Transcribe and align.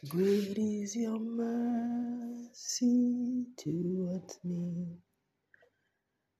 Great 0.00 0.56
is 0.58 0.96
your 0.96 1.18
mercy 1.20 2.48
towards 3.58 4.40
me, 4.42 4.98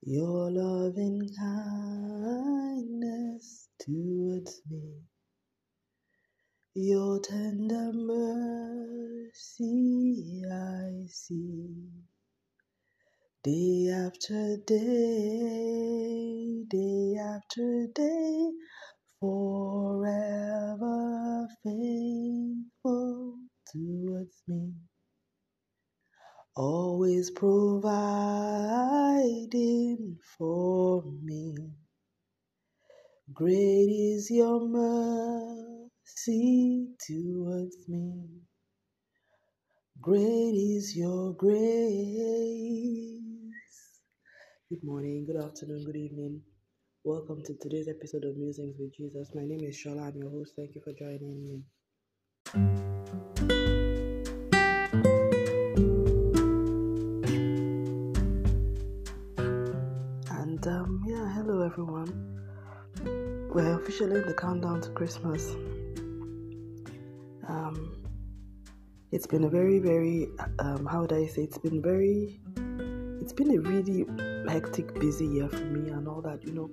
your 0.01 0.51
loving 0.51 1.29
kindness 2.99 3.69
towards 3.79 4.63
me, 4.71 5.03
your 6.75 7.21
tender 7.21 7.93
mercy 7.93 9.33
I 10.51 11.07
see. 11.09 11.91
Day 13.45 13.91
after 13.93 14.57
day, 14.67 16.65
day 16.69 17.17
after 17.21 17.87
day, 17.95 18.51
forever 19.23 20.99
faithful 21.65 23.37
towards 23.73 24.43
me, 24.49 24.75
always 26.57 27.31
providing 27.31 27.89
for 30.39 31.05
me. 31.23 31.57
Great 33.35 33.91
is 33.91 34.31
your 34.31 34.61
mercy 34.69 35.29
towards 37.07 37.89
me. 37.89 38.29
Great 40.01 40.55
is 40.55 40.97
your 40.97 41.35
grace. 41.35 41.53
Good 44.71 44.85
morning, 44.85 45.27
good 45.27 45.37
afternoon, 45.43 45.85
good 45.87 45.97
evening. 45.97 46.43
Welcome 47.05 47.43
to 47.47 47.55
today's 47.55 47.89
episode 47.89 48.23
of 48.23 48.37
Musings 48.37 48.77
with 48.79 48.95
Jesus. 48.95 49.31
My 49.35 49.43
name 49.45 49.65
is 49.65 49.77
Shola. 49.77 50.07
I'm 50.07 50.17
your 50.17 50.31
host. 50.31 50.53
Thank 50.57 50.77
you 50.77 50.81
for 50.83 50.93
joining 50.93 51.43
me. 51.43 51.65
And 60.31 60.65
um, 60.69 61.03
yeah, 61.05 61.29
hello 61.35 61.63
everyone. 61.67 62.41
We're 63.53 63.81
officially 63.81 64.21
in 64.21 64.27
the 64.29 64.35
countdown 64.35 64.81
to 64.83 64.91
Christmas. 64.91 65.57
Um, 67.49 67.97
it's 69.11 69.27
been 69.27 69.43
a 69.43 69.51
very, 69.51 69.81
very, 69.81 70.29
um, 70.61 70.87
how 70.87 71.01
would 71.01 71.13
I 71.13 71.27
say? 71.27 71.43
It's 71.43 71.59
been 71.59 71.83
very, 71.83 72.39
it's 73.21 73.33
been 73.33 73.57
a 73.57 73.61
really 73.61 74.07
hectic, 74.49 74.95
busy 75.01 75.27
year 75.27 75.49
for 75.49 75.65
me 75.65 75.91
and 75.91 76.07
all 76.07 76.23
that. 76.23 76.45
You 76.47 76.53
know, 76.53 76.71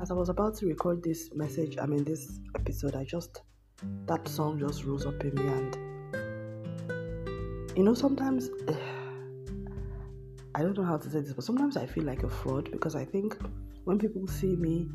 as 0.00 0.10
I 0.10 0.14
was 0.14 0.28
about 0.28 0.56
to 0.58 0.66
record 0.66 1.02
this 1.02 1.30
message, 1.34 1.78
I 1.80 1.86
mean 1.86 2.04
this 2.04 2.40
episode, 2.54 2.94
I 2.94 3.04
just 3.04 3.42
that 4.06 4.26
song 4.28 4.58
just 4.58 4.84
rose 4.84 5.06
up 5.06 5.22
in 5.24 5.34
me, 5.34 5.46
and 5.46 5.76
you 7.76 7.84
know, 7.84 7.94
sometimes. 7.94 8.50
I 10.56 10.62
don't 10.62 10.78
know 10.78 10.84
how 10.84 10.96
to 10.96 11.10
say 11.10 11.18
this, 11.18 11.32
but 11.32 11.42
sometimes 11.42 11.76
I 11.76 11.84
feel 11.84 12.04
like 12.04 12.22
a 12.22 12.28
fraud 12.28 12.70
because 12.70 12.94
I 12.94 13.04
think 13.04 13.36
when 13.84 13.98
people 13.98 14.24
see 14.28 14.54
me, 14.54 14.88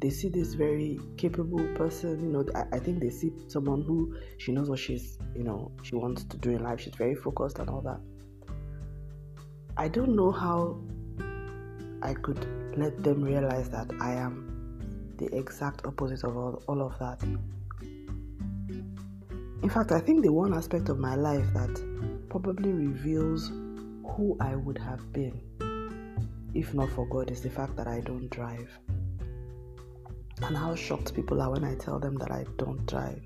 they 0.00 0.10
see 0.10 0.28
this 0.28 0.54
very 0.54 0.98
capable 1.16 1.64
person. 1.76 2.20
You 2.20 2.32
know, 2.32 2.44
I, 2.54 2.76
I, 2.76 2.78
think 2.80 3.00
they 3.00 3.10
see 3.10 3.32
someone 3.46 3.82
who 3.82 4.16
she 4.38 4.52
knows 4.52 4.68
what 4.68 4.80
she's, 4.80 5.18
you 5.34 5.44
know, 5.44 5.70
she 5.82 5.94
wants 5.94 6.24
to 6.24 6.36
do 6.36 6.50
in 6.50 6.64
life. 6.64 6.80
She's 6.80 6.94
very 6.96 7.14
focused 7.14 7.58
and 7.60 7.70
all 7.70 7.80
that. 7.82 8.00
I 9.76 9.88
don't 9.88 10.14
know 10.16 10.30
how 10.30 10.80
I 12.04 12.14
could 12.14 12.46
let 12.76 13.02
them 13.02 13.22
realize 13.22 13.68
that 13.70 13.90
I 14.00 14.12
am 14.12 15.16
the 15.16 15.34
exact 15.36 15.86
opposite 15.86 16.24
of 16.24 16.36
all, 16.36 16.62
all 16.68 16.82
of 16.82 16.98
that. 16.98 17.22
In 19.62 19.70
fact, 19.70 19.92
I 19.92 20.00
think 20.00 20.22
the 20.22 20.32
one 20.32 20.54
aspect 20.54 20.88
of 20.88 20.98
my 20.98 21.14
life 21.14 21.46
that 21.54 22.28
probably 22.28 22.72
reveals 22.72 23.48
who 23.48 24.36
I 24.40 24.54
would 24.54 24.78
have 24.78 25.12
been 25.12 25.40
if 26.54 26.72
not 26.72 26.88
for 26.90 27.06
God 27.06 27.30
is 27.30 27.40
the 27.40 27.50
fact 27.50 27.76
that 27.76 27.88
I 27.88 28.00
don't 28.00 28.30
drive. 28.30 28.70
And 30.42 30.56
how 30.56 30.74
shocked 30.74 31.14
people 31.14 31.42
are 31.42 31.50
when 31.50 31.64
I 31.64 31.74
tell 31.74 31.98
them 31.98 32.16
that 32.16 32.30
I 32.30 32.44
don't 32.56 32.84
drive. 32.86 33.22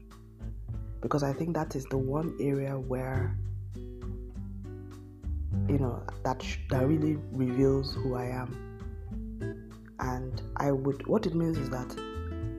Because 1.01 1.23
I 1.23 1.33
think 1.33 1.55
that 1.55 1.77
is 1.77 1.85
the 1.85 1.99
one 1.99 2.37
area 2.41 2.73
where, 2.73 3.37
you 5.69 5.79
know, 5.79 6.03
that, 6.25 6.43
sh- 6.43 6.59
that 6.71 6.87
really 6.87 7.19
reveals 7.33 7.95
who 7.95 8.15
I 8.15 8.27
am. 8.27 8.68
And 10.01 10.41
I 10.57 10.73
would, 10.73 11.07
what 11.07 11.27
it 11.27 11.35
means 11.35 11.59
is 11.59 11.71
that, 11.71 11.91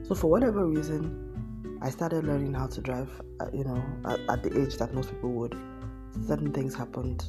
so 0.06 0.14
for 0.14 0.30
whatever 0.30 0.66
reason, 0.66 1.78
I 1.82 1.90
started 1.90 2.24
learning 2.24 2.54
how 2.54 2.66
to 2.66 2.80
drive, 2.80 3.10
uh, 3.40 3.46
you 3.52 3.64
know, 3.64 3.82
at, 4.04 4.20
at 4.28 4.42
the 4.42 4.60
age 4.60 4.76
that 4.76 4.92
most 4.92 5.10
people 5.10 5.30
would. 5.32 5.56
Certain 6.26 6.52
things 6.52 6.74
happened 6.74 7.24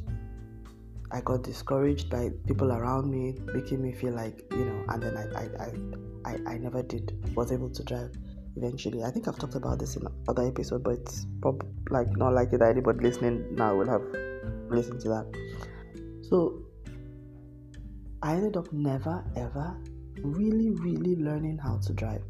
I 1.14 1.20
got 1.22 1.44
discouraged 1.44 2.10
by 2.10 2.32
people 2.48 2.72
around 2.72 3.12
me, 3.12 3.36
making 3.54 3.82
me 3.82 3.92
feel 3.92 4.14
like, 4.14 4.46
you 4.52 4.66
know, 4.66 4.86
and 4.88 5.04
then 5.04 5.18
I, 5.18 5.26
I, 5.44 6.32
I, 6.32 6.54
I, 6.54 6.58
never 6.58 6.82
did, 6.84 7.36
was 7.36 7.52
able 7.52 7.70
to 7.70 7.84
drive 7.84 8.12
eventually. 8.56 9.04
I 9.04 9.12
think 9.12 9.28
I've 9.28 9.38
talked 9.38 9.56
about 9.56 9.80
this 9.80 9.98
in 9.98 10.08
other 10.30 10.48
episode, 10.48 10.84
but 10.84 10.94
it's 10.94 11.28
probably 11.42 11.68
like 11.90 12.16
not 12.16 12.34
likely 12.34 12.58
that 12.60 12.70
anybody 12.70 13.00
listening 13.02 13.56
now 13.56 13.76
will 13.76 13.90
have 13.90 14.04
listened 14.70 15.02
to 15.02 15.10
that. 15.10 15.26
So 16.30 16.64
I 18.24 18.36
ended 18.36 18.56
up 18.56 18.72
never 18.72 19.26
ever 19.36 19.76
really, 20.24 20.70
really 20.70 21.16
learning 21.16 21.58
how 21.58 21.78
to 21.78 21.94
drive. 21.94 22.24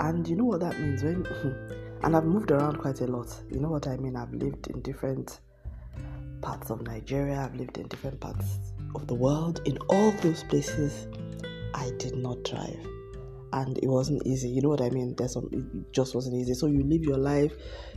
And 0.00 0.26
you 0.26 0.36
know 0.36 0.44
what 0.44 0.60
that 0.60 0.78
means 0.80 1.02
when 1.02 1.26
and 2.02 2.16
I've 2.16 2.24
moved 2.24 2.50
around 2.50 2.78
quite 2.78 3.00
a 3.00 3.06
lot. 3.06 3.34
You 3.50 3.60
know 3.60 3.70
what 3.70 3.86
I 3.86 3.96
mean? 3.96 4.16
I've 4.16 4.32
lived 4.32 4.68
in 4.68 4.80
different 4.82 5.40
parts 6.40 6.70
of 6.70 6.82
Nigeria, 6.82 7.40
I've 7.40 7.56
lived 7.56 7.78
in 7.78 7.88
different 7.88 8.20
parts 8.20 8.58
of 8.94 9.06
the 9.06 9.14
world. 9.14 9.60
In 9.64 9.76
all 9.88 10.12
those 10.22 10.44
places, 10.44 11.08
I 11.74 11.90
did 11.98 12.16
not 12.16 12.42
drive. 12.44 12.86
And 13.52 13.78
it 13.78 13.86
wasn't 13.86 14.26
easy. 14.26 14.48
You 14.48 14.62
know 14.62 14.68
what 14.68 14.82
I 14.82 14.90
mean? 14.90 15.14
There's 15.16 15.32
some, 15.32 15.48
it 15.52 15.92
just 15.92 16.14
wasn't 16.14 16.36
easy. 16.36 16.54
So 16.54 16.66
you 16.66 16.82
live 16.82 17.02
your 17.02 17.16
life, 17.16 17.52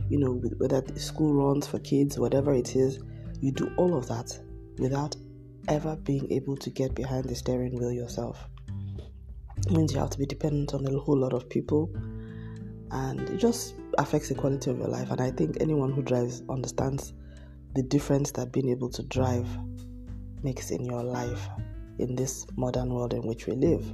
you 0.08 0.18
know, 0.18 0.34
whether 0.58 0.82
school 0.96 1.34
runs 1.34 1.66
for 1.66 1.78
kids, 1.78 2.18
whatever 2.18 2.54
it 2.54 2.74
is, 2.74 3.00
you 3.40 3.52
do 3.52 3.70
all 3.76 3.96
of 3.96 4.08
that 4.08 4.38
without 4.78 5.14
ever 5.68 5.96
being 5.96 6.30
able 6.32 6.56
to 6.56 6.70
get 6.70 6.94
behind 6.94 7.26
the 7.26 7.34
steering 7.34 7.78
wheel 7.78 7.92
yourself. 7.92 8.48
Means 9.70 9.92
you 9.94 10.00
have 10.00 10.10
to 10.10 10.18
be 10.18 10.26
dependent 10.26 10.74
on 10.74 10.86
a 10.86 10.98
whole 10.98 11.16
lot 11.16 11.32
of 11.32 11.48
people, 11.48 11.90
and 12.90 13.20
it 13.30 13.38
just 13.38 13.74
affects 13.96 14.28
the 14.28 14.34
quality 14.34 14.70
of 14.70 14.78
your 14.78 14.88
life. 14.88 15.10
And 15.10 15.20
I 15.20 15.30
think 15.30 15.58
anyone 15.60 15.92
who 15.92 16.02
drives 16.02 16.42
understands 16.50 17.14
the 17.74 17.82
difference 17.82 18.32
that 18.32 18.52
being 18.52 18.68
able 18.68 18.90
to 18.90 19.02
drive 19.04 19.48
makes 20.42 20.70
in 20.70 20.84
your 20.84 21.02
life 21.02 21.48
in 21.98 22.14
this 22.16 22.46
modern 22.56 22.92
world 22.92 23.14
in 23.14 23.22
which 23.22 23.46
we 23.46 23.54
live. 23.54 23.84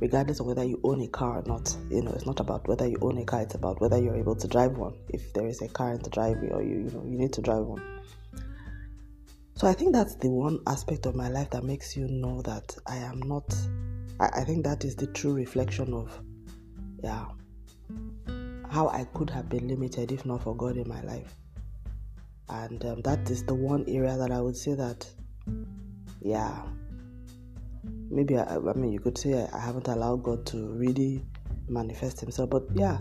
Regardless 0.00 0.40
of 0.40 0.46
whether 0.46 0.64
you 0.64 0.80
own 0.82 1.00
a 1.02 1.06
car 1.06 1.38
or 1.38 1.42
not, 1.46 1.76
you 1.88 2.02
know, 2.02 2.10
it's 2.10 2.26
not 2.26 2.40
about 2.40 2.66
whether 2.66 2.88
you 2.88 2.96
own 3.02 3.18
a 3.18 3.24
car, 3.24 3.42
it's 3.42 3.54
about 3.54 3.80
whether 3.80 3.98
you're 4.02 4.16
able 4.16 4.34
to 4.34 4.48
drive 4.48 4.76
one. 4.76 4.94
If 5.10 5.32
there 5.32 5.46
is 5.46 5.62
a 5.62 5.68
car 5.68 5.92
in 5.92 6.02
the 6.02 6.10
driveway 6.10 6.50
or 6.50 6.62
you, 6.62 6.78
you 6.78 6.90
know, 6.90 7.04
you 7.04 7.18
need 7.18 7.32
to 7.34 7.40
drive 7.40 7.64
one. 7.64 7.82
So 9.54 9.68
I 9.68 9.74
think 9.74 9.92
that's 9.92 10.16
the 10.16 10.28
one 10.28 10.58
aspect 10.66 11.06
of 11.06 11.14
my 11.14 11.28
life 11.28 11.50
that 11.50 11.62
makes 11.62 11.96
you 11.96 12.08
know 12.08 12.42
that 12.42 12.74
I 12.86 12.96
am 12.96 13.20
not 13.20 13.54
I, 14.22 14.40
I 14.40 14.44
think 14.44 14.64
that 14.64 14.84
is 14.84 14.94
the 14.94 15.08
true 15.08 15.34
reflection 15.34 15.92
of 15.92 16.18
yeah 17.02 17.26
how 18.70 18.88
I 18.88 19.04
could 19.12 19.28
have 19.30 19.50
been 19.50 19.68
limited 19.68 20.12
if 20.12 20.24
not 20.24 20.42
for 20.42 20.56
God 20.56 20.78
in 20.78 20.88
my 20.88 21.02
life. 21.02 21.34
And 22.48 22.82
um, 22.86 23.02
that 23.02 23.30
is 23.30 23.44
the 23.44 23.54
one 23.54 23.84
area 23.86 24.16
that 24.16 24.30
I 24.30 24.40
would 24.40 24.56
say 24.56 24.74
that, 24.74 25.06
yeah, 26.22 26.62
maybe 28.10 28.38
I, 28.38 28.56
I 28.56 28.72
mean 28.72 28.92
you 28.92 29.00
could 29.00 29.18
say 29.18 29.46
I 29.52 29.58
haven't 29.58 29.88
allowed 29.88 30.22
God 30.22 30.46
to 30.46 30.68
really 30.68 31.22
manifest 31.68 32.20
Himself, 32.20 32.48
but 32.48 32.64
yeah, 32.72 32.96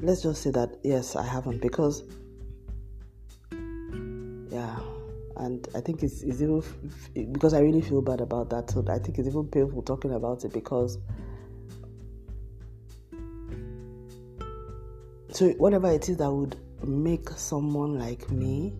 let's 0.00 0.22
just 0.22 0.42
say 0.42 0.50
that 0.50 0.78
yes, 0.82 1.14
I 1.14 1.24
haven't 1.24 1.62
because, 1.62 2.02
and 5.36 5.66
I 5.74 5.80
think 5.80 6.02
it's, 6.02 6.22
it's 6.22 6.40
even 6.40 6.62
because 7.32 7.54
I 7.54 7.60
really 7.60 7.80
feel 7.80 8.02
bad 8.02 8.20
about 8.20 8.50
that. 8.50 8.70
So 8.70 8.84
I 8.88 8.98
think 8.98 9.18
it's 9.18 9.28
even 9.28 9.46
painful 9.48 9.82
talking 9.82 10.12
about 10.12 10.44
it 10.44 10.52
because. 10.52 10.98
So 15.30 15.48
whatever 15.52 15.90
it 15.90 16.08
is 16.08 16.18
that 16.18 16.30
would 16.30 16.56
make 16.86 17.28
someone 17.30 17.98
like 17.98 18.30
me 18.30 18.74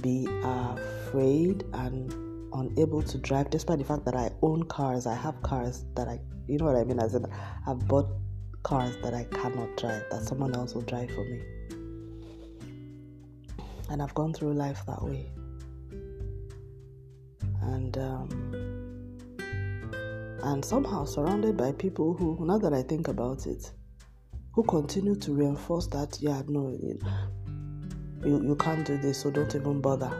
be 0.00 0.28
afraid 0.44 1.64
and 1.72 2.14
unable 2.52 3.02
to 3.02 3.18
drive 3.18 3.50
despite 3.50 3.78
the 3.78 3.84
fact 3.84 4.04
that 4.04 4.14
I 4.14 4.30
own 4.42 4.62
cars. 4.64 5.06
I 5.06 5.14
have 5.14 5.42
cars 5.42 5.84
that 5.96 6.06
I, 6.06 6.20
you 6.46 6.58
know 6.58 6.66
what 6.66 6.76
I 6.76 6.84
mean? 6.84 7.00
As 7.00 7.14
in, 7.14 7.26
I've 7.66 7.88
bought 7.88 8.08
cars 8.62 8.96
that 9.02 9.14
I 9.14 9.24
cannot 9.24 9.76
drive, 9.76 10.04
that 10.10 10.22
someone 10.22 10.54
else 10.54 10.74
will 10.74 10.82
drive 10.82 11.10
for 11.10 11.24
me. 11.24 11.42
And 13.88 14.02
I've 14.02 14.14
gone 14.14 14.32
through 14.32 14.54
life 14.54 14.84
that 14.86 15.02
way. 15.02 15.30
And, 17.62 17.96
um, 17.98 18.86
and 20.42 20.64
somehow 20.64 21.04
surrounded 21.04 21.56
by 21.56 21.72
people 21.72 22.14
who, 22.14 22.44
now 22.44 22.58
that 22.58 22.72
I 22.72 22.82
think 22.82 23.08
about 23.08 23.46
it, 23.46 23.70
who 24.52 24.62
continue 24.64 25.16
to 25.16 25.32
reinforce 25.32 25.86
that, 25.88 26.18
yeah, 26.20 26.42
no, 26.48 26.70
you, 26.70 26.98
you 28.24 28.56
can't 28.56 28.86
do 28.86 28.96
this, 28.98 29.20
so 29.20 29.30
don't 29.30 29.54
even 29.54 29.80
bother. 29.80 30.10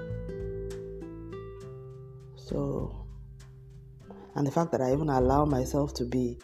So, 2.36 3.06
and 4.34 4.46
the 4.46 4.50
fact 4.50 4.72
that 4.72 4.80
I 4.80 4.92
even 4.92 5.08
allow 5.08 5.44
myself 5.44 5.94
to 5.94 6.04
be, 6.04 6.38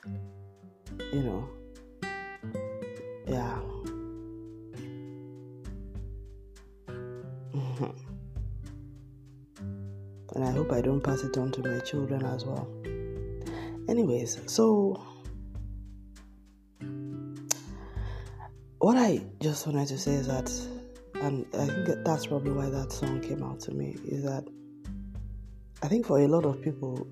you 1.13 1.23
know, 1.23 1.49
yeah. 3.27 3.61
And 10.35 10.45
I 10.45 10.51
hope 10.51 10.73
I 10.73 10.81
don't 10.81 11.01
pass 11.01 11.23
it 11.23 11.37
on 11.37 11.51
to 11.53 11.63
my 11.63 11.79
children 11.81 12.25
as 12.25 12.45
well. 12.45 12.69
Anyways, 13.89 14.39
so 14.47 15.01
what 18.79 18.97
I 18.97 19.23
just 19.41 19.67
wanted 19.67 19.89
to 19.89 19.99
say 19.99 20.15
is 20.15 20.27
that, 20.27 20.51
and 21.23 21.47
I 21.55 21.67
think 21.67 21.87
that 21.87 22.05
that's 22.05 22.27
probably 22.27 22.53
why 22.53 22.69
that 22.71 22.93
song 22.93 23.21
came 23.21 23.43
out 23.43 23.61
to 23.61 23.73
me, 23.73 23.97
is 24.05 24.23
that 24.25 24.45
I 25.83 25.89
think 25.89 26.07
for 26.07 26.21
a 26.21 26.29
lot 26.29 26.45
of 26.45 26.63
people, 26.63 27.07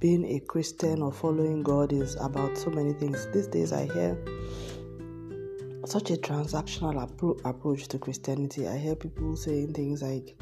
being 0.00 0.24
a 0.24 0.40
Christian 0.40 1.02
or 1.02 1.12
following 1.12 1.62
God 1.62 1.92
is 1.92 2.16
about 2.16 2.56
so 2.56 2.70
many 2.70 2.92
things. 2.94 3.26
These 3.32 3.46
days, 3.46 3.72
I 3.72 3.84
hear 3.84 4.18
such 5.86 6.10
a 6.10 6.14
transactional 6.14 6.94
appro- 7.06 7.38
approach 7.44 7.88
to 7.88 7.98
Christianity. 7.98 8.66
I 8.66 8.78
hear 8.78 8.96
people 8.96 9.36
saying 9.36 9.74
things 9.74 10.02
like, 10.02 10.34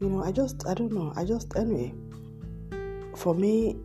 you 0.00 0.08
know, 0.08 0.22
I 0.22 0.32
just, 0.32 0.66
I 0.66 0.74
don't 0.74 0.92
know, 0.92 1.12
I 1.16 1.24
just, 1.24 1.56
anyway, 1.56 1.92
for 3.16 3.34
me, 3.34 3.76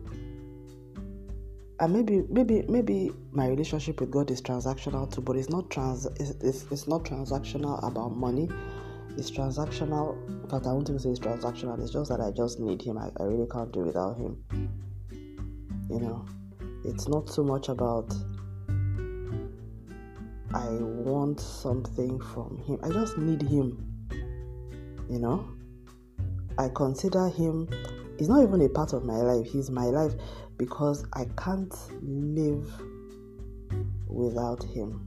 and 1.80 1.92
maybe, 1.92 2.22
maybe, 2.28 2.62
maybe 2.68 3.10
my 3.32 3.48
relationship 3.48 4.00
with 4.00 4.10
God 4.10 4.30
is 4.30 4.40
transactional 4.40 5.12
too, 5.12 5.20
but 5.20 5.36
it's 5.36 5.50
not 5.50 5.70
trans, 5.70 6.06
it's, 6.06 6.30
it's, 6.42 6.64
it's 6.70 6.86
not 6.86 7.04
transactional 7.04 7.86
about 7.86 8.16
money 8.16 8.48
it's 9.16 9.30
transactional. 9.30 10.16
Fact, 10.50 10.66
I 10.66 10.72
won't 10.72 10.88
even 10.88 10.98
say 10.98 11.10
it's 11.10 11.20
transactional. 11.20 11.80
It's 11.80 11.92
just 11.92 12.10
that 12.10 12.20
I 12.20 12.30
just 12.30 12.58
need 12.58 12.82
him. 12.82 12.98
I, 12.98 13.10
I 13.20 13.24
really 13.24 13.46
can't 13.48 13.72
do 13.72 13.80
without 13.80 14.16
him. 14.16 14.42
You 15.88 16.00
know, 16.00 16.26
it's 16.84 17.08
not 17.08 17.28
so 17.28 17.44
much 17.44 17.68
about 17.68 18.12
I 20.52 20.66
want 20.70 21.40
something 21.40 22.20
from 22.20 22.58
him. 22.66 22.78
I 22.82 22.90
just 22.90 23.18
need 23.18 23.42
him. 23.42 23.90
You 25.10 25.18
know, 25.18 25.48
I 26.58 26.68
consider 26.68 27.28
him. 27.28 27.68
He's 28.18 28.28
not 28.28 28.42
even 28.42 28.62
a 28.62 28.68
part 28.68 28.92
of 28.92 29.04
my 29.04 29.16
life. 29.16 29.46
He's 29.46 29.70
my 29.70 29.86
life 29.86 30.14
because 30.56 31.04
I 31.12 31.26
can't 31.36 31.74
live 32.02 32.70
without 34.06 34.62
him. 34.62 35.04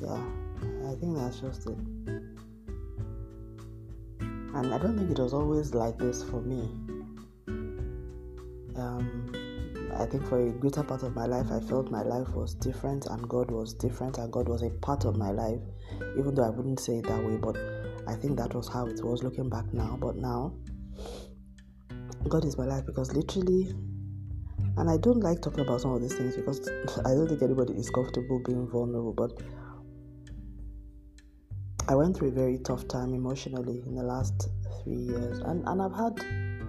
Yeah. 0.00 0.22
I 0.90 0.94
think 0.96 1.16
that's 1.16 1.40
just 1.40 1.66
it. 1.66 1.78
And 4.54 4.72
I 4.72 4.78
don't 4.78 4.96
think 4.96 5.10
it 5.10 5.18
was 5.18 5.34
always 5.34 5.74
like 5.74 5.98
this 5.98 6.22
for 6.22 6.40
me. 6.40 6.70
Um, 8.76 9.32
I 9.96 10.06
think 10.06 10.26
for 10.26 10.40
a 10.40 10.50
greater 10.50 10.82
part 10.82 11.02
of 11.02 11.14
my 11.14 11.26
life, 11.26 11.50
I 11.50 11.60
felt 11.60 11.90
my 11.90 12.02
life 12.02 12.28
was 12.30 12.54
different 12.54 13.06
and 13.06 13.28
God 13.28 13.50
was 13.50 13.74
different 13.74 14.18
and 14.18 14.32
God 14.32 14.48
was 14.48 14.62
a 14.62 14.70
part 14.70 15.04
of 15.04 15.16
my 15.16 15.30
life, 15.30 15.60
even 16.18 16.34
though 16.34 16.44
I 16.44 16.50
wouldn't 16.50 16.80
say 16.80 16.98
it 16.98 17.06
that 17.06 17.24
way. 17.24 17.36
But 17.36 17.56
I 18.06 18.14
think 18.14 18.36
that 18.38 18.54
was 18.54 18.68
how 18.68 18.86
it 18.86 19.02
was 19.02 19.22
looking 19.22 19.48
back 19.48 19.72
now. 19.72 19.98
But 20.00 20.16
now, 20.16 20.54
God 22.28 22.44
is 22.44 22.56
my 22.58 22.64
life 22.64 22.86
because 22.86 23.14
literally, 23.14 23.74
and 24.76 24.90
I 24.90 24.96
don't 24.96 25.20
like 25.20 25.40
talking 25.40 25.60
about 25.60 25.80
some 25.80 25.92
of 25.92 26.00
these 26.00 26.14
things 26.14 26.36
because 26.36 26.68
I 27.04 27.14
don't 27.14 27.28
think 27.28 27.42
anybody 27.42 27.74
is 27.74 27.90
comfortable 27.90 28.40
being 28.44 28.68
vulnerable. 28.68 29.12
But 29.12 29.42
I 31.88 31.94
went 31.94 32.16
through 32.16 32.28
a 32.28 32.32
very 32.32 32.58
tough 32.58 32.88
time 32.88 33.14
emotionally 33.14 33.82
in 33.86 33.94
the 33.94 34.02
last 34.02 34.48
three 34.82 34.96
years, 34.96 35.38
and, 35.40 35.66
and 35.68 35.82
I've 35.82 35.94
had, 35.94 36.18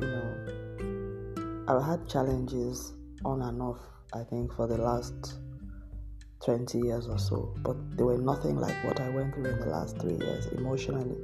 you 0.02 0.08
know, 0.08 1.66
I've 1.68 1.84
had 1.84 2.08
challenges 2.08 2.94
on 3.24 3.42
and 3.42 3.62
off, 3.62 3.80
I 4.14 4.24
think, 4.24 4.54
for 4.54 4.68
the 4.68 4.78
last 4.78 5.40
20 6.46 6.80
years 6.80 7.08
or 7.08 7.18
so, 7.18 7.54
but 7.64 7.76
they 7.98 8.04
were 8.04 8.18
nothing 8.18 8.58
like 8.58 8.76
what 8.84 9.00
I 9.00 9.10
went 9.10 9.34
through 9.34 9.46
in 9.46 9.60
the 9.60 9.66
last 9.66 9.98
three 10.00 10.16
years 10.16 10.46
emotionally. 10.48 11.16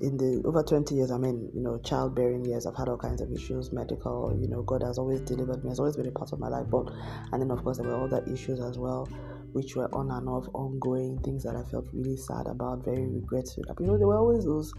In 0.00 0.16
the 0.16 0.42
over 0.46 0.62
20 0.62 0.94
years, 0.94 1.10
I 1.10 1.18
mean, 1.18 1.50
you 1.54 1.60
know, 1.60 1.78
childbearing 1.84 2.44
years, 2.46 2.64
I've 2.64 2.76
had 2.76 2.88
all 2.88 2.96
kinds 2.96 3.20
of 3.20 3.30
issues, 3.30 3.70
medical, 3.70 4.34
you 4.40 4.48
know, 4.48 4.62
God 4.62 4.82
has 4.82 4.96
always 4.96 5.20
delivered 5.20 5.62
me, 5.62 5.68
has 5.68 5.78
always 5.78 5.96
been 5.96 6.06
a 6.06 6.10
part 6.10 6.32
of 6.32 6.40
my 6.40 6.48
life, 6.48 6.66
but, 6.70 6.90
and 7.32 7.42
then 7.42 7.50
of 7.50 7.62
course, 7.62 7.76
there 7.76 7.86
were 7.86 8.02
other 8.02 8.24
issues 8.32 8.60
as 8.60 8.78
well 8.78 9.06
which 9.52 9.76
were 9.76 9.92
on 9.94 10.10
and 10.10 10.28
off, 10.28 10.46
ongoing, 10.54 11.18
things 11.18 11.42
that 11.42 11.56
I 11.56 11.62
felt 11.64 11.86
really 11.92 12.16
sad 12.16 12.46
about, 12.46 12.84
very 12.84 13.06
regretful. 13.06 13.64
You 13.80 13.86
know, 13.86 13.98
there 13.98 14.06
were 14.06 14.18
always 14.18 14.44
those, 14.44 14.72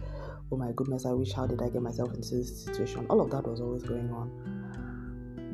oh 0.51 0.57
my 0.57 0.71
goodness, 0.75 1.05
I 1.05 1.11
wish, 1.11 1.33
how 1.33 1.45
did 1.45 1.61
I 1.61 1.69
get 1.69 1.81
myself 1.81 2.13
into 2.13 2.35
this 2.35 2.65
situation? 2.65 3.05
All 3.09 3.21
of 3.21 3.31
that 3.31 3.47
was 3.47 3.59
always 3.59 3.83
going 3.83 4.09
on. 4.11 4.60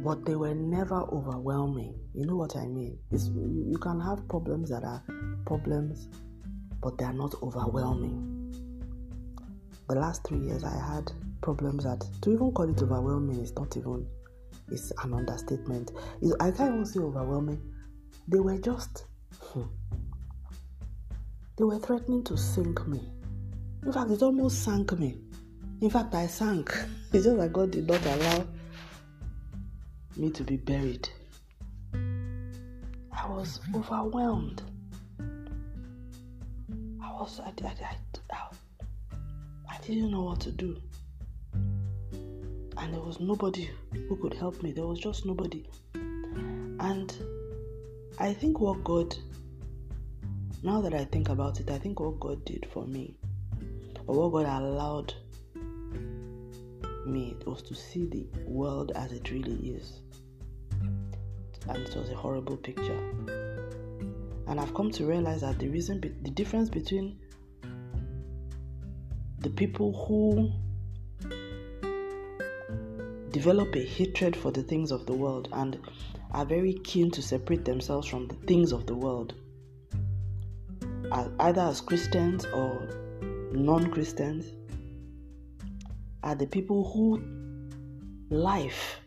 But 0.08 0.26
they 0.26 0.38
were 0.38 0.56
never 0.56 1.02
overwhelming. 1.12 1.94
You 2.14 2.28
know 2.28 2.38
what 2.38 2.56
I 2.56 2.66
mean? 2.66 2.98
It's, 3.12 3.28
you, 3.28 3.66
you 3.72 3.78
can 3.78 4.00
have 4.00 4.26
problems 4.30 4.70
that 4.70 4.86
are 4.86 5.04
problems, 5.46 6.08
but 6.82 6.98
they 6.98 7.04
are 7.04 7.12
not 7.12 7.36
overwhelming. 7.44 8.54
The 9.90 9.96
last 9.96 10.26
three 10.26 10.40
years, 10.40 10.64
I 10.64 10.96
had 10.96 11.12
problems 11.42 11.84
that 11.84 12.06
to 12.22 12.32
even 12.32 12.54
call 12.54 12.70
it 12.70 12.82
overwhelming 12.82 13.42
is 13.42 13.54
not 13.58 13.76
even 13.76 14.08
it's 14.72 14.94
an 15.04 15.14
understatement. 15.14 15.92
It's, 16.22 16.34
I 16.40 16.52
can't 16.52 16.76
even 16.76 16.86
say 16.86 17.02
overwhelming 17.02 17.62
they 18.30 18.40
were 18.40 18.60
just, 18.60 19.08
hmm, 19.42 19.64
they 21.58 21.66
were 21.66 21.80
threatening 21.80 22.24
to 22.24 22.38
sink 22.38 22.88
me. 22.88 23.02
In 23.86 23.92
fact, 23.92 24.12
it 24.12 24.22
almost 24.22 24.64
sank 24.64 24.98
me. 24.98 25.18
In 25.82 25.90
fact, 25.90 26.16
I 26.16 26.28
sank. 26.28 26.74
It's 27.12 27.26
just 27.26 27.38
that 27.38 27.52
God 27.52 27.72
did 27.72 27.88
not 27.88 28.06
allow 28.06 28.46
me 30.18 30.30
to 30.32 30.44
be 30.44 30.58
buried. 30.58 31.08
I 31.94 33.28
was 33.30 33.60
overwhelmed. 33.76 34.62
I 37.02 37.12
was, 37.14 37.40
I, 37.40 37.52
I, 37.64 37.98
I, 38.32 38.48
I 39.70 39.78
didn't 39.86 40.12
know 40.12 40.24
what 40.24 40.40
to 40.42 40.52
do. 40.52 40.78
And 42.78 42.94
there 42.94 43.02
was 43.02 43.20
nobody 43.20 43.70
who 44.08 44.16
could 44.18 44.34
help 44.34 44.62
me. 44.62 44.72
There 44.72 44.86
was 44.86 45.00
just 45.00 45.26
nobody. 45.26 45.68
And 46.80 47.14
I 48.20 48.34
think 48.34 48.60
what 48.60 48.84
God, 48.84 49.16
now 50.64 50.82
that 50.82 50.94
I 50.94 51.06
think 51.06 51.30
about 51.30 51.60
it, 51.60 51.70
I 51.70 51.78
think 51.80 52.00
what 52.00 52.20
God 52.20 52.46
did 52.46 52.68
for 52.72 52.86
me, 52.86 53.16
or 54.06 54.30
what 54.30 54.46
God 54.46 54.62
allowed 54.62 55.14
me, 57.06 57.36
was 57.46 57.62
to 57.64 57.76
see 57.76 58.06
the 58.06 58.28
world 58.46 58.92
as 58.96 59.12
it 59.12 59.32
really 59.32 59.56
is. 59.56 60.02
And 61.70 61.78
it 61.78 61.96
was 61.96 62.10
a 62.10 62.16
horrible 62.16 62.58
picture. 62.58 63.00
And 64.48 64.60
I've 64.60 64.74
come 64.74 64.92
to 64.92 65.06
realize 65.06 65.42
that 65.42 65.60
the 65.60 65.68
reason, 65.68 66.00
the 66.00 66.32
difference 66.32 66.70
between 66.70 67.20
the 69.40 69.50
people 69.50 69.94
who 70.08 70.52
develop 73.32 73.76
a 73.76 73.86
hatred 73.86 74.36
for 74.36 74.52
the 74.52 74.64
things 74.64 74.92
of 74.92 75.06
the 75.06 75.14
world 75.14 75.50
and 75.52 75.80
are 76.32 76.46
very 76.46 76.74
keen 76.74 77.12
to 77.12 77.22
separate 77.22 77.66
themselves 77.66 78.08
from 78.08 78.28
the 78.28 78.36
things 78.48 78.72
of 78.72 78.86
the 78.86 78.96
world, 78.96 79.36
either 81.40 81.62
as 81.62 81.82
Christians 81.82 82.46
or 82.46 82.90
non 83.52 83.92
Christians, 83.92 84.46
are 86.24 86.36
the 86.36 86.48
people 86.48 86.90
who 86.92 87.22
life, 88.30 89.00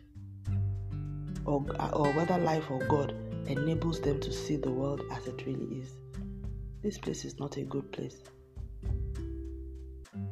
or, 1.45 1.65
uh, 1.79 1.89
or 1.89 2.11
whether 2.13 2.37
life 2.37 2.69
or 2.69 2.79
God, 2.87 3.13
enables 3.47 3.99
them 3.99 4.19
to 4.19 4.31
see 4.31 4.55
the 4.55 4.69
world 4.71 5.01
as 5.11 5.27
it 5.27 5.43
really 5.45 5.79
is. 5.79 5.95
This 6.81 6.97
place 6.97 7.25
is 7.25 7.39
not 7.39 7.57
a 7.57 7.63
good 7.63 7.91
place. 7.91 8.17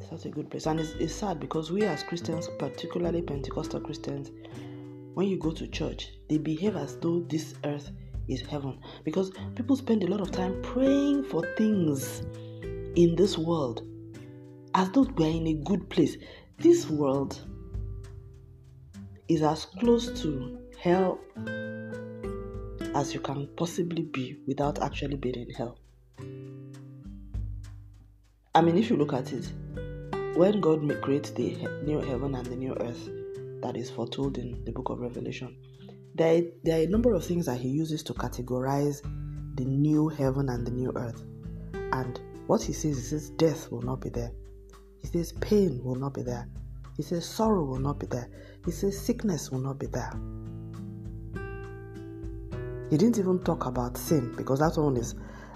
It's 0.00 0.10
not 0.10 0.24
a 0.24 0.28
good 0.28 0.50
place. 0.50 0.66
And 0.66 0.80
it's, 0.80 0.92
it's 0.92 1.14
sad 1.14 1.40
because 1.40 1.70
we 1.70 1.82
as 1.82 2.02
Christians, 2.02 2.48
particularly 2.58 3.22
Pentecostal 3.22 3.80
Christians, 3.80 4.30
when 5.14 5.28
you 5.28 5.38
go 5.38 5.50
to 5.50 5.66
church, 5.66 6.12
they 6.28 6.38
behave 6.38 6.76
as 6.76 6.96
though 6.98 7.20
this 7.28 7.54
earth 7.64 7.90
is 8.28 8.42
heaven 8.42 8.78
because 9.04 9.32
people 9.54 9.76
spend 9.76 10.04
a 10.04 10.06
lot 10.06 10.20
of 10.20 10.30
time 10.30 10.60
praying 10.62 11.24
for 11.24 11.42
things 11.56 12.22
in 12.96 13.14
this 13.16 13.36
world 13.36 13.82
as 14.74 14.90
though 14.90 15.06
we're 15.16 15.30
in 15.30 15.46
a 15.48 15.54
good 15.64 15.88
place. 15.90 16.16
This 16.58 16.88
world 16.88 17.40
is 19.28 19.42
as 19.42 19.64
close 19.64 20.20
to 20.22 20.59
hell 20.80 21.18
as 22.94 23.12
you 23.12 23.20
can 23.20 23.46
possibly 23.56 24.02
be 24.02 24.38
without 24.46 24.80
actually 24.82 25.16
being 25.16 25.34
in 25.34 25.50
hell. 25.50 25.78
I 28.54 28.62
mean, 28.62 28.78
if 28.78 28.88
you 28.88 28.96
look 28.96 29.12
at 29.12 29.32
it, 29.32 29.52
when 30.36 30.60
God 30.60 30.80
creates 31.02 31.30
the 31.30 31.54
new 31.84 32.00
heaven 32.00 32.34
and 32.34 32.46
the 32.46 32.56
new 32.56 32.74
earth, 32.80 33.10
that 33.62 33.76
is 33.76 33.90
foretold 33.90 34.38
in 34.38 34.64
the 34.64 34.72
book 34.72 34.88
of 34.88 35.00
Revelation. 35.00 35.54
There, 36.14 36.42
there 36.64 36.80
are 36.80 36.82
a 36.82 36.86
number 36.86 37.12
of 37.12 37.24
things 37.24 37.44
that 37.46 37.58
he 37.58 37.68
uses 37.68 38.02
to 38.04 38.14
categorize 38.14 39.02
the 39.56 39.64
new 39.66 40.08
heaven 40.08 40.48
and 40.48 40.66
the 40.66 40.70
new 40.70 40.92
earth. 40.96 41.22
And 41.74 42.18
what 42.46 42.62
he 42.62 42.72
says, 42.72 42.96
he 42.96 43.02
says, 43.02 43.30
death 43.30 43.70
will 43.70 43.82
not 43.82 44.00
be 44.00 44.08
there. 44.08 44.32
He 45.02 45.08
says, 45.08 45.32
pain 45.40 45.80
will 45.84 45.96
not 45.96 46.14
be 46.14 46.22
there. 46.22 46.48
He 46.96 47.02
says, 47.02 47.26
sorrow 47.26 47.64
will 47.64 47.78
not 47.78 48.00
be 48.00 48.06
there. 48.06 48.28
He 48.64 48.70
says, 48.70 48.98
sickness 48.98 49.50
will 49.50 49.60
not 49.60 49.78
be 49.78 49.86
there. 49.86 50.12
He 52.90 52.96
didn't 52.96 53.18
even 53.18 53.38
talk 53.44 53.66
about 53.66 53.96
sin 53.96 54.34
because 54.36 54.58
that 54.58 54.76
one 54.76 54.96
is. 54.96 55.14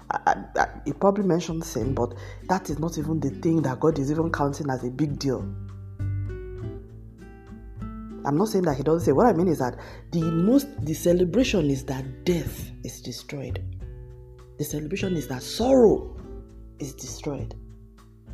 I, 0.09 0.43
I, 0.55 0.67
he 0.85 0.93
probably 0.93 1.25
mentioned 1.25 1.63
sin, 1.63 1.93
but 1.93 2.13
that 2.47 2.69
is 2.69 2.79
not 2.79 2.97
even 2.97 3.19
the 3.19 3.29
thing 3.29 3.61
that 3.63 3.79
God 3.79 3.99
is 3.99 4.09
even 4.09 4.31
counting 4.31 4.69
as 4.69 4.83
a 4.83 4.89
big 4.89 5.19
deal. 5.19 5.41
I'm 8.25 8.37
not 8.37 8.47
saying 8.47 8.63
that 8.65 8.77
he 8.77 8.83
doesn't 8.83 9.05
say. 9.05 9.11
What 9.11 9.27
I 9.27 9.33
mean 9.33 9.47
is 9.47 9.59
that 9.59 9.77
the 10.11 10.21
most 10.21 10.67
the 10.85 10.93
celebration 10.93 11.69
is 11.69 11.83
that 11.85 12.23
death 12.23 12.71
is 12.83 13.01
destroyed. 13.01 13.63
The 14.57 14.63
celebration 14.63 15.15
is 15.15 15.27
that 15.27 15.43
sorrow 15.43 16.15
is 16.79 16.93
destroyed. 16.93 17.53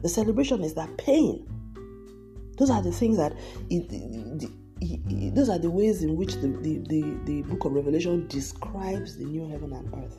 The 0.02 0.10
celebration 0.10 0.64
is 0.64 0.74
that 0.76 0.96
pain. 0.98 1.48
Those 2.58 2.70
are 2.70 2.82
the 2.82 2.92
things 2.92 3.18
that 3.18 3.34
it, 3.70 3.90
the, 3.90 4.52
he, 4.82 5.00
he, 5.08 5.30
those 5.30 5.48
are 5.48 5.60
the 5.60 5.70
ways 5.70 6.02
in 6.04 6.16
which 6.16 6.34
the, 6.36 6.48
the, 6.48 6.80
the, 6.90 7.20
the 7.26 7.42
book 7.44 7.66
of 7.66 7.74
Revelation 7.74 8.28
describes 8.28 9.16
the 9.16 9.26
new 9.26 9.48
heaven 9.48 9.74
and 9.74 9.94
earth. 9.94 10.18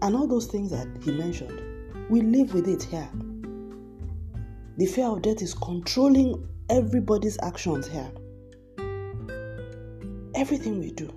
And 0.00 0.16
all 0.16 0.26
those 0.26 0.46
things 0.46 0.70
that 0.70 0.88
he 1.02 1.10
mentioned, 1.10 1.60
we 2.08 2.22
live 2.22 2.54
with 2.54 2.66
it 2.66 2.82
here. 2.82 3.10
The 4.78 4.86
fear 4.86 5.06
of 5.06 5.22
death 5.22 5.42
is 5.42 5.52
controlling 5.52 6.48
everybody's 6.70 7.36
actions 7.42 7.86
here. 7.86 8.10
Everything 10.34 10.78
we 10.78 10.92
do. 10.92 11.12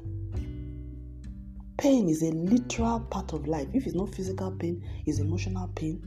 Pain 1.77 2.09
is 2.09 2.21
a 2.21 2.31
literal 2.31 2.99
part 2.99 3.31
of 3.33 3.47
life. 3.47 3.67
If 3.73 3.85
it's 3.85 3.95
not 3.95 4.13
physical 4.13 4.51
pain, 4.51 4.83
it's 5.05 5.19
emotional 5.19 5.69
pain 5.75 6.01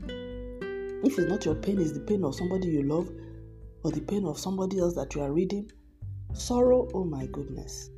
if 1.03 1.17
it's 1.19 1.29
not 1.29 1.45
your 1.45 1.55
pain, 1.55 1.79
it's 1.79 1.91
the 1.91 1.99
pain 1.99 2.23
of 2.23 2.35
somebody 2.35 2.69
you 2.69 2.83
love 2.83 3.09
or 3.83 3.91
the 3.91 4.01
pain 4.01 4.25
of 4.25 4.39
somebody 4.39 4.79
else 4.79 4.95
that 4.95 5.13
you 5.15 5.21
are 5.21 5.31
reading. 5.31 5.69
Sorrow, 6.33 6.87
oh 6.93 7.03
my 7.03 7.27
goodness. 7.27 7.89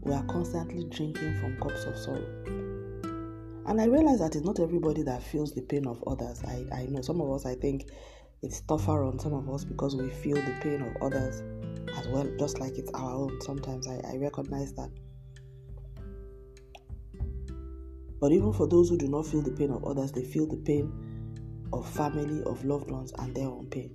We 0.00 0.12
are 0.12 0.24
constantly 0.24 0.84
drinking 0.84 1.38
from 1.40 1.56
cups 1.60 1.84
of 1.84 1.96
sorrow. 1.96 2.26
And 3.66 3.80
I 3.80 3.84
realize 3.84 4.18
that 4.18 4.34
it's 4.34 4.44
not 4.44 4.58
everybody 4.58 5.02
that 5.04 5.22
feels 5.22 5.52
the 5.52 5.62
pain 5.62 5.86
of 5.86 6.02
others. 6.06 6.42
I, 6.44 6.64
I 6.74 6.86
know 6.86 7.02
some 7.02 7.20
of 7.20 7.30
us, 7.30 7.46
I 7.46 7.54
think 7.54 7.88
it's 8.42 8.60
tougher 8.62 9.04
on 9.04 9.18
some 9.18 9.34
of 9.34 9.48
us 9.48 9.64
because 9.64 9.94
we 9.94 10.10
feel 10.10 10.36
the 10.36 10.54
pain 10.60 10.82
of 10.82 10.96
others 11.02 11.42
as 11.96 12.08
well, 12.08 12.28
just 12.38 12.58
like 12.58 12.76
it's 12.78 12.90
our 12.94 13.12
own. 13.12 13.40
Sometimes 13.42 13.86
I, 13.86 14.00
I 14.12 14.16
recognize 14.16 14.72
that. 14.72 14.90
But 18.20 18.32
even 18.32 18.52
for 18.52 18.66
those 18.66 18.88
who 18.88 18.96
do 18.96 19.08
not 19.08 19.26
feel 19.26 19.42
the 19.42 19.52
pain 19.52 19.70
of 19.70 19.84
others, 19.84 20.10
they 20.10 20.24
feel 20.24 20.46
the 20.46 20.56
pain 20.56 21.11
of 21.72 21.88
family, 21.88 22.42
of 22.44 22.64
loved 22.64 22.90
ones, 22.90 23.12
and 23.18 23.34
their 23.34 23.46
own 23.46 23.66
pain. 23.66 23.90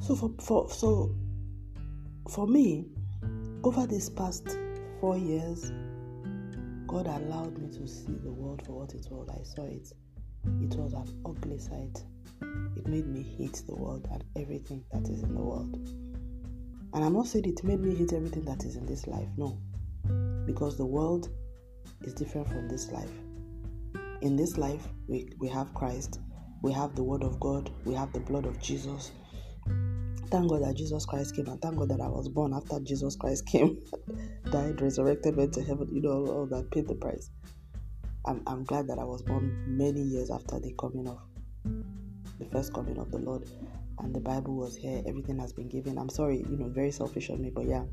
So 0.00 0.14
for, 0.14 0.30
for 0.40 0.70
so 0.70 1.14
for 2.28 2.46
me, 2.46 2.86
over 3.64 3.86
these 3.86 4.10
past 4.10 4.56
four 5.00 5.16
years, 5.16 5.70
God 6.86 7.06
allowed 7.06 7.58
me 7.58 7.68
to 7.78 7.86
see 7.86 8.12
the 8.22 8.32
world 8.32 8.62
for 8.66 8.72
what 8.72 8.94
it 8.94 9.06
was. 9.10 9.28
I 9.28 9.42
saw 9.42 9.64
it. 9.64 9.92
It 10.62 10.74
was 10.76 10.94
an 10.94 11.22
ugly 11.24 11.58
sight. 11.58 12.02
It 12.76 12.86
made 12.86 13.06
me 13.06 13.22
hate 13.22 13.62
the 13.66 13.74
world 13.74 14.08
and 14.10 14.24
everything 14.36 14.84
that 14.92 15.08
is 15.08 15.22
in 15.22 15.34
the 15.34 15.40
world. 15.40 15.76
And 16.92 17.04
I'm 17.04 17.12
not 17.12 17.26
saying 17.26 17.44
it 17.44 17.62
made 17.62 17.80
me 17.80 17.94
hate 17.94 18.12
everything 18.12 18.44
that 18.46 18.64
is 18.64 18.76
in 18.76 18.86
this 18.86 19.06
life. 19.06 19.28
No. 19.36 19.58
Because 20.46 20.76
the 20.76 20.86
world 20.86 21.28
is 22.02 22.14
different 22.14 22.48
from 22.48 22.68
this 22.68 22.90
life 22.90 23.12
in 24.22 24.36
this 24.36 24.58
life, 24.58 24.86
we, 25.08 25.28
we 25.38 25.48
have 25.48 25.72
Christ, 25.74 26.20
we 26.62 26.72
have 26.72 26.94
the 26.94 27.02
Word 27.02 27.22
of 27.22 27.40
God, 27.40 27.70
we 27.84 27.94
have 27.94 28.12
the 28.12 28.20
blood 28.20 28.46
of 28.46 28.60
Jesus. 28.60 29.12
Thank 30.30 30.48
God 30.48 30.62
that 30.62 30.76
Jesus 30.76 31.04
Christ 31.06 31.34
came, 31.34 31.46
and 31.48 31.60
thank 31.60 31.76
God 31.76 31.88
that 31.88 32.00
I 32.00 32.08
was 32.08 32.28
born 32.28 32.54
after 32.54 32.78
Jesus 32.80 33.16
Christ 33.16 33.46
came, 33.46 33.78
died, 34.50 34.80
resurrected, 34.80 35.36
went 35.36 35.52
to 35.54 35.62
heaven, 35.62 35.88
you 35.92 36.02
know, 36.02 36.10
all, 36.10 36.30
all 36.30 36.46
that, 36.46 36.70
paid 36.70 36.86
the 36.86 36.94
price. 36.94 37.30
I'm, 38.26 38.42
I'm 38.46 38.64
glad 38.64 38.86
that 38.88 38.98
I 38.98 39.04
was 39.04 39.22
born 39.22 39.64
many 39.66 40.02
years 40.02 40.30
after 40.30 40.60
the 40.60 40.74
coming 40.78 41.08
of 41.08 41.18
the 42.38 42.46
first 42.52 42.72
coming 42.72 42.98
of 42.98 43.10
the 43.10 43.18
Lord, 43.18 43.44
and 43.98 44.14
the 44.14 44.20
Bible 44.20 44.54
was 44.54 44.76
here. 44.76 45.02
Everything 45.06 45.38
has 45.38 45.52
been 45.52 45.68
given. 45.68 45.98
I'm 45.98 46.08
sorry, 46.08 46.38
you 46.38 46.56
know, 46.56 46.68
very 46.68 46.90
selfish 46.90 47.28
of 47.30 47.40
me, 47.40 47.50
but 47.50 47.66
yeah, 47.66 47.84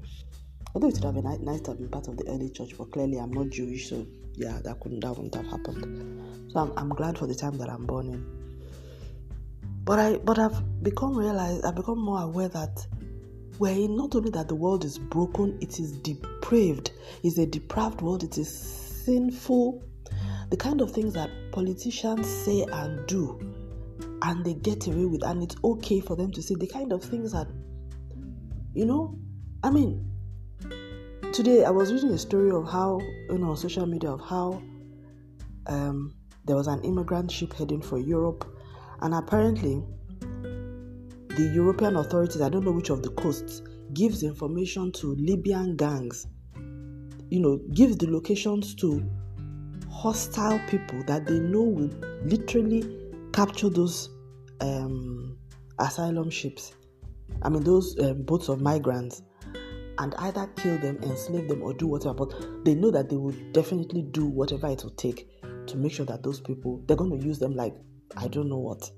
Although 0.77 0.89
it 0.89 1.03
would 1.03 1.05
have 1.05 1.15
been 1.15 1.43
nice 1.43 1.61
to 1.61 1.71
have 1.71 1.79
been 1.79 1.89
part 1.89 2.07
of 2.07 2.17
the 2.17 2.27
early 2.29 2.51
church, 2.51 2.77
but 2.77 2.91
clearly 2.91 3.17
I'm 3.17 3.33
not 3.33 3.49
Jewish, 3.49 3.89
so 3.89 4.05
yeah, 4.35 4.59
that 4.63 4.79
couldn't 4.79 4.99
that 4.99 5.09
wouldn't 5.09 5.33
have 5.33 5.47
happened. 5.47 6.51
So 6.51 6.59
I'm, 6.59 6.71
I'm 6.77 6.89
glad 6.89 7.17
for 7.17 7.25
the 7.25 7.33
time 7.33 7.57
that 7.57 7.67
I'm 7.67 7.87
born 7.87 8.09
in. 8.09 8.23
But 9.83 9.97
I 9.97 10.17
but 10.17 10.37
I've 10.37 10.83
become 10.83 11.17
realize 11.17 11.63
I've 11.63 11.73
become 11.73 11.97
more 11.97 12.21
aware 12.21 12.47
that 12.49 12.85
we're 13.57 13.89
not 13.89 14.13
only 14.13 14.29
that 14.29 14.49
the 14.49 14.53
world 14.53 14.85
is 14.85 14.99
broken, 14.99 15.57
it 15.61 15.79
is 15.79 15.93
depraved. 15.93 16.91
It's 17.23 17.39
a 17.39 17.47
depraved 17.47 18.01
world, 18.01 18.23
it 18.23 18.37
is 18.37 18.47
sinful. 18.47 19.83
The 20.51 20.57
kind 20.57 20.81
of 20.81 20.91
things 20.91 21.15
that 21.15 21.31
politicians 21.51 22.27
say 22.27 22.67
and 22.71 23.03
do 23.07 23.39
and 24.21 24.45
they 24.45 24.53
get 24.53 24.85
away 24.85 25.05
with 25.05 25.23
and 25.23 25.41
it's 25.41 25.55
okay 25.63 26.01
for 26.01 26.15
them 26.15 26.31
to 26.33 26.43
say 26.43 26.53
the 26.53 26.67
kind 26.67 26.93
of 26.93 27.03
things 27.03 27.31
that 27.31 27.47
you 28.75 28.85
know 28.85 29.17
I 29.63 29.71
mean 29.71 30.07
today 31.37 31.63
I 31.63 31.69
was 31.69 31.93
reading 31.93 32.09
a 32.09 32.17
story 32.17 32.49
of 32.49 32.67
how, 32.67 32.99
you 33.29 33.37
know, 33.37 33.51
on 33.51 33.57
social 33.57 33.85
media 33.85 34.09
of 34.09 34.21
how 34.21 34.59
um, 35.67 36.15
there 36.45 36.55
was 36.55 36.65
an 36.65 36.81
immigrant 36.81 37.29
ship 37.29 37.53
heading 37.53 37.79
for 37.79 37.99
Europe, 37.99 38.43
and 39.03 39.13
apparently 39.13 39.83
the 40.09 41.51
European 41.53 41.97
authorities, 41.97 42.41
I 42.41 42.49
don't 42.49 42.65
know 42.65 42.71
which 42.71 42.89
of 42.89 43.03
the 43.03 43.11
coasts, 43.11 43.61
gives 43.93 44.23
information 44.23 44.91
to 44.93 45.13
Libyan 45.13 45.75
gangs. 45.75 46.25
You 47.29 47.39
know, 47.39 47.59
gives 47.71 47.97
the 47.97 48.09
locations 48.09 48.73
to 48.75 49.07
hostile 49.91 50.59
people 50.67 51.03
that 51.03 51.27
they 51.27 51.39
know 51.39 51.61
will 51.61 51.91
literally 52.23 53.11
capture 53.31 53.69
those 53.69 54.09
um, 54.59 55.37
asylum 55.77 56.31
ships. 56.31 56.73
I 57.43 57.49
mean, 57.49 57.63
those 57.63 57.95
um, 57.99 58.23
boats 58.23 58.49
of 58.49 58.59
migrants 58.59 59.21
and 59.99 60.13
either 60.19 60.47
kill 60.57 60.77
them, 60.77 60.97
enslave 61.03 61.47
them, 61.47 61.61
or 61.61 61.73
do 61.73 61.87
whatever. 61.87 62.13
But 62.13 62.65
they 62.65 62.75
know 62.75 62.91
that 62.91 63.09
they 63.09 63.15
will 63.15 63.35
definitely 63.51 64.03
do 64.03 64.25
whatever 64.25 64.67
it 64.67 64.83
will 64.83 64.91
take 64.91 65.29
to 65.67 65.77
make 65.77 65.91
sure 65.91 66.05
that 66.05 66.23
those 66.23 66.39
people 66.39 66.81
they're 66.87 66.97
going 66.97 67.19
to 67.19 67.25
use 67.25 67.39
them 67.39 67.53
like 67.53 67.75
I 68.15 68.27
don't 68.27 68.49
know 68.49 68.57
what. 68.57 68.89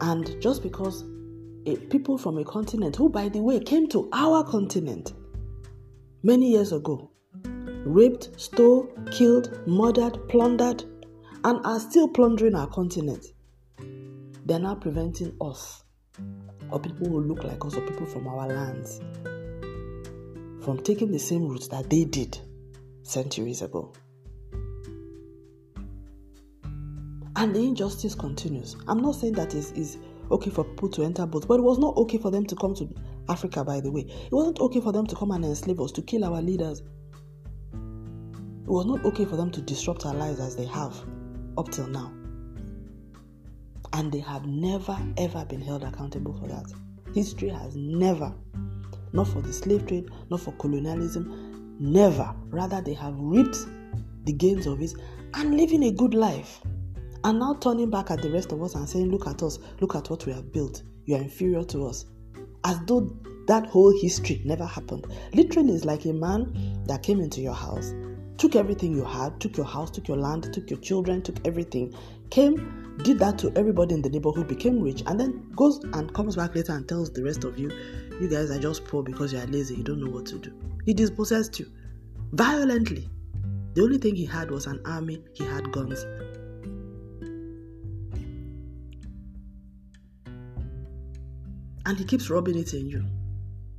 And 0.00 0.40
just 0.40 0.62
because 0.62 1.04
people 1.90 2.18
from 2.18 2.38
a 2.38 2.44
continent, 2.44 2.96
who 2.96 3.08
by 3.08 3.28
the 3.28 3.40
way 3.40 3.60
came 3.60 3.88
to 3.90 4.08
our 4.12 4.42
continent 4.44 5.12
many 6.22 6.50
years 6.50 6.72
ago, 6.72 7.10
raped, 7.84 8.30
stole, 8.40 8.88
killed, 9.12 9.60
murdered, 9.66 10.18
plundered, 10.28 10.84
and 11.44 11.64
are 11.64 11.80
still 11.80 12.08
plundering 12.08 12.54
our 12.54 12.66
continent, 12.66 13.26
they're 14.46 14.58
now 14.58 14.74
preventing 14.74 15.36
us 15.40 15.84
or 16.72 16.80
people 16.80 17.08
who 17.08 17.20
look 17.20 17.44
like 17.44 17.64
us 17.64 17.76
or 17.76 17.80
people 17.82 18.06
from 18.06 18.26
our 18.28 18.48
lands 18.48 19.00
from 20.62 20.78
taking 20.82 21.10
the 21.10 21.18
same 21.18 21.48
routes 21.48 21.68
that 21.68 21.88
they 21.88 22.04
did 22.04 22.38
centuries 23.02 23.62
ago. 23.62 23.92
And 27.36 27.54
the 27.54 27.60
injustice 27.60 28.14
continues. 28.14 28.76
I'm 28.86 29.00
not 29.00 29.14
saying 29.14 29.32
that 29.34 29.54
is 29.54 29.72
is 29.72 29.98
okay 30.30 30.50
for 30.50 30.64
people 30.64 30.90
to 30.90 31.04
enter 31.04 31.26
boats, 31.26 31.46
but 31.46 31.58
it 31.58 31.62
was 31.62 31.78
not 31.78 31.96
okay 31.96 32.18
for 32.18 32.30
them 32.30 32.44
to 32.46 32.54
come 32.56 32.74
to 32.74 32.88
Africa, 33.28 33.64
by 33.64 33.80
the 33.80 33.90
way. 33.90 34.02
It 34.02 34.32
wasn't 34.32 34.60
okay 34.60 34.80
for 34.80 34.92
them 34.92 35.06
to 35.06 35.16
come 35.16 35.30
and 35.30 35.44
enslave 35.44 35.80
us, 35.80 35.92
to 35.92 36.02
kill 36.02 36.24
our 36.24 36.42
leaders. 36.42 36.82
It 37.72 38.68
was 38.68 38.86
not 38.86 39.04
okay 39.06 39.24
for 39.24 39.36
them 39.36 39.50
to 39.52 39.60
disrupt 39.62 40.04
our 40.04 40.14
lives 40.14 40.38
as 40.38 40.54
they 40.54 40.66
have 40.66 40.96
up 41.56 41.70
till 41.70 41.86
now 41.86 42.12
and 43.92 44.12
they 44.12 44.20
have 44.20 44.46
never 44.46 44.98
ever 45.16 45.44
been 45.44 45.60
held 45.60 45.82
accountable 45.84 46.34
for 46.38 46.46
that. 46.48 46.66
History 47.14 47.48
has 47.48 47.76
never, 47.76 48.32
not 49.12 49.28
for 49.28 49.40
the 49.42 49.52
slave 49.52 49.86
trade, 49.86 50.10
not 50.30 50.40
for 50.40 50.52
colonialism, 50.52 51.76
never. 51.80 52.34
Rather, 52.50 52.80
they 52.80 52.94
have 52.94 53.14
reaped 53.18 53.58
the 54.24 54.32
gains 54.32 54.66
of 54.66 54.80
it 54.80 54.92
and 55.34 55.56
living 55.56 55.84
a 55.84 55.92
good 55.92 56.14
life. 56.14 56.60
And 57.24 57.38
now 57.38 57.54
turning 57.54 57.90
back 57.90 58.10
at 58.10 58.22
the 58.22 58.30
rest 58.30 58.52
of 58.52 58.62
us 58.62 58.74
and 58.74 58.88
saying, 58.88 59.10
Look 59.10 59.26
at 59.26 59.42
us, 59.42 59.58
look 59.80 59.94
at 59.94 60.08
what 60.08 60.24
we 60.26 60.32
have 60.32 60.52
built. 60.52 60.82
You 61.06 61.16
are 61.16 61.22
inferior 61.22 61.64
to 61.64 61.86
us. 61.86 62.06
As 62.64 62.78
though 62.86 63.10
that 63.46 63.66
whole 63.66 63.92
history 64.00 64.40
never 64.44 64.64
happened. 64.64 65.06
Literally, 65.34 65.72
it's 65.74 65.84
like 65.84 66.04
a 66.04 66.12
man 66.12 66.84
that 66.86 67.02
came 67.02 67.20
into 67.20 67.40
your 67.40 67.54
house, 67.54 67.92
took 68.38 68.54
everything 68.54 68.94
you 68.94 69.04
had, 69.04 69.40
took 69.40 69.56
your 69.56 69.66
house, 69.66 69.90
took 69.90 70.06
your 70.06 70.18
land, 70.18 70.52
took 70.52 70.70
your 70.70 70.78
children, 70.78 71.20
took 71.20 71.36
everything, 71.44 71.92
came, 72.30 72.89
did 73.00 73.18
that 73.20 73.38
to 73.38 73.52
everybody 73.56 73.94
in 73.94 74.02
the 74.02 74.08
neighborhood, 74.08 74.48
became 74.48 74.80
rich, 74.80 75.02
and 75.06 75.18
then 75.18 75.50
goes 75.54 75.78
and 75.92 76.12
comes 76.14 76.36
back 76.36 76.54
later 76.54 76.72
and 76.72 76.88
tells 76.88 77.12
the 77.12 77.22
rest 77.22 77.44
of 77.44 77.58
you, 77.58 77.70
you 78.20 78.28
guys 78.28 78.50
are 78.50 78.58
just 78.58 78.84
poor 78.84 79.02
because 79.02 79.32
you 79.32 79.38
are 79.38 79.46
lazy, 79.46 79.76
you 79.76 79.84
don't 79.84 80.02
know 80.02 80.10
what 80.10 80.26
to 80.26 80.38
do. 80.38 80.52
He 80.86 80.94
dispossessed 80.94 81.58
you 81.58 81.70
violently. 82.32 83.08
The 83.74 83.82
only 83.82 83.98
thing 83.98 84.16
he 84.16 84.24
had 84.26 84.50
was 84.50 84.66
an 84.66 84.80
army, 84.84 85.22
he 85.34 85.44
had 85.44 85.70
guns. 85.72 86.04
And 91.86 91.98
he 91.98 92.04
keeps 92.04 92.28
rubbing 92.30 92.58
it 92.58 92.74
in 92.74 92.88
you 92.88 93.04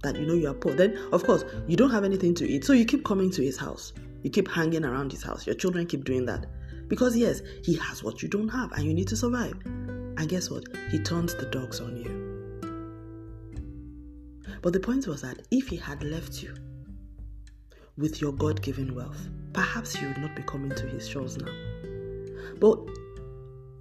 that 0.03 0.15
you 0.15 0.25
know 0.25 0.33
you 0.33 0.49
are 0.49 0.53
poor. 0.53 0.73
Then, 0.73 0.97
of 1.11 1.23
course, 1.23 1.45
you 1.67 1.77
don't 1.77 1.91
have 1.91 2.03
anything 2.03 2.33
to 2.35 2.47
eat, 2.47 2.65
so 2.65 2.73
you 2.73 2.85
keep 2.85 3.05
coming 3.05 3.29
to 3.31 3.43
his 3.43 3.57
house. 3.57 3.93
You 4.23 4.29
keep 4.29 4.47
hanging 4.47 4.85
around 4.85 5.11
his 5.11 5.23
house. 5.23 5.45
Your 5.45 5.55
children 5.55 5.85
keep 5.85 6.03
doing 6.03 6.25
that. 6.25 6.45
Because, 6.91 7.15
yes, 7.15 7.41
he 7.63 7.77
has 7.77 8.03
what 8.03 8.21
you 8.21 8.27
don't 8.27 8.49
have 8.49 8.73
and 8.73 8.83
you 8.83 8.93
need 8.93 9.07
to 9.07 9.15
survive. 9.15 9.55
And 9.63 10.27
guess 10.27 10.51
what? 10.51 10.65
He 10.89 10.99
turns 10.99 11.33
the 11.33 11.45
dogs 11.45 11.79
on 11.79 11.95
you. 11.95 12.11
But 14.61 14.73
the 14.73 14.81
point 14.81 15.07
was 15.07 15.21
that 15.21 15.47
if 15.51 15.69
he 15.69 15.77
had 15.77 16.03
left 16.03 16.43
you 16.43 16.53
with 17.97 18.19
your 18.19 18.33
God 18.33 18.61
given 18.61 18.93
wealth, 18.93 19.29
perhaps 19.53 20.01
you 20.01 20.09
would 20.09 20.17
not 20.17 20.35
be 20.35 20.43
coming 20.43 20.71
to 20.71 20.85
his 20.87 21.07
shores 21.07 21.37
now. 21.37 21.53
But 22.59 22.77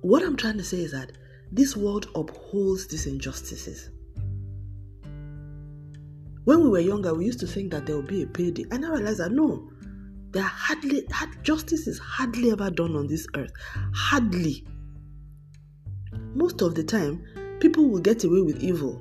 what 0.03 0.23
I'm 0.23 0.37
trying 0.37 0.59
to 0.59 0.65
say 0.65 0.79
is 0.79 0.93
that 0.93 1.11
this 1.51 1.77
world 1.77 2.07
upholds 2.15 2.87
these 2.87 3.07
injustices. 3.07 3.91
When 6.45 6.63
we 6.63 6.69
were 6.69 6.79
younger, 6.79 7.13
we 7.13 7.25
used 7.25 7.41
to 7.41 7.49
think 7.49 7.73
that 7.73 7.87
there 7.87 7.97
would 7.97 8.07
be 8.07 8.23
a 8.23 8.29
payday. 8.29 8.67
I 8.71 8.77
realized 8.77 9.19
that 9.19 9.33
no, 9.33 9.69
there 10.33 10.43
hardly 10.43 11.07
justice 11.43 11.87
is 11.87 11.99
hardly 11.99 12.53
ever 12.53 12.71
done 12.71 12.97
on 12.97 13.07
this 13.07 13.27
earth. 13.37 13.53
Hardly. 13.95 14.65
Most 16.35 16.63
of 16.63 16.75
the 16.75 16.85
time, 16.85 17.25
people 17.61 17.89
will 17.89 18.01
get 18.01 18.25
away 18.25 18.41
with 18.41 18.63
evil. 18.63 19.01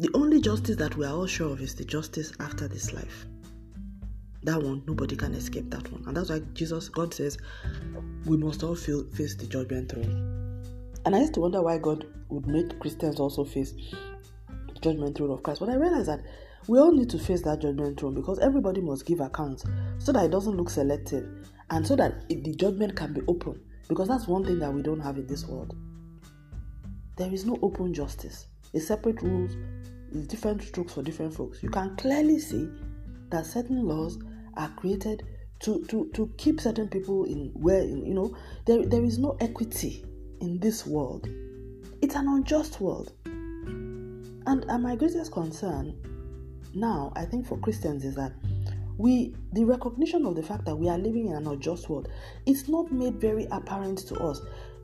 The 0.00 0.10
only 0.14 0.40
justice 0.40 0.76
that 0.76 0.96
we 0.96 1.04
are 1.06 1.12
all 1.12 1.26
sure 1.26 1.52
of 1.52 1.60
is 1.60 1.74
the 1.74 1.84
justice 1.84 2.32
after 2.40 2.68
this 2.68 2.92
life. 2.92 3.26
That 4.44 4.62
one, 4.62 4.82
nobody 4.86 5.16
can 5.16 5.34
escape 5.34 5.70
that 5.70 5.90
one. 5.92 6.04
And 6.06 6.16
that's 6.16 6.30
why 6.30 6.40
Jesus, 6.54 6.88
God 6.88 7.12
says, 7.12 7.36
we 8.24 8.36
must 8.36 8.62
all 8.62 8.76
feel, 8.76 9.04
face 9.10 9.34
the 9.34 9.46
judgment 9.46 9.90
throne. 9.90 10.62
And 11.04 11.16
I 11.16 11.20
used 11.20 11.34
to 11.34 11.40
wonder 11.40 11.62
why 11.62 11.78
God 11.78 12.06
would 12.28 12.46
make 12.46 12.78
Christians 12.78 13.18
also 13.18 13.44
face 13.44 13.72
the 14.48 14.80
judgment 14.80 15.16
throne 15.16 15.30
of 15.30 15.42
Christ. 15.42 15.60
But 15.60 15.70
I 15.70 15.74
realized 15.74 16.08
that 16.08 16.20
we 16.66 16.78
all 16.78 16.92
need 16.92 17.08
to 17.10 17.18
face 17.18 17.42
that 17.42 17.60
judgment 17.60 17.98
throne 17.98 18.14
because 18.14 18.38
everybody 18.40 18.80
must 18.80 19.06
give 19.06 19.20
accounts 19.20 19.64
so 19.98 20.12
that 20.12 20.24
it 20.24 20.30
doesn't 20.30 20.56
look 20.56 20.70
selective 20.70 21.28
and 21.70 21.86
so 21.86 21.96
that 21.96 22.24
it, 22.28 22.44
the 22.44 22.54
judgment 22.54 22.96
can 22.96 23.12
be 23.12 23.20
open. 23.28 23.60
Because 23.88 24.08
that's 24.08 24.26
one 24.26 24.44
thing 24.44 24.58
that 24.58 24.72
we 24.72 24.82
don't 24.82 25.00
have 25.00 25.16
in 25.16 25.26
this 25.26 25.46
world. 25.46 25.74
There 27.16 27.32
is 27.32 27.46
no 27.46 27.58
open 27.62 27.94
justice. 27.94 28.46
It's 28.74 28.86
separate 28.86 29.22
rules, 29.22 29.56
it's 30.12 30.26
different 30.26 30.62
strokes 30.62 30.94
for 30.94 31.02
different 31.02 31.34
folks. 31.34 31.62
You 31.62 31.70
can 31.70 31.96
clearly 31.96 32.38
see 32.38 32.68
that 33.30 33.46
certain 33.46 33.86
laws 33.86 34.18
are 34.56 34.68
created 34.76 35.24
to, 35.60 35.82
to, 35.86 36.10
to 36.14 36.32
keep 36.36 36.60
certain 36.60 36.88
people 36.88 37.24
in 37.24 37.50
where 37.54 37.82
you 37.82 38.14
know 38.14 38.36
there, 38.66 38.84
there 38.86 39.04
is 39.04 39.18
no 39.18 39.36
equity 39.40 40.04
in 40.40 40.58
this 40.60 40.86
world. 40.86 41.28
It's 42.00 42.14
an 42.14 42.28
unjust 42.28 42.80
world. 42.80 43.12
And, 43.24 44.64
and 44.68 44.82
my 44.82 44.96
greatest 44.96 45.32
concern 45.32 45.94
now, 46.74 47.12
I 47.16 47.24
think 47.24 47.46
for 47.46 47.58
Christians, 47.58 48.04
is 48.04 48.14
that 48.16 48.32
we 48.98 49.34
the 49.52 49.64
recognition 49.64 50.26
of 50.26 50.34
the 50.34 50.42
fact 50.42 50.64
that 50.64 50.74
we 50.74 50.88
are 50.88 50.98
living 50.98 51.28
in 51.28 51.34
an 51.34 51.46
unjust 51.46 51.88
world 51.88 52.08
it's 52.46 52.68
not 52.68 52.90
made 52.90 53.14
very 53.20 53.46
apparent 53.52 53.98
to 53.98 54.16
us 54.16 54.40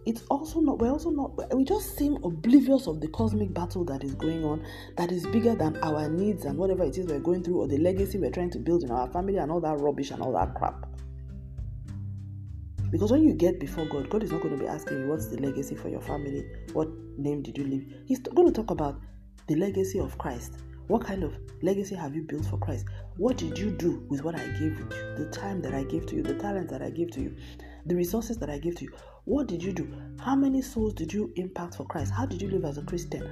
it's 0.07 0.23
also 0.31 0.61
not 0.61 0.79
we're 0.79 0.93
also 0.93 1.11
not 1.11 1.33
we 1.53 1.65
just 1.65 1.97
seem 1.99 2.17
oblivious 2.23 2.87
of 2.87 3.01
the 3.01 3.09
cosmic 3.09 3.53
battle 3.53 3.85
that 3.85 4.05
is 4.05 4.15
going 4.15 4.45
on 4.45 4.65
that 4.97 5.11
is 5.11 5.27
bigger 5.27 5.57
than 5.57 5.77
our 5.83 6.09
needs 6.09 6.45
and 6.45 6.57
whatever 6.57 6.85
it 6.85 6.97
is 6.97 7.07
we're 7.07 7.19
going 7.19 7.43
through 7.43 7.59
or 7.59 7.67
the 7.67 7.79
legacy 7.79 8.17
we're 8.17 8.31
trying 8.31 8.51
to 8.51 8.61
build 8.61 8.85
in 8.85 8.91
our 8.93 9.11
family 9.11 9.39
and 9.39 9.51
all 9.51 9.61
that 9.61 9.77
rubbish 9.81 10.13
and 10.13 10.23
all 10.23 10.33
that 10.33 10.55
crap 10.55 10.87
because 12.95 13.11
when 13.11 13.25
you 13.25 13.35
get 13.35 13.59
before 13.59 13.87
God, 13.87 14.09
God 14.09 14.23
is 14.23 14.31
not 14.31 14.41
going 14.41 14.57
to 14.57 14.63
be 14.63 14.69
asking 14.69 15.01
you 15.01 15.09
what's 15.09 15.27
the 15.27 15.39
legacy 15.39 15.75
for 15.75 15.89
your 15.89 16.01
family, 16.01 16.47
what 16.75 16.87
name 17.19 17.43
did 17.43 17.59
you 17.59 17.65
leave. 17.65 17.93
He's 18.07 18.21
going 18.21 18.47
to 18.47 18.53
talk 18.53 18.71
about 18.71 19.01
the 19.49 19.57
legacy 19.57 19.99
of 19.99 20.17
Christ. 20.17 20.59
What 20.87 21.05
kind 21.05 21.23
of 21.23 21.35
legacy 21.63 21.95
have 21.95 22.15
you 22.15 22.23
built 22.23 22.47
for 22.47 22.59
Christ? 22.59 22.87
What 23.17 23.37
did 23.37 23.59
you 23.59 23.71
do 23.71 24.05
with 24.09 24.23
what 24.23 24.35
I 24.35 24.47
gave 24.59 24.79
you? 24.79 24.89
The 25.17 25.29
time 25.33 25.61
that 25.63 25.75
I 25.75 25.85
gave 25.85 26.07
to 26.07 26.17
you, 26.17 26.23
the 26.23 26.35
talent 26.35 26.69
that 26.71 26.83
I 26.83 26.91
gave 26.91 27.11
to 27.13 27.21
you, 27.21 27.35
the 27.87 27.95
resources 27.97 28.37
that 28.39 28.51
I 28.51 28.59
gave 28.59 28.77
to 28.77 28.85
you. 28.85 28.93
What 29.25 29.47
did 29.47 29.63
you 29.63 29.73
do? 29.73 29.91
How 30.21 30.37
many 30.37 30.61
souls 30.61 30.95
did 30.95 31.13
you 31.13 31.33
impact 31.37 31.77
for 31.77 31.85
Christ? 31.85 32.13
How 32.13 32.27
did 32.27 32.43
you 32.43 32.51
live 32.51 32.65
as 32.65 32.79
a 32.79 32.83
Christian? 32.83 33.29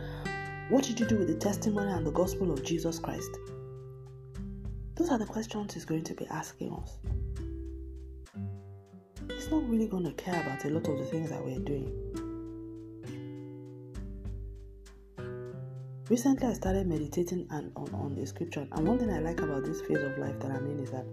What 0.70 0.84
did 0.84 0.98
you 0.98 1.06
do 1.06 1.18
with 1.18 1.28
the 1.28 1.34
testimony 1.34 1.92
and 1.92 2.06
the 2.06 2.12
gospel 2.12 2.50
of 2.50 2.64
Jesus 2.64 2.98
Christ? 2.98 3.30
Those 4.94 5.10
are 5.10 5.18
the 5.18 5.26
questions 5.26 5.74
He's 5.74 5.84
going 5.84 6.04
to 6.04 6.14
be 6.14 6.26
asking 6.28 6.72
us 6.72 6.98
he's 9.42 9.50
not 9.50 9.68
really 9.68 9.86
going 9.86 10.04
to 10.04 10.12
care 10.12 10.40
about 10.40 10.64
a 10.64 10.68
lot 10.68 10.86
of 10.88 10.98
the 10.98 11.04
things 11.06 11.30
that 11.30 11.44
we're 11.44 11.58
doing. 11.58 11.90
Recently, 16.12 16.46
I 16.46 16.52
started 16.52 16.86
meditating 16.86 17.48
on, 17.50 17.72
on, 17.74 17.88
on 17.94 18.14
the 18.14 18.26
scripture, 18.26 18.68
and 18.70 18.86
one 18.86 18.98
thing 18.98 19.08
I 19.08 19.20
like 19.20 19.40
about 19.40 19.64
this 19.64 19.80
phase 19.80 19.96
of 19.96 20.18
life 20.18 20.38
that 20.40 20.50
I'm 20.50 20.66
in 20.66 20.78
is 20.78 20.90
that, 20.90 21.06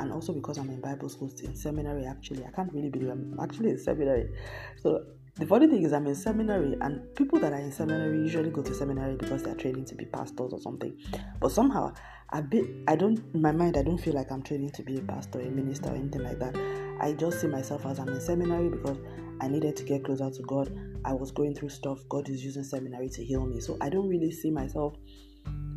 and 0.00 0.12
also 0.12 0.32
because 0.32 0.58
I'm 0.58 0.68
in 0.70 0.80
Bible 0.80 1.08
school, 1.08 1.30
in 1.40 1.54
seminary 1.54 2.04
actually, 2.04 2.44
I 2.44 2.50
can't 2.50 2.72
really 2.72 2.88
believe 2.88 3.10
I'm 3.10 3.38
actually 3.40 3.70
in 3.70 3.78
seminary. 3.78 4.28
So 4.76 5.04
the 5.36 5.46
funny 5.46 5.68
thing 5.68 5.84
is, 5.84 5.92
I'm 5.92 6.08
in 6.08 6.16
seminary, 6.16 6.76
and 6.80 7.14
people 7.14 7.38
that 7.38 7.52
are 7.52 7.60
in 7.60 7.70
seminary 7.70 8.18
usually 8.18 8.50
go 8.50 8.60
to 8.60 8.74
seminary 8.74 9.14
because 9.14 9.44
they're 9.44 9.54
training 9.54 9.84
to 9.84 9.94
be 9.94 10.06
pastors 10.06 10.52
or 10.52 10.58
something. 10.58 10.98
But 11.38 11.52
somehow, 11.52 11.94
I 12.30 12.40
bit, 12.40 12.66
I 12.88 12.96
don't, 12.96 13.22
in 13.34 13.40
my 13.40 13.52
mind, 13.52 13.76
I 13.76 13.84
don't 13.84 13.98
feel 13.98 14.14
like 14.14 14.32
I'm 14.32 14.42
training 14.42 14.70
to 14.70 14.82
be 14.82 14.98
a 14.98 15.02
pastor, 15.02 15.38
a 15.38 15.44
minister, 15.44 15.90
or 15.90 15.94
anything 15.94 16.24
like 16.24 16.40
that. 16.40 16.56
I 17.02 17.12
just 17.12 17.40
see 17.40 17.48
myself 17.48 17.84
as 17.84 17.98
I'm 17.98 18.08
in 18.08 18.20
seminary 18.20 18.70
because 18.70 18.98
I 19.40 19.48
needed 19.48 19.76
to 19.76 19.84
get 19.84 20.04
closer 20.04 20.30
to 20.30 20.42
God. 20.42 20.72
I 21.04 21.12
was 21.12 21.32
going 21.32 21.54
through 21.54 21.70
stuff. 21.70 22.00
God 22.08 22.28
is 22.28 22.44
using 22.44 22.64
seminary 22.64 23.08
to 23.10 23.24
heal 23.24 23.44
me. 23.44 23.60
So 23.60 23.76
I 23.80 23.88
don't 23.88 24.08
really 24.08 24.30
see 24.30 24.50
myself. 24.50 24.94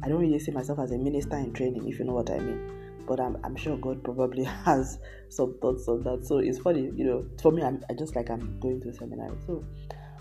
I 0.04 0.08
don't 0.08 0.22
really 0.22 0.40
see 0.40 0.52
myself 0.52 0.80
as 0.80 0.92
a 0.92 0.98
minister 0.98 1.36
in 1.38 1.52
training, 1.52 1.88
if 1.88 1.98
you 2.00 2.06
know 2.06 2.14
what 2.14 2.30
I 2.30 2.38
mean 2.38 2.76
but 3.08 3.20
I'm, 3.20 3.38
I'm 3.44 3.56
sure 3.56 3.78
God 3.78 4.04
probably 4.04 4.44
has 4.66 5.00
some 5.30 5.58
thoughts 5.62 5.88
on 5.88 6.04
that. 6.04 6.26
So 6.26 6.40
it's 6.40 6.60
funny, 6.60 6.92
you 6.96 7.06
know, 7.06 7.26
for 7.42 7.52
me, 7.52 7.64
I'm 7.64 7.84
I 7.90 7.94
just 7.94 8.16
like 8.16 8.30
I'm 8.30 8.60
going 8.60 8.82
to 8.82 8.94
seminary. 8.94 9.38
So, 9.46 9.64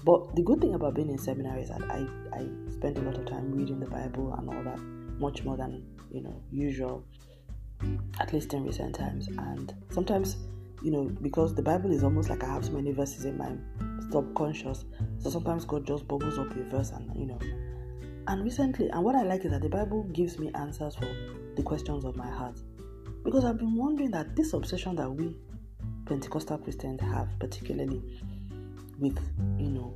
but 0.05 0.35
the 0.37 0.43
good 0.43 0.61
thing 0.61 0.75
about 0.75 0.95
being 0.95 1.11
in 1.11 1.19
seminary 1.19 1.63
is 1.63 1.71
that 1.71 1.83
I, 1.83 2.07
I 2.37 2.47
spend 2.71 2.99
a 2.99 3.03
lot 3.03 3.17
of 3.17 3.27
time 3.27 3.53
reading 3.53 3.81
the 3.81 3.87
Bible 3.87 4.35
and 4.35 4.49
all 4.49 4.63
that, 4.63 4.79
much 5.19 5.45
more 5.45 5.57
than, 5.57 5.83
you 6.13 6.23
know, 6.23 6.43
usual, 6.51 7.05
at 8.21 8.33
least 8.33 8.53
in 8.53 8.65
recent 8.65 8.95
times. 8.95 9.29
And 9.29 9.75
sometimes, 9.91 10.37
you 10.85 10.91
know, 10.91 11.05
because 11.23 11.55
the 11.55 11.63
Bible 11.63 11.91
is 11.91 12.05
almost 12.05 12.29
like 12.29 12.45
I 12.45 12.53
have 12.53 12.67
so 12.67 12.73
many 12.73 12.93
verses 12.93 13.25
in 13.25 13.39
my 13.39 13.53
subconscious, 14.11 14.85
so 15.19 15.31
sometimes 15.31 15.65
God 15.65 15.87
just 15.87 16.07
bubbles 16.07 16.39
up 16.39 16.55
a 16.55 16.63
verse 16.65 16.91
and, 16.91 17.11
you 17.17 17.27
know, 17.27 17.39
and 18.27 18.45
recently, 18.45 18.91
and 18.91 19.03
what 19.03 19.15
I 19.15 19.23
like 19.23 19.47
is 19.47 19.51
that 19.51 19.63
the 19.63 19.69
Bible 19.71 20.05
gives 20.13 20.39
me 20.39 20.51
answers 20.55 20.95
for 20.95 21.09
the 21.57 21.63
questions 21.63 22.05
of 22.05 22.17
my 22.17 22.29
heart. 22.31 22.61
Because 23.25 23.47
I've 23.47 23.59
been 23.59 23.77
wondering 23.77 24.11
that 24.11 24.37
this 24.37 24.53
obsession 24.53 24.97
that 24.97 25.11
we 25.11 25.35
Pentecostal 26.05 26.59
Christians 26.59 27.01
have, 27.01 27.29
particularly 27.39 28.03
with, 28.99 29.19
you 29.59 29.71
know, 29.71 29.95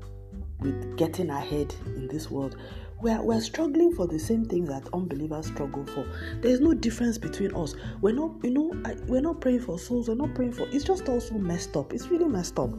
with 0.61 0.97
getting 0.97 1.29
ahead 1.29 1.75
in 1.85 2.09
this 2.09 2.31
world, 2.31 2.57
we're, 3.01 3.23
we're 3.23 3.41
struggling 3.41 3.95
for 3.95 4.07
the 4.07 4.19
same 4.19 4.45
things 4.45 4.69
that 4.69 4.89
unbelievers 4.93 5.47
struggle 5.47 5.85
for. 5.87 6.07
There's 6.41 6.61
no 6.61 6.75
difference 6.75 7.19
between 7.19 7.55
us. 7.55 7.75
We're 8.01 8.15
not, 8.15 8.33
you 8.43 8.51
know, 8.51 8.73
I, 8.85 8.95
we're 9.07 9.21
not 9.21 9.41
praying 9.41 9.61
for 9.61 9.79
souls. 9.79 10.09
We're 10.09 10.17
not 10.17 10.35
praying 10.35 10.53
for. 10.53 10.67
It's 10.69 10.85
just 10.85 11.09
also 11.09 11.35
messed 11.35 11.77
up. 11.77 11.93
It's 11.93 12.09
really 12.09 12.27
messed 12.27 12.59
up. 12.59 12.71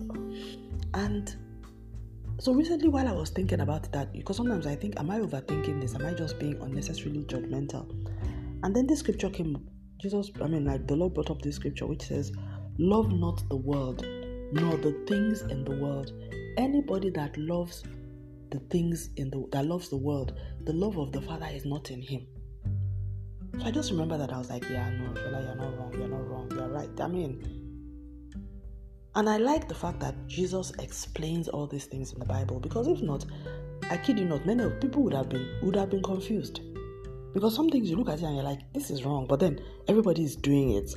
And 0.93 1.35
so 2.39 2.53
recently, 2.53 2.89
while 2.89 3.07
I 3.07 3.13
was 3.13 3.29
thinking 3.29 3.61
about 3.61 3.91
that, 3.91 4.13
because 4.13 4.37
sometimes 4.37 4.67
I 4.67 4.75
think, 4.75 4.99
am 4.99 5.09
I 5.09 5.19
overthinking 5.19 5.81
this? 5.81 5.95
Am 5.95 6.05
I 6.05 6.13
just 6.13 6.39
being 6.39 6.59
unnecessarily 6.61 7.23
judgmental? 7.23 7.89
And 8.63 8.75
then 8.75 8.87
this 8.87 8.99
scripture 8.99 9.29
came 9.29 9.57
Jesus, 10.01 10.31
I 10.41 10.47
mean, 10.47 10.63
like 10.63 10.87
the 10.87 10.95
Lord 10.95 11.13
brought 11.13 11.29
up 11.29 11.41
this 11.41 11.57
scripture 11.57 11.85
which 11.85 12.03
says, 12.03 12.31
Love 12.77 13.11
not 13.11 13.43
the 13.49 13.57
world, 13.57 14.05
nor 14.53 14.77
the 14.77 14.93
things 15.07 15.41
in 15.41 15.65
the 15.65 15.71
world. 15.71 16.13
Anybody 16.57 17.09
that 17.09 17.37
loves 17.37 17.83
the 18.51 18.59
things 18.71 19.09
in 19.17 19.29
the 19.29 19.45
that 19.51 19.65
loves 19.65 19.89
the 19.89 19.97
world, 19.97 20.33
the 20.63 20.73
love 20.73 20.97
of 20.97 21.11
the 21.11 21.21
Father 21.21 21.47
is 21.51 21.65
not 21.65 21.91
in 21.91 22.01
him. 22.01 22.27
So 23.59 23.65
I 23.65 23.71
just 23.71 23.91
remember 23.91 24.17
that 24.17 24.31
I 24.31 24.37
was 24.37 24.49
like, 24.49 24.63
yeah, 24.69 24.89
no, 24.89 25.09
Shola, 25.09 25.43
you're 25.43 25.55
not 25.55 25.77
wrong, 25.77 25.93
you're 25.93 26.07
not 26.07 26.29
wrong, 26.29 26.51
you're 26.51 26.69
right. 26.69 27.01
I 27.01 27.07
mean, 27.07 27.59
and 29.15 29.29
I 29.29 29.37
like 29.37 29.67
the 29.67 29.75
fact 29.75 29.99
that 29.99 30.15
Jesus 30.27 30.71
explains 30.79 31.47
all 31.49 31.67
these 31.67 31.85
things 31.85 32.13
in 32.13 32.19
the 32.19 32.25
Bible 32.25 32.59
because 32.59 32.87
if 32.87 33.01
not, 33.01 33.25
I 33.89 33.97
kid 33.97 34.19
you 34.19 34.25
not, 34.25 34.45
many 34.45 34.63
of 34.63 34.79
people 34.79 35.03
would 35.03 35.13
have 35.13 35.29
been 35.29 35.47
would 35.63 35.75
have 35.75 35.89
been 35.89 36.03
confused. 36.03 36.61
Because 37.33 37.55
some 37.55 37.69
things 37.69 37.89
you 37.89 37.95
look 37.95 38.09
at 38.09 38.19
it 38.19 38.23
and 38.23 38.35
you're 38.35 38.43
like, 38.43 38.61
this 38.73 38.89
is 38.89 39.03
wrong, 39.03 39.27
but 39.27 39.39
then 39.39 39.59
everybody 39.87 40.23
is 40.23 40.35
doing 40.35 40.71
it. 40.71 40.91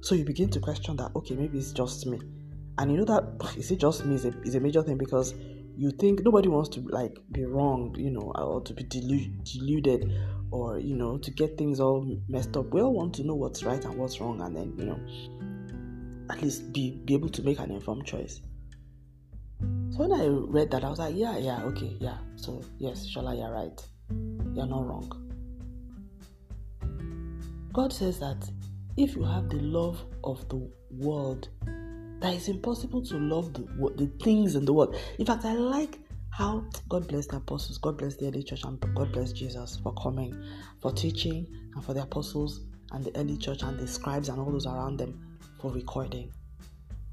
So 0.00 0.14
you 0.14 0.24
begin 0.24 0.48
to 0.50 0.60
question 0.60 0.96
that, 0.96 1.10
okay, 1.14 1.34
maybe 1.34 1.58
it's 1.58 1.72
just 1.72 2.06
me. 2.06 2.20
And 2.78 2.90
you 2.90 2.98
know 2.98 3.04
that 3.04 3.54
is 3.56 3.70
it 3.70 3.78
just 3.78 4.04
me 4.04 4.14
is 4.14 4.24
a, 4.24 4.32
is 4.42 4.54
a 4.54 4.60
major 4.60 4.82
thing 4.82 4.98
because 4.98 5.34
you 5.76 5.90
think 5.90 6.22
nobody 6.24 6.48
wants 6.48 6.70
to 6.70 6.80
like 6.80 7.16
be 7.32 7.44
wrong, 7.44 7.94
you 7.98 8.10
know, 8.10 8.32
or 8.34 8.62
to 8.62 8.72
be 8.72 8.84
delu- 8.84 9.44
deluded 9.44 10.10
or, 10.50 10.78
you 10.78 10.96
know, 10.96 11.18
to 11.18 11.30
get 11.30 11.58
things 11.58 11.80
all 11.80 12.18
messed 12.28 12.56
up. 12.56 12.72
We 12.72 12.80
all 12.80 12.94
want 12.94 13.14
to 13.16 13.24
know 13.24 13.34
what's 13.34 13.62
right 13.62 13.84
and 13.84 13.96
what's 13.98 14.20
wrong 14.20 14.40
and 14.40 14.56
then, 14.56 14.74
you 14.78 14.84
know, 14.86 14.98
at 16.30 16.42
least 16.42 16.72
be, 16.72 17.02
be 17.04 17.14
able 17.14 17.28
to 17.28 17.42
make 17.42 17.58
an 17.58 17.70
informed 17.70 18.06
choice. 18.06 18.40
So 19.90 20.06
when 20.06 20.12
I 20.12 20.26
read 20.26 20.70
that, 20.70 20.84
I 20.84 20.90
was 20.90 20.98
like, 20.98 21.14
yeah, 21.16 21.36
yeah, 21.38 21.62
okay, 21.64 21.96
yeah. 22.00 22.18
So 22.36 22.62
yes, 22.78 23.06
Shola, 23.06 23.36
you're 23.36 23.52
right. 23.52 23.80
You're 24.54 24.66
not 24.66 24.86
wrong. 24.86 25.10
God 27.72 27.92
says 27.92 28.18
that 28.20 28.48
if 28.96 29.14
you 29.14 29.24
have 29.24 29.50
the 29.50 29.58
love 29.58 30.02
of 30.24 30.48
the 30.48 30.70
world, 30.90 31.48
that 32.20 32.34
it's 32.34 32.48
impossible 32.48 33.02
to 33.06 33.16
love 33.18 33.52
the, 33.52 33.62
the 33.96 34.06
things 34.22 34.54
in 34.54 34.64
the 34.64 34.72
world. 34.72 34.96
In 35.18 35.26
fact, 35.26 35.44
I 35.44 35.54
like 35.54 35.98
how 36.30 36.64
God 36.88 37.08
bless 37.08 37.26
the 37.26 37.36
apostles, 37.36 37.78
God 37.78 37.98
bless 37.98 38.16
the 38.16 38.26
early 38.28 38.42
church, 38.42 38.64
and 38.64 38.78
God 38.94 39.12
bless 39.12 39.32
Jesus 39.32 39.78
for 39.82 39.92
coming, 39.94 40.34
for 40.80 40.92
teaching, 40.92 41.46
and 41.74 41.84
for 41.84 41.94
the 41.94 42.02
apostles 42.02 42.66
and 42.92 43.04
the 43.04 43.16
early 43.16 43.36
church 43.36 43.62
and 43.62 43.78
the 43.78 43.86
scribes 43.86 44.28
and 44.28 44.38
all 44.38 44.50
those 44.50 44.66
around 44.66 44.98
them 44.98 45.38
for 45.60 45.70
recording, 45.72 46.30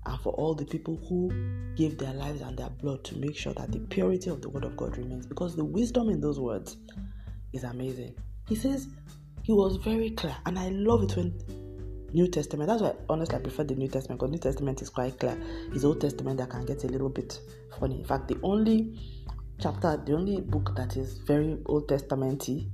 and 0.05 0.19
for 0.21 0.33
all 0.33 0.53
the 0.53 0.65
people 0.65 0.97
who 1.07 1.31
gave 1.75 1.97
their 1.97 2.13
lives 2.13 2.41
and 2.41 2.57
their 2.57 2.69
blood 2.69 3.03
to 3.05 3.17
make 3.17 3.35
sure 3.37 3.53
that 3.53 3.71
the 3.71 3.79
purity 3.79 4.29
of 4.29 4.41
the 4.41 4.49
word 4.49 4.65
of 4.65 4.75
God 4.75 4.97
remains. 4.97 5.25
Because 5.25 5.55
the 5.55 5.63
wisdom 5.63 6.09
in 6.09 6.19
those 6.19 6.39
words 6.39 6.77
is 7.53 7.63
amazing. 7.63 8.13
He 8.47 8.55
says 8.55 8.87
he 9.43 9.53
was 9.53 9.77
very 9.77 10.11
clear, 10.11 10.35
and 10.45 10.59
I 10.59 10.69
love 10.69 11.03
it 11.03 11.15
when 11.15 11.33
New 12.13 12.27
Testament. 12.27 12.67
That's 12.67 12.81
why 12.81 12.93
honestly 13.09 13.35
I 13.35 13.39
prefer 13.39 13.63
the 13.63 13.75
New 13.75 13.87
Testament 13.87 14.19
because 14.19 14.31
New 14.31 14.39
Testament 14.39 14.81
is 14.81 14.89
quite 14.89 15.19
clear. 15.19 15.37
It's 15.73 15.83
Old 15.83 16.01
Testament 16.01 16.37
that 16.39 16.49
can 16.49 16.65
get 16.65 16.83
a 16.83 16.87
little 16.87 17.09
bit 17.09 17.39
funny. 17.79 17.99
In 17.99 18.05
fact, 18.05 18.27
the 18.27 18.37
only 18.43 18.99
chapter, 19.59 20.01
the 20.05 20.13
only 20.13 20.41
book 20.41 20.75
that 20.75 20.97
is 20.97 21.17
very 21.19 21.57
Old 21.65 21.87
Testamenty 21.87 22.69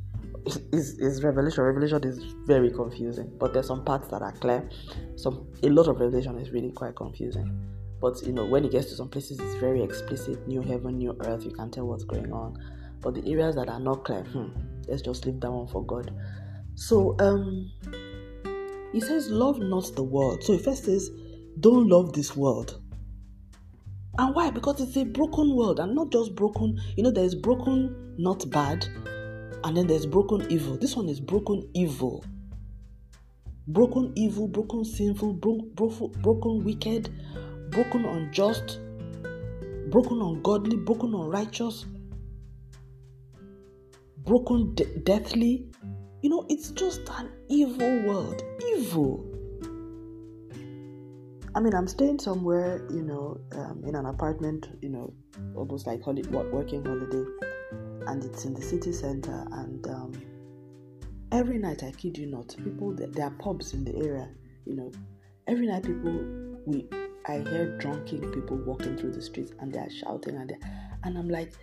is, 0.73 0.97
is 0.99 1.23
Revelation. 1.23 1.63
Revelation 1.63 2.03
is 2.03 2.23
very 2.45 2.71
confusing, 2.71 3.31
but 3.39 3.53
there's 3.53 3.67
some 3.67 3.83
parts 3.83 4.07
that 4.09 4.21
are 4.21 4.33
clear. 4.33 4.67
Some 5.15 5.47
a 5.63 5.69
lot 5.69 5.87
of 5.87 5.99
Revelation 5.99 6.37
is 6.37 6.51
really 6.51 6.71
quite 6.71 6.95
confusing. 6.95 7.65
But 8.01 8.21
you 8.25 8.31
know, 8.31 8.45
when 8.45 8.63
it 8.65 8.71
gets 8.71 8.87
to 8.87 8.95
some 8.95 9.09
places, 9.09 9.39
it's 9.39 9.55
very 9.55 9.83
explicit. 9.83 10.47
New 10.47 10.61
heaven, 10.61 10.97
new 10.97 11.15
earth. 11.25 11.43
You 11.43 11.51
can 11.51 11.69
tell 11.69 11.85
what's 11.85 12.05
going 12.05 12.31
on. 12.31 12.57
But 13.01 13.15
the 13.15 13.31
areas 13.31 13.55
that 13.55 13.69
are 13.69 13.79
not 13.79 14.03
clear, 14.03 14.23
hmm, 14.23 14.47
let's 14.87 15.01
just 15.01 15.25
leave 15.25 15.39
that 15.41 15.51
one 15.51 15.67
for 15.67 15.85
God. 15.85 16.13
So 16.75 17.15
um 17.19 17.71
he 18.91 18.99
says, 18.99 19.29
Love 19.29 19.59
not 19.59 19.95
the 19.95 20.03
world. 20.03 20.43
So 20.43 20.53
he 20.53 20.59
first 20.59 20.85
says, 20.85 21.09
Don't 21.59 21.87
love 21.87 22.13
this 22.13 22.35
world. 22.35 22.81
And 24.17 24.35
why? 24.35 24.49
Because 24.49 24.81
it's 24.81 24.97
a 24.97 25.05
broken 25.05 25.55
world 25.55 25.79
and 25.79 25.95
not 25.95 26.11
just 26.11 26.35
broken. 26.35 26.79
You 26.97 27.03
know, 27.03 27.11
there's 27.11 27.35
broken, 27.35 28.15
not 28.17 28.49
bad, 28.49 28.85
and 29.63 29.77
then 29.77 29.87
there's 29.87 30.05
broken 30.05 30.45
evil. 30.51 30.77
This 30.77 30.95
one 30.95 31.07
is 31.09 31.19
broken 31.19 31.69
evil. 31.73 32.23
Broken 33.67 34.11
evil, 34.15 34.47
broken 34.47 34.83
sinful, 34.83 35.33
bro- 35.33 35.67
bro- 35.75 36.11
broken 36.21 36.63
wicked, 36.63 37.09
broken 37.69 38.03
unjust, 38.03 38.79
broken 39.89 40.21
ungodly, 40.21 40.75
broken 40.75 41.13
unrighteous, 41.13 41.85
broken 44.25 44.73
de- 44.73 44.99
deathly, 44.99 45.67
you 46.21 46.29
know, 46.29 46.45
it's 46.49 46.71
just 46.71 47.01
an 47.17 47.31
evil 47.47 48.01
world. 48.03 48.43
Evil. 48.75 49.25
I 51.55 51.61
mean, 51.61 51.73
I'm 51.73 51.87
staying 51.87 52.19
somewhere, 52.19 52.85
you 52.91 53.01
know, 53.01 53.39
um, 53.53 53.83
in 53.85 53.95
an 53.95 54.05
apartment, 54.05 54.69
you 54.81 54.89
know, 54.89 55.13
almost 55.55 55.87
like 55.87 56.03
holiday, 56.03 56.29
working 56.29 56.85
holiday, 56.85 57.25
and 58.07 58.23
it's 58.23 58.45
in 58.45 58.53
the 58.53 58.61
city 58.61 58.91
center. 58.93 59.45
And 59.51 59.85
um, 59.87 60.11
every 61.31 61.57
night, 61.57 61.83
I 61.83 61.91
kid 61.91 62.17
you 62.17 62.27
not, 62.27 62.55
people 62.63 62.93
there 62.93 63.25
are 63.25 63.31
pubs 63.31 63.73
in 63.73 63.83
the 63.83 63.95
area, 63.95 64.29
you 64.65 64.75
know. 64.75 64.91
Every 65.47 65.65
night, 65.65 65.83
people 65.83 66.23
we 66.65 66.87
I 67.25 67.39
hear 67.39 67.77
drunken 67.77 68.31
people 68.31 68.57
walking 68.57 68.95
through 68.97 69.13
the 69.13 69.21
streets, 69.21 69.53
and 69.59 69.73
they 69.73 69.79
are 69.79 69.89
shouting, 69.89 70.35
and 70.35 70.49
they 70.49 70.57
and 71.03 71.17
I'm 71.17 71.29
like, 71.29 71.53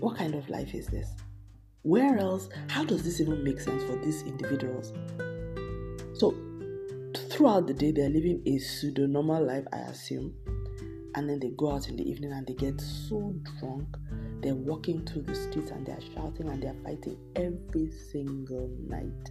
what 0.00 0.16
kind 0.16 0.34
of 0.34 0.48
life 0.48 0.74
is 0.74 0.86
this? 0.86 1.08
Where 1.84 2.16
else? 2.16 2.48
How 2.68 2.82
does 2.82 3.02
this 3.02 3.20
even 3.20 3.44
make 3.44 3.60
sense 3.60 3.84
for 3.84 3.96
these 3.96 4.22
individuals? 4.22 4.94
So, 6.14 6.34
throughout 7.28 7.66
the 7.66 7.74
day, 7.74 7.92
they're 7.92 8.08
living 8.08 8.40
a 8.46 8.56
pseudo 8.56 9.04
normal 9.04 9.44
life, 9.44 9.66
I 9.70 9.80
assume. 9.90 10.34
And 11.14 11.28
then 11.28 11.40
they 11.40 11.50
go 11.50 11.72
out 11.72 11.90
in 11.90 11.96
the 11.96 12.10
evening 12.10 12.32
and 12.32 12.46
they 12.46 12.54
get 12.54 12.80
so 12.80 13.34
drunk. 13.60 13.86
They're 14.40 14.54
walking 14.54 15.04
through 15.04 15.22
the 15.22 15.34
streets 15.34 15.72
and 15.72 15.84
they're 15.84 16.00
shouting 16.14 16.48
and 16.48 16.62
they're 16.62 16.74
fighting 16.82 17.18
every 17.36 17.90
single 17.90 18.70
night. 18.88 19.30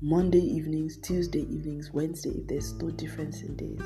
Monday 0.00 0.40
evenings, 0.40 0.96
Tuesday 0.96 1.42
evenings, 1.42 1.92
Wednesday, 1.92 2.30
if 2.30 2.48
there's 2.48 2.72
no 2.74 2.90
difference 2.90 3.42
in 3.42 3.54
days. 3.54 3.80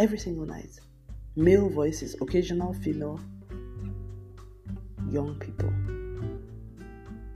Every 0.00 0.18
single 0.18 0.46
night 0.46 0.80
male 1.36 1.68
voices, 1.68 2.16
occasional 2.20 2.72
female, 2.72 3.20
young 5.10 5.36
people. 5.40 5.68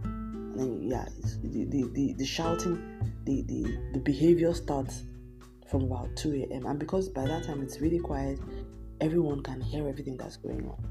And 0.02 0.58
then, 0.58 0.82
yeah, 0.82 1.06
the, 1.42 1.64
the, 1.64 1.88
the, 1.92 2.14
the 2.14 2.26
shouting, 2.26 2.80
the, 3.24 3.42
the, 3.42 3.78
the 3.94 4.00
behavior 4.00 4.54
starts 4.54 5.02
from 5.68 5.84
about 5.84 6.16
2 6.16 6.46
a.m. 6.50 6.66
And 6.66 6.78
because 6.78 7.08
by 7.08 7.26
that 7.26 7.44
time 7.44 7.62
it's 7.62 7.80
really 7.80 7.98
quiet, 7.98 8.38
everyone 9.00 9.42
can 9.42 9.60
hear 9.60 9.88
everything 9.88 10.16
that's 10.16 10.36
going 10.36 10.66
on. 10.66 10.82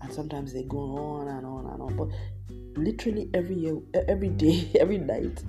And 0.00 0.12
sometimes 0.12 0.52
they 0.52 0.64
go 0.64 0.78
on 0.78 1.28
and 1.28 1.46
on 1.46 1.66
and 1.66 1.82
on. 1.82 1.96
But 1.96 2.08
literally 2.76 3.28
every 3.34 3.56
year, 3.56 3.78
every 4.08 4.30
day, 4.30 4.70
every 4.80 4.98
night, 4.98 5.44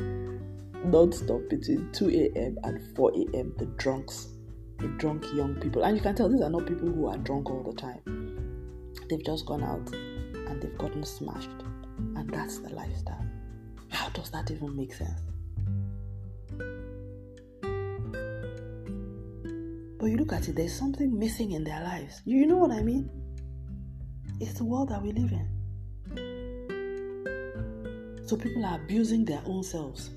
non-stop 0.86 1.42
between 1.50 1.90
2 1.94 2.10
a.m. 2.36 2.58
and 2.64 2.96
4 2.96 3.12
a.m. 3.12 3.54
the 3.58 3.66
drunks 3.78 4.30
drunk 4.98 5.26
young 5.34 5.56
people. 5.56 5.84
And 5.84 5.96
you 5.98 6.04
can 6.04 6.16
tell 6.16 6.30
these 6.30 6.42
are 6.42 6.50
not 6.50 6.66
people 6.66 6.90
who 6.90 7.08
are 7.08 7.18
drunk 7.18 7.50
all 7.50 7.64
the 7.64 7.74
time. 7.74 8.02
They've 9.10 9.24
just 9.24 9.46
gone 9.46 9.64
out 9.64 9.92
and 9.94 10.62
they've 10.62 10.78
gotten 10.78 11.04
smashed. 11.04 11.50
And 12.16 12.30
that's 12.34 12.60
the 12.60 12.70
lifestyle. 12.70 13.26
How 13.90 14.10
does 14.10 14.30
that 14.32 14.50
even 14.52 14.76
make 14.76 14.94
sense? 14.94 15.20
But 20.00 20.08
you 20.08 20.18
look 20.18 20.34
at 20.34 20.48
it, 20.50 20.56
there's 20.56 20.74
something 20.78 21.18
missing 21.18 21.52
in 21.52 21.64
their 21.64 21.82
lives. 21.84 22.22
You 22.26 22.46
know 22.46 22.58
what 22.58 22.72
I 22.72 22.82
mean? 22.82 23.10
It's 24.40 24.56
the 24.56 24.66
world 24.66 24.90
that 24.90 25.02
we 25.02 25.12
live 25.14 25.32
in. 25.32 25.48
So 28.26 28.36
people 28.36 28.66
are 28.66 28.76
abusing 28.76 29.26
their 29.26 29.42
own 29.46 29.64
selves 29.64 30.10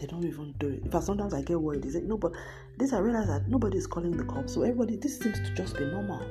they 0.00 0.06
don't 0.06 0.24
even 0.24 0.54
do 0.58 0.68
it. 0.68 0.82
In 0.84 0.90
fact, 0.90 1.04
sometimes 1.04 1.34
I 1.34 1.42
get 1.42 1.60
worried. 1.60 1.84
Is 1.84 1.94
it 1.94 2.04
no? 2.04 2.16
But 2.16 2.32
this 2.78 2.92
I 2.92 2.98
realize 2.98 3.26
that 3.26 3.48
nobody 3.48 3.76
is 3.76 3.86
calling 3.86 4.16
the 4.16 4.24
cops, 4.24 4.54
so 4.54 4.62
everybody 4.62 4.96
this 4.96 5.18
seems 5.18 5.38
to 5.40 5.54
just 5.54 5.76
be 5.76 5.84
normal. 5.84 6.22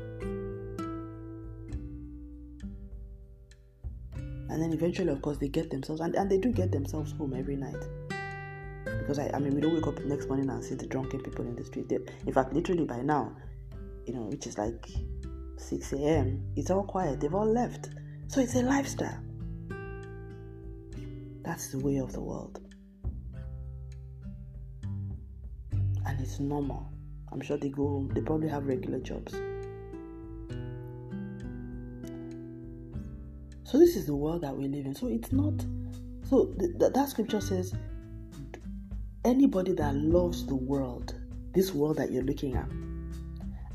And 4.49 4.61
then 4.63 4.71
eventually, 4.71 5.09
of 5.09 5.21
course, 5.21 5.37
they 5.37 5.49
get 5.49 5.69
themselves, 5.69 6.01
and, 6.01 6.15
and 6.15 6.31
they 6.31 6.37
do 6.37 6.51
get 6.51 6.71
themselves 6.71 7.11
home 7.11 7.33
every 7.37 7.57
night. 7.57 7.83
Because 8.85 9.19
I, 9.19 9.29
I 9.33 9.39
mean, 9.39 9.53
we 9.53 9.61
don't 9.61 9.73
wake 9.73 9.87
up 9.87 9.99
next 10.05 10.27
morning 10.27 10.49
and 10.49 10.63
see 10.63 10.75
the 10.75 10.87
drunken 10.87 11.21
people 11.21 11.45
in 11.45 11.55
the 11.55 11.65
street. 11.65 11.89
They, 11.89 11.99
in 12.25 12.33
fact, 12.33 12.53
literally 12.53 12.85
by 12.85 13.01
now, 13.01 13.35
you 14.05 14.13
know, 14.13 14.21
which 14.21 14.47
is 14.47 14.57
like 14.57 14.87
6 15.57 15.93
a.m., 15.93 16.43
it's 16.55 16.71
all 16.71 16.83
quiet. 16.83 17.19
They've 17.19 17.35
all 17.35 17.45
left. 17.45 17.89
So 18.29 18.39
it's 18.39 18.55
a 18.55 18.61
lifestyle. 18.61 19.19
That's 21.43 21.71
the 21.71 21.79
way 21.79 21.97
of 21.97 22.13
the 22.13 22.21
world. 22.21 22.59
And 26.07 26.19
it's 26.21 26.39
normal. 26.39 26.89
I'm 27.31 27.41
sure 27.41 27.57
they 27.57 27.69
go 27.69 28.09
they 28.13 28.21
probably 28.21 28.47
have 28.47 28.65
regular 28.65 28.99
jobs. 28.99 29.33
So, 33.65 33.77
this 33.77 33.97
is 33.97 34.05
the 34.05 34.15
world 34.15 34.43
that 34.43 34.55
we 34.55 34.69
live 34.69 34.85
in. 34.85 34.95
So, 34.95 35.07
it's 35.07 35.33
not. 35.33 35.53
So, 36.29 36.45
th- 36.57 36.71
that 36.93 37.09
scripture 37.09 37.41
says 37.41 37.75
anybody 39.25 39.73
that 39.73 39.93
loves 39.95 40.45
the 40.45 40.55
world, 40.55 41.13
this 41.53 41.73
world 41.73 41.97
that 41.97 42.09
you're 42.09 42.23
looking 42.23 42.55
at, 42.55 42.69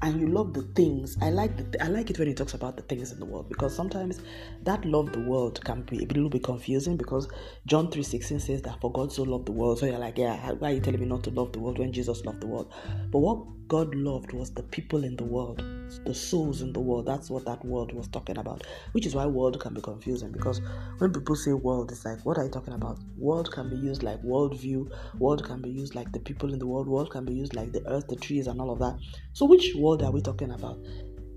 and 0.03 0.21
you 0.21 0.27
love 0.27 0.53
the 0.53 0.63
things. 0.63 1.17
I 1.23 1.31
like 1.31 1.57
the, 1.57 1.83
I 1.83 1.87
like 1.87 2.11
it 2.11 2.19
when 2.19 2.29
he 2.29 2.35
talks 2.35 2.55
about 2.55 2.77
the 2.77 2.83
things 2.83 3.13
in 3.13 3.21
the 3.21 3.25
world 3.25 3.49
because 3.49 3.75
sometimes 3.75 4.21
that 4.65 4.85
love 4.85 5.13
the 5.13 5.21
world 5.21 5.65
can 5.65 5.83
be 5.83 5.99
a 6.05 6.07
little 6.09 6.29
bit 6.29 6.43
confusing 6.43 6.97
because 6.97 7.29
John 7.67 7.89
3:16 7.89 8.41
says 8.41 8.63
that 8.63 8.81
for 8.81 8.91
God 8.91 9.13
so 9.13 9.23
loved 9.23 9.47
the 9.47 9.53
world. 9.53 9.79
So 9.79 9.87
you're 9.87 9.99
like, 9.99 10.19
yeah, 10.19 10.51
why 10.53 10.71
are 10.71 10.75
you 10.75 10.81
telling 10.81 11.01
me 11.01 11.07
not 11.07 11.23
to 11.25 11.31
love 11.31 11.53
the 11.53 11.61
world 11.61 11.79
when 11.79 11.93
Jesus 11.93 12.25
loved 12.25 12.41
the 12.41 12.49
world? 12.49 12.73
But 13.11 13.21
what 13.21 13.47
God 13.73 13.95
loved 13.95 14.35
was 14.35 14.53
the 14.53 14.65
people 14.65 15.03
in 15.03 15.17
the 15.17 15.25
world, 15.25 15.65
the 16.05 16.13
souls 16.13 16.61
in 16.61 16.75
the 16.75 16.79
world. 16.79 17.07
That's 17.07 17.31
what 17.31 17.47
that 17.47 17.65
world 17.65 17.95
was 17.95 18.07
talking 18.07 18.37
about. 18.37 18.67
Which 18.93 19.07
is 19.07 19.15
why 19.15 19.25
world 19.25 19.59
can 19.61 19.73
be 19.73 19.81
confusing 19.81 20.31
because 20.31 20.61
when 20.99 21.11
people 21.11 21.35
say 21.35 21.55
world, 21.55 21.91
it's 21.91 22.05
like, 22.05 22.23
what 22.27 22.37
are 22.37 22.45
you 22.45 22.51
talking 22.51 22.75
about? 22.75 22.99
World 23.17 23.51
can 23.51 23.71
be 23.71 23.77
used 23.77 24.03
like 24.03 24.21
worldview, 24.23 24.93
world 25.19 25.47
can 25.47 25.63
be 25.63 25.71
used 25.71 25.95
like 25.95 26.13
the 26.13 26.21
people 26.21 26.53
in 26.53 26.59
the 26.59 26.67
world, 26.67 26.87
world 26.87 27.11
can 27.13 27.25
be 27.25 27.33
used 27.33 27.57
like 27.57 27.73
the 27.73 27.83
earth, 27.89 28.09
the 28.09 28.17
trees, 28.17 28.47
and 28.47 28.61
all 28.61 28.71
of 28.71 28.79
that. 28.81 28.99
So, 29.33 29.47
which 29.47 29.75
world 29.75 30.03
are 30.03 30.13
we 30.13 30.21
talking 30.21 30.51
about? 30.51 30.79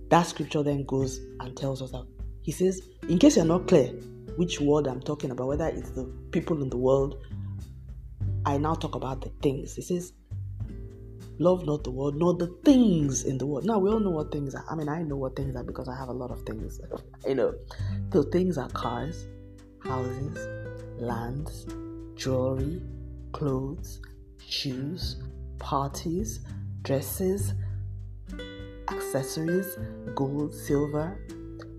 That 0.10 0.24
scripture 0.24 0.62
then 0.62 0.84
goes 0.84 1.22
and 1.40 1.56
tells 1.56 1.82
us 1.82 1.92
that 1.92 2.06
he 2.42 2.52
says, 2.52 2.82
in 3.08 3.18
case 3.18 3.38
you're 3.38 3.46
not 3.46 3.66
clear 3.70 3.94
which 4.36 4.60
world 4.60 4.90
I'm 4.90 5.00
talking 5.00 5.32
about, 5.32 5.48
whether 5.48 5.70
it's 5.70 5.92
the 5.92 6.04
people 6.32 6.62
in 6.62 6.70
the 6.70 6.78
world, 6.78 7.16
I 8.46 8.58
now 8.58 8.74
talk 8.74 8.96
about 8.96 9.22
the 9.22 9.32
things. 9.42 9.74
He 9.76 9.82
says, 9.84 10.12
Love 11.38 11.66
not 11.66 11.84
the 11.84 11.92
world, 11.92 12.16
nor 12.16 12.34
the 12.34 12.48
things 12.64 13.24
in 13.24 13.38
the 13.38 13.46
world. 13.46 13.66
Now 13.66 13.78
we 13.80 13.90
all 13.90 14.00
know 14.00 14.12
what 14.12 14.32
things 14.32 14.56
are. 14.56 14.66
I 14.70 14.76
mean, 14.76 14.88
I 14.88 15.02
know 15.02 15.18
what 15.18 15.36
things 15.36 15.56
are 15.56 15.64
because 15.64 15.90
I 15.90 15.96
have 15.96 16.08
a 16.08 16.14
lot 16.14 16.32
of 16.32 16.42
things. 16.44 16.80
you 17.28 17.36
know, 17.36 17.54
the 18.10 18.24
things 18.24 18.58
are 18.58 18.70
cars, 18.70 19.28
houses, 19.84 20.48
lands, 20.98 21.66
jewelry, 22.16 22.82
clothes, 23.34 24.02
shoes, 24.48 25.18
parties, 25.60 26.40
dresses, 26.84 27.54
accessories, 28.90 29.78
gold, 30.16 30.54
silver. 30.54 31.20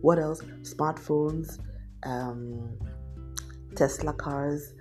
What 0.02 0.18
else? 0.18 0.42
Smartphones, 0.62 1.58
um, 2.02 2.76
Tesla 3.74 4.12
cars. 4.12 4.74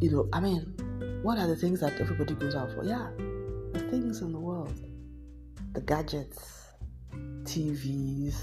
You 0.00 0.10
know, 0.10 0.28
I 0.32 0.40
mean, 0.40 1.20
what 1.22 1.38
are 1.38 1.46
the 1.46 1.56
things 1.56 1.80
that 1.80 2.00
everybody 2.00 2.34
goes 2.34 2.54
out 2.54 2.72
for? 2.72 2.84
Yeah, 2.84 3.10
things 4.00 4.22
in 4.22 4.32
the 4.32 4.40
world, 4.40 4.74
the 5.72 5.80
gadgets, 5.80 6.64
TVs. 7.44 8.34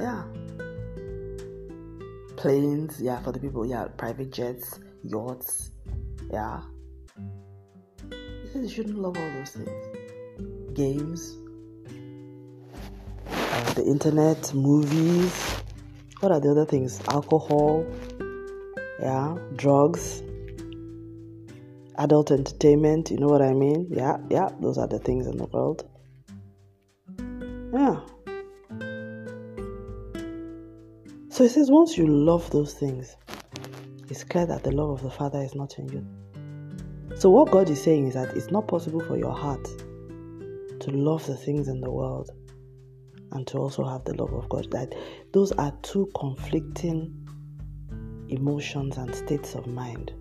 Yeah. 0.00 0.24
Planes, 2.36 3.00
yeah, 3.00 3.22
for 3.22 3.30
the 3.30 3.38
people, 3.38 3.64
yeah, 3.64 3.86
private 3.96 4.32
jets, 4.32 4.80
yachts, 5.04 5.70
yeah. 6.32 6.62
You 8.54 8.68
shouldn't 8.68 8.98
love 8.98 9.16
all 9.16 9.30
those 9.38 9.50
things. 9.50 10.74
Games, 10.74 11.36
uh, 13.30 13.72
the 13.74 13.84
internet, 13.86 14.52
movies. 14.52 15.32
What 16.18 16.32
are 16.32 16.40
the 16.40 16.50
other 16.50 16.66
things? 16.66 17.00
Alcohol, 17.08 17.86
yeah, 19.00 19.36
drugs, 19.54 20.23
adult 21.98 22.30
entertainment, 22.30 23.10
you 23.10 23.18
know 23.18 23.28
what 23.28 23.42
I 23.42 23.52
mean? 23.52 23.86
Yeah, 23.90 24.18
yeah, 24.30 24.50
those 24.60 24.78
are 24.78 24.86
the 24.86 24.98
things 24.98 25.26
in 25.26 25.36
the 25.36 25.46
world. 25.46 25.88
Yeah. 27.72 28.00
So 31.28 31.42
he 31.42 31.48
says, 31.48 31.70
once 31.70 31.98
you 31.98 32.06
love 32.06 32.48
those 32.50 32.74
things, 32.74 33.16
it's 34.08 34.22
clear 34.22 34.46
that 34.46 34.62
the 34.62 34.70
love 34.70 34.90
of 34.90 35.02
the 35.02 35.10
Father 35.10 35.40
is 35.40 35.54
not 35.54 35.78
in 35.78 35.88
you. 35.88 36.06
So, 37.16 37.30
what 37.30 37.50
God 37.50 37.70
is 37.70 37.82
saying 37.82 38.08
is 38.08 38.14
that 38.14 38.36
it's 38.36 38.50
not 38.50 38.68
possible 38.68 39.00
for 39.00 39.16
your 39.16 39.32
heart 39.32 39.64
to 39.64 40.90
love 40.90 41.26
the 41.26 41.36
things 41.36 41.68
in 41.68 41.80
the 41.80 41.90
world 41.90 42.30
and 43.32 43.46
to 43.48 43.58
also 43.58 43.84
have 43.84 44.04
the 44.04 44.14
love 44.14 44.32
of 44.32 44.48
God. 44.48 44.70
That 44.72 44.94
those 45.32 45.52
are 45.52 45.72
two 45.82 46.10
conflicting 46.16 47.12
emotions 48.28 48.96
and 48.96 49.14
states 49.14 49.54
of 49.54 49.66
mind. 49.66 50.12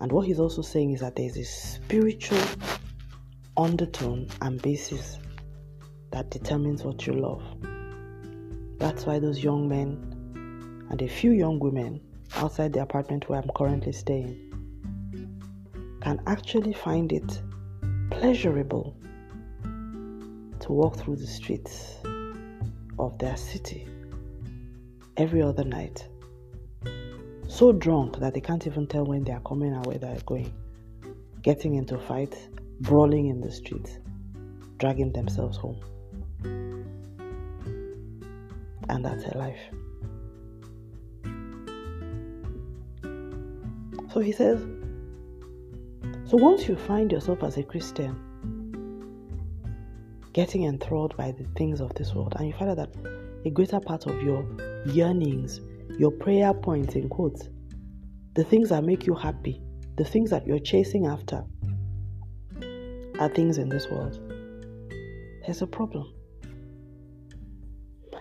And 0.00 0.12
what 0.12 0.26
he's 0.26 0.38
also 0.38 0.62
saying 0.62 0.92
is 0.92 1.00
that 1.00 1.16
there's 1.16 1.36
a 1.36 1.44
spiritual 1.44 2.42
undertone 3.56 4.28
and 4.40 4.62
basis 4.62 5.18
that 6.10 6.30
determines 6.30 6.84
what 6.84 7.06
you 7.06 7.14
love. 7.14 7.42
That's 8.78 9.06
why 9.06 9.18
those 9.18 9.42
young 9.42 9.68
men 9.68 10.86
and 10.90 11.02
a 11.02 11.08
few 11.08 11.32
young 11.32 11.58
women 11.58 12.00
outside 12.36 12.72
the 12.72 12.82
apartment 12.82 13.28
where 13.28 13.40
I'm 13.40 13.50
currently 13.56 13.92
staying 13.92 14.44
can 16.00 16.22
actually 16.26 16.72
find 16.72 17.12
it 17.12 17.42
pleasurable 18.10 18.96
to 20.60 20.72
walk 20.72 20.96
through 20.96 21.16
the 21.16 21.26
streets 21.26 21.96
of 22.98 23.18
their 23.18 23.36
city 23.36 23.88
every 25.16 25.42
other 25.42 25.64
night 25.64 26.08
so 27.58 27.72
drunk 27.72 28.20
that 28.20 28.34
they 28.34 28.40
can't 28.40 28.68
even 28.68 28.86
tell 28.86 29.04
when 29.04 29.24
they 29.24 29.32
are 29.32 29.40
coming 29.40 29.72
and 29.72 29.84
where 29.84 29.98
they 29.98 30.06
are 30.06 30.20
going, 30.26 30.54
getting 31.42 31.74
into 31.74 31.98
fights, 31.98 32.46
brawling 32.82 33.26
in 33.26 33.40
the 33.40 33.50
streets, 33.50 33.98
dragging 34.78 35.10
themselves 35.10 35.56
home. 35.56 35.76
And 38.88 39.04
that's 39.04 39.24
a 39.24 39.36
life. 39.36 39.58
So 44.12 44.20
he 44.20 44.30
says, 44.30 44.60
so 46.26 46.36
once 46.36 46.68
you 46.68 46.76
find 46.76 47.10
yourself 47.10 47.42
as 47.42 47.56
a 47.56 47.64
Christian, 47.64 48.14
getting 50.32 50.62
enthralled 50.62 51.16
by 51.16 51.32
the 51.32 51.44
things 51.56 51.80
of 51.80 51.92
this 51.94 52.14
world, 52.14 52.34
and 52.38 52.46
you 52.46 52.54
find 52.54 52.70
out 52.70 52.76
that 52.76 52.94
a 53.44 53.50
greater 53.50 53.80
part 53.80 54.06
of 54.06 54.22
your 54.22 54.46
yearnings 54.86 55.60
your 55.98 56.10
prayer 56.10 56.52
points 56.52 56.94
in 56.94 57.08
quotes, 57.08 57.48
the 58.34 58.44
things 58.44 58.68
that 58.68 58.84
make 58.84 59.06
you 59.06 59.14
happy, 59.14 59.62
the 59.96 60.04
things 60.04 60.30
that 60.30 60.46
you're 60.46 60.58
chasing 60.58 61.06
after 61.06 61.44
are 63.18 63.28
things 63.28 63.58
in 63.58 63.68
this 63.68 63.88
world. 63.88 64.20
There's 65.44 65.62
a 65.62 65.66
problem. 65.66 66.12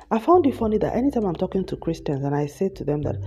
I 0.09 0.19
found 0.19 0.47
it 0.47 0.55
funny 0.55 0.77
that 0.77 0.95
anytime 0.95 1.25
I'm 1.25 1.35
talking 1.35 1.65
to 1.65 1.75
Christians 1.75 2.23
and 2.23 2.33
I 2.33 2.45
say 2.45 2.69
to 2.69 2.83
them 2.83 3.01
that 3.01 3.17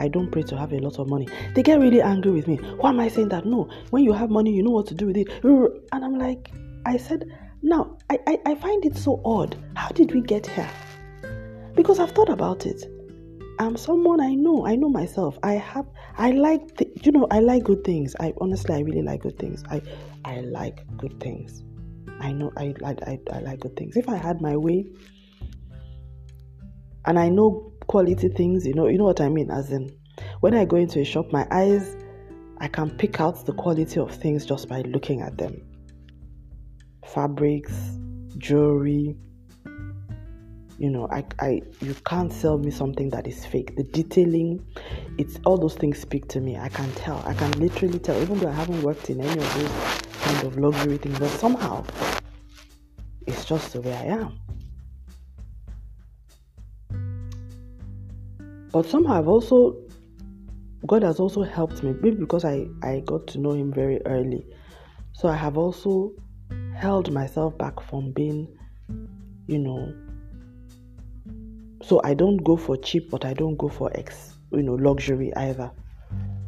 I 0.00 0.08
don't 0.08 0.30
pray 0.32 0.42
to 0.42 0.56
have 0.56 0.72
a 0.72 0.78
lot 0.78 0.98
of 0.98 1.08
money, 1.08 1.28
they 1.54 1.62
get 1.62 1.78
really 1.78 2.02
angry 2.02 2.32
with 2.32 2.48
me. 2.48 2.56
Why 2.56 2.90
am 2.90 2.98
I 2.98 3.08
saying 3.08 3.28
that? 3.28 3.46
No, 3.46 3.70
when 3.90 4.02
you 4.02 4.12
have 4.12 4.30
money, 4.30 4.52
you 4.52 4.62
know 4.64 4.72
what 4.72 4.86
to 4.88 4.94
do 4.94 5.06
with 5.06 5.16
it. 5.16 5.28
And 5.44 6.04
I'm 6.04 6.18
like, 6.18 6.50
I 6.84 6.96
said, 6.96 7.30
now, 7.62 7.96
I, 8.10 8.18
I, 8.26 8.38
I 8.46 8.54
find 8.56 8.84
it 8.84 8.96
so 8.96 9.22
odd. 9.24 9.56
How 9.76 9.88
did 9.88 10.12
we 10.12 10.20
get 10.20 10.46
here? 10.46 10.68
Because 11.74 12.00
I've 12.00 12.10
thought 12.10 12.28
about 12.28 12.66
it. 12.66 12.84
I'm 13.58 13.76
someone 13.76 14.20
I 14.20 14.34
know. 14.34 14.66
I 14.66 14.74
know 14.76 14.88
myself. 14.88 15.38
I 15.42 15.54
have. 15.54 15.86
I 16.16 16.32
like. 16.32 16.76
Th- 16.76 17.06
you 17.06 17.12
know. 17.12 17.26
I 17.30 17.40
like 17.40 17.64
good 17.64 17.84
things. 17.84 18.16
I 18.18 18.32
honestly, 18.40 18.74
I 18.74 18.80
really 18.80 19.02
like 19.02 19.22
good 19.22 19.38
things. 19.38 19.62
I, 19.70 19.80
I 20.24 20.40
like 20.40 20.84
good 20.96 21.20
things. 21.20 21.62
I 22.20 22.32
know. 22.32 22.52
I 22.56 22.74
like. 22.80 23.00
I, 23.02 23.18
I 23.32 23.40
like 23.40 23.60
good 23.60 23.76
things. 23.76 23.96
If 23.96 24.08
I 24.08 24.16
had 24.16 24.40
my 24.40 24.56
way, 24.56 24.86
and 27.06 27.18
I 27.18 27.28
know 27.28 27.72
quality 27.86 28.28
things, 28.28 28.66
you 28.66 28.74
know. 28.74 28.88
You 28.88 28.98
know 28.98 29.04
what 29.04 29.20
I 29.20 29.28
mean. 29.28 29.50
As 29.50 29.70
in, 29.70 29.94
when 30.40 30.54
I 30.54 30.64
go 30.64 30.76
into 30.76 31.00
a 31.00 31.04
shop, 31.04 31.30
my 31.32 31.46
eyes, 31.50 31.96
I 32.58 32.68
can 32.68 32.90
pick 32.90 33.20
out 33.20 33.46
the 33.46 33.52
quality 33.52 34.00
of 34.00 34.10
things 34.10 34.46
just 34.46 34.68
by 34.68 34.80
looking 34.82 35.20
at 35.20 35.38
them. 35.38 35.62
Fabrics, 37.06 37.98
jewelry, 38.38 39.16
you 40.78 40.90
know 40.90 41.08
I, 41.10 41.24
I 41.38 41.62
you 41.80 41.94
can't 42.04 42.32
sell 42.32 42.58
me 42.58 42.70
something 42.70 43.10
that 43.10 43.26
is 43.26 43.44
fake. 43.46 43.76
The 43.76 43.84
detailing 43.84 44.64
it's 45.18 45.38
all 45.44 45.56
those 45.56 45.74
things 45.74 45.98
speak 45.98 46.28
to 46.28 46.40
me. 46.40 46.56
I 46.56 46.68
can 46.68 46.90
tell. 46.92 47.22
I 47.26 47.34
can 47.34 47.50
literally 47.52 47.98
tell. 47.98 48.20
Even 48.20 48.38
though 48.38 48.48
i 48.48 48.52
haven't 48.52 48.82
worked 48.82 49.10
in 49.10 49.20
any 49.20 49.40
of 49.40 49.54
those 49.54 50.02
kind 50.22 50.46
of 50.46 50.56
luxury 50.58 50.96
things 50.96 51.18
but 51.18 51.30
somehow 51.30 51.84
it's 53.26 53.44
just 53.44 53.72
the 53.72 53.80
way 53.80 53.94
i 53.94 54.04
am. 54.04 54.38
But 58.72 58.86
somehow 58.86 59.18
i've 59.18 59.28
also 59.28 59.76
god 60.86 61.02
has 61.02 61.20
also 61.20 61.42
helped 61.42 61.82
me 61.82 61.94
maybe 62.00 62.16
because 62.16 62.44
i 62.44 62.66
i 62.82 63.00
got 63.06 63.26
to 63.28 63.38
know 63.38 63.52
him 63.52 63.72
very 63.72 64.00
early. 64.06 64.44
So 65.12 65.28
i 65.28 65.36
have 65.36 65.56
also 65.56 66.12
held 66.74 67.12
myself 67.12 67.56
back 67.56 67.80
from 67.88 68.10
being 68.12 68.48
you 69.46 69.58
know 69.58 69.92
so 71.86 72.00
I 72.04 72.14
don't 72.14 72.38
go 72.38 72.56
for 72.56 72.76
cheap, 72.76 73.10
but 73.10 73.24
I 73.24 73.34
don't 73.34 73.56
go 73.56 73.68
for 73.68 73.90
ex, 73.94 74.34
you 74.52 74.62
know, 74.62 74.74
luxury 74.74 75.34
either. 75.36 75.70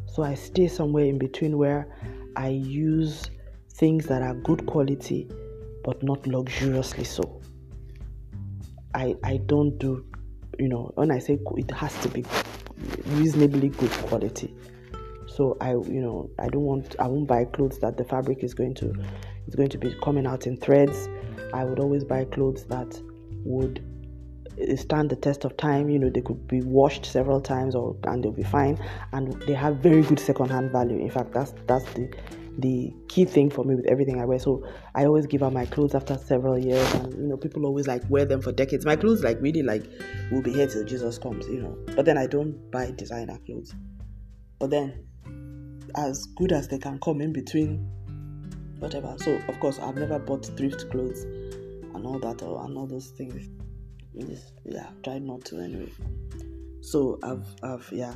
So 0.07 0.23
I 0.23 0.33
stay 0.33 0.67
somewhere 0.67 1.05
in 1.05 1.17
between 1.19 1.57
where 1.57 1.87
I 2.35 2.49
use 2.49 3.29
things 3.75 4.05
that 4.07 4.21
are 4.23 4.33
good 4.33 4.65
quality, 4.65 5.29
but 5.83 6.01
not 6.01 6.25
luxuriously 6.25 7.03
so. 7.03 7.41
I 8.95 9.15
I 9.23 9.37
don't 9.37 9.77
do, 9.77 10.05
you 10.57 10.69
know, 10.69 10.91
when 10.95 11.11
I 11.11 11.19
say 11.19 11.37
it 11.55 11.71
has 11.71 11.93
to 12.01 12.09
be 12.09 12.25
reasonably 13.05 13.69
good 13.69 13.91
quality. 13.91 14.55
So 15.27 15.55
I, 15.61 15.71
you 15.71 16.01
know, 16.01 16.31
I 16.39 16.47
don't 16.47 16.63
want, 16.63 16.95
I 16.97 17.05
won't 17.05 17.27
buy 17.27 17.45
clothes 17.45 17.77
that 17.79 17.95
the 17.95 18.03
fabric 18.03 18.43
is 18.43 18.55
going 18.55 18.73
to, 18.75 18.91
is 19.47 19.53
going 19.53 19.69
to 19.69 19.77
be 19.77 19.93
coming 20.01 20.25
out 20.25 20.47
in 20.47 20.57
threads. 20.57 21.07
I 21.53 21.63
would 21.63 21.79
always 21.79 22.03
buy 22.03 22.25
clothes 22.25 22.63
that 22.65 22.99
would 23.43 23.83
Eh, 24.59 24.75
stand 24.75 25.09
the 25.09 25.15
test 25.15 25.45
of 25.45 25.55
time. 25.57 25.89
You 25.89 25.99
know, 25.99 26.09
they 26.09 26.21
could 26.21 26.47
be 26.47 26.61
washed 26.61 27.05
several 27.05 27.41
times 27.41 27.75
or 27.75 27.95
and 28.03 28.23
they'll 28.23 28.31
be 28.31 28.43
fine. 28.43 28.77
And 29.13 29.33
they 29.43 29.53
have 29.53 29.77
very 29.77 30.01
good 30.01 30.19
second-hand 30.19 30.71
value. 30.71 30.99
In 30.99 31.09
fact, 31.09 31.33
that's 31.33 31.53
that's 31.67 31.85
the 31.93 32.09
the 32.59 32.91
key 33.07 33.23
thing 33.25 33.51
for 33.51 33.63
me 33.63 33.75
with 33.75 33.85
everything 33.85 34.19
I 34.19 34.25
wear. 34.25 34.39
So 34.39 34.65
I 34.95 35.05
always 35.05 35.27
give 35.27 35.43
out 35.43 35.53
my 35.53 35.65
clothes 35.65 35.93
after 35.93 36.17
several 36.17 36.57
years, 36.57 36.91
and 36.95 37.13
you 37.13 37.27
know 37.27 37.37
people 37.37 37.65
always 37.65 37.87
like 37.87 38.03
wear 38.09 38.25
them 38.25 38.41
for 38.41 38.51
decades. 38.51 38.85
My 38.85 38.95
clothes 38.95 39.23
like 39.23 39.39
really 39.41 39.63
like 39.63 39.83
will 40.31 40.41
be 40.41 40.53
here 40.53 40.67
till 40.67 40.83
Jesus 40.83 41.17
comes, 41.19 41.47
you 41.47 41.61
know. 41.61 41.77
But 41.95 42.05
then 42.05 42.17
I 42.17 42.25
don't 42.25 42.71
buy 42.71 42.91
designer 42.91 43.37
clothes. 43.45 43.73
But 44.59 44.71
then, 44.71 45.05
as 45.95 46.25
good 46.35 46.51
as 46.51 46.67
they 46.67 46.79
can 46.79 46.99
come 46.99 47.21
in 47.21 47.31
between, 47.31 47.87
whatever. 48.79 49.15
So 49.19 49.39
of 49.47 49.59
course 49.59 49.79
I've 49.79 49.95
never 49.95 50.17
bought 50.17 50.45
thrift 50.57 50.89
clothes 50.89 51.23
and 51.23 52.05
all 52.05 52.19
that 52.19 52.41
and 52.41 52.77
all 52.77 52.87
those 52.87 53.09
things. 53.09 53.49
Yeah, 54.65 54.87
try 55.03 55.19
not 55.19 55.45
to 55.45 55.59
anyway. 55.59 55.91
So 56.81 57.19
I've 57.23 57.45
I've 57.63 57.87
yeah. 57.91 58.13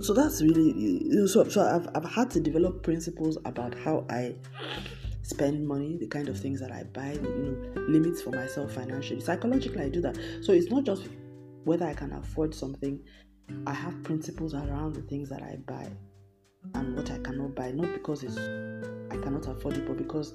So 0.00 0.14
that's 0.14 0.40
really 0.42 1.26
so, 1.26 1.44
so 1.48 1.62
I've, 1.62 1.88
I've 1.94 2.10
had 2.10 2.30
to 2.30 2.40
develop 2.40 2.82
principles 2.82 3.36
about 3.44 3.74
how 3.74 4.06
i 4.08 4.34
spend 5.22 5.66
money 5.66 5.96
the 6.00 6.06
kind 6.06 6.28
of 6.28 6.38
things 6.38 6.58
that 6.60 6.72
i 6.72 6.82
buy 6.84 7.12
you 7.12 7.20
know 7.20 7.82
limits 7.88 8.22
for 8.22 8.30
myself 8.30 8.72
financially. 8.72 9.20
Psychologically 9.20 9.82
i 9.82 9.88
do 9.88 10.00
that. 10.00 10.16
So 10.42 10.52
it's 10.52 10.70
not 10.70 10.84
just 10.84 11.08
whether 11.64 11.86
i 11.86 11.94
can 11.94 12.12
afford 12.12 12.54
something. 12.54 13.00
I 13.66 13.74
have 13.74 14.02
principles 14.04 14.54
around 14.54 14.94
the 14.94 15.02
things 15.02 15.28
that 15.28 15.42
i 15.42 15.56
buy 15.66 15.88
and 16.74 16.96
what 16.96 17.10
i 17.10 17.18
cannot 17.18 17.54
buy. 17.54 17.72
Not 17.72 17.92
because 17.92 18.22
it's 18.22 18.38
i 18.38 19.16
cannot 19.22 19.46
afford 19.48 19.76
it 19.76 19.86
but 19.86 19.96
because 19.98 20.34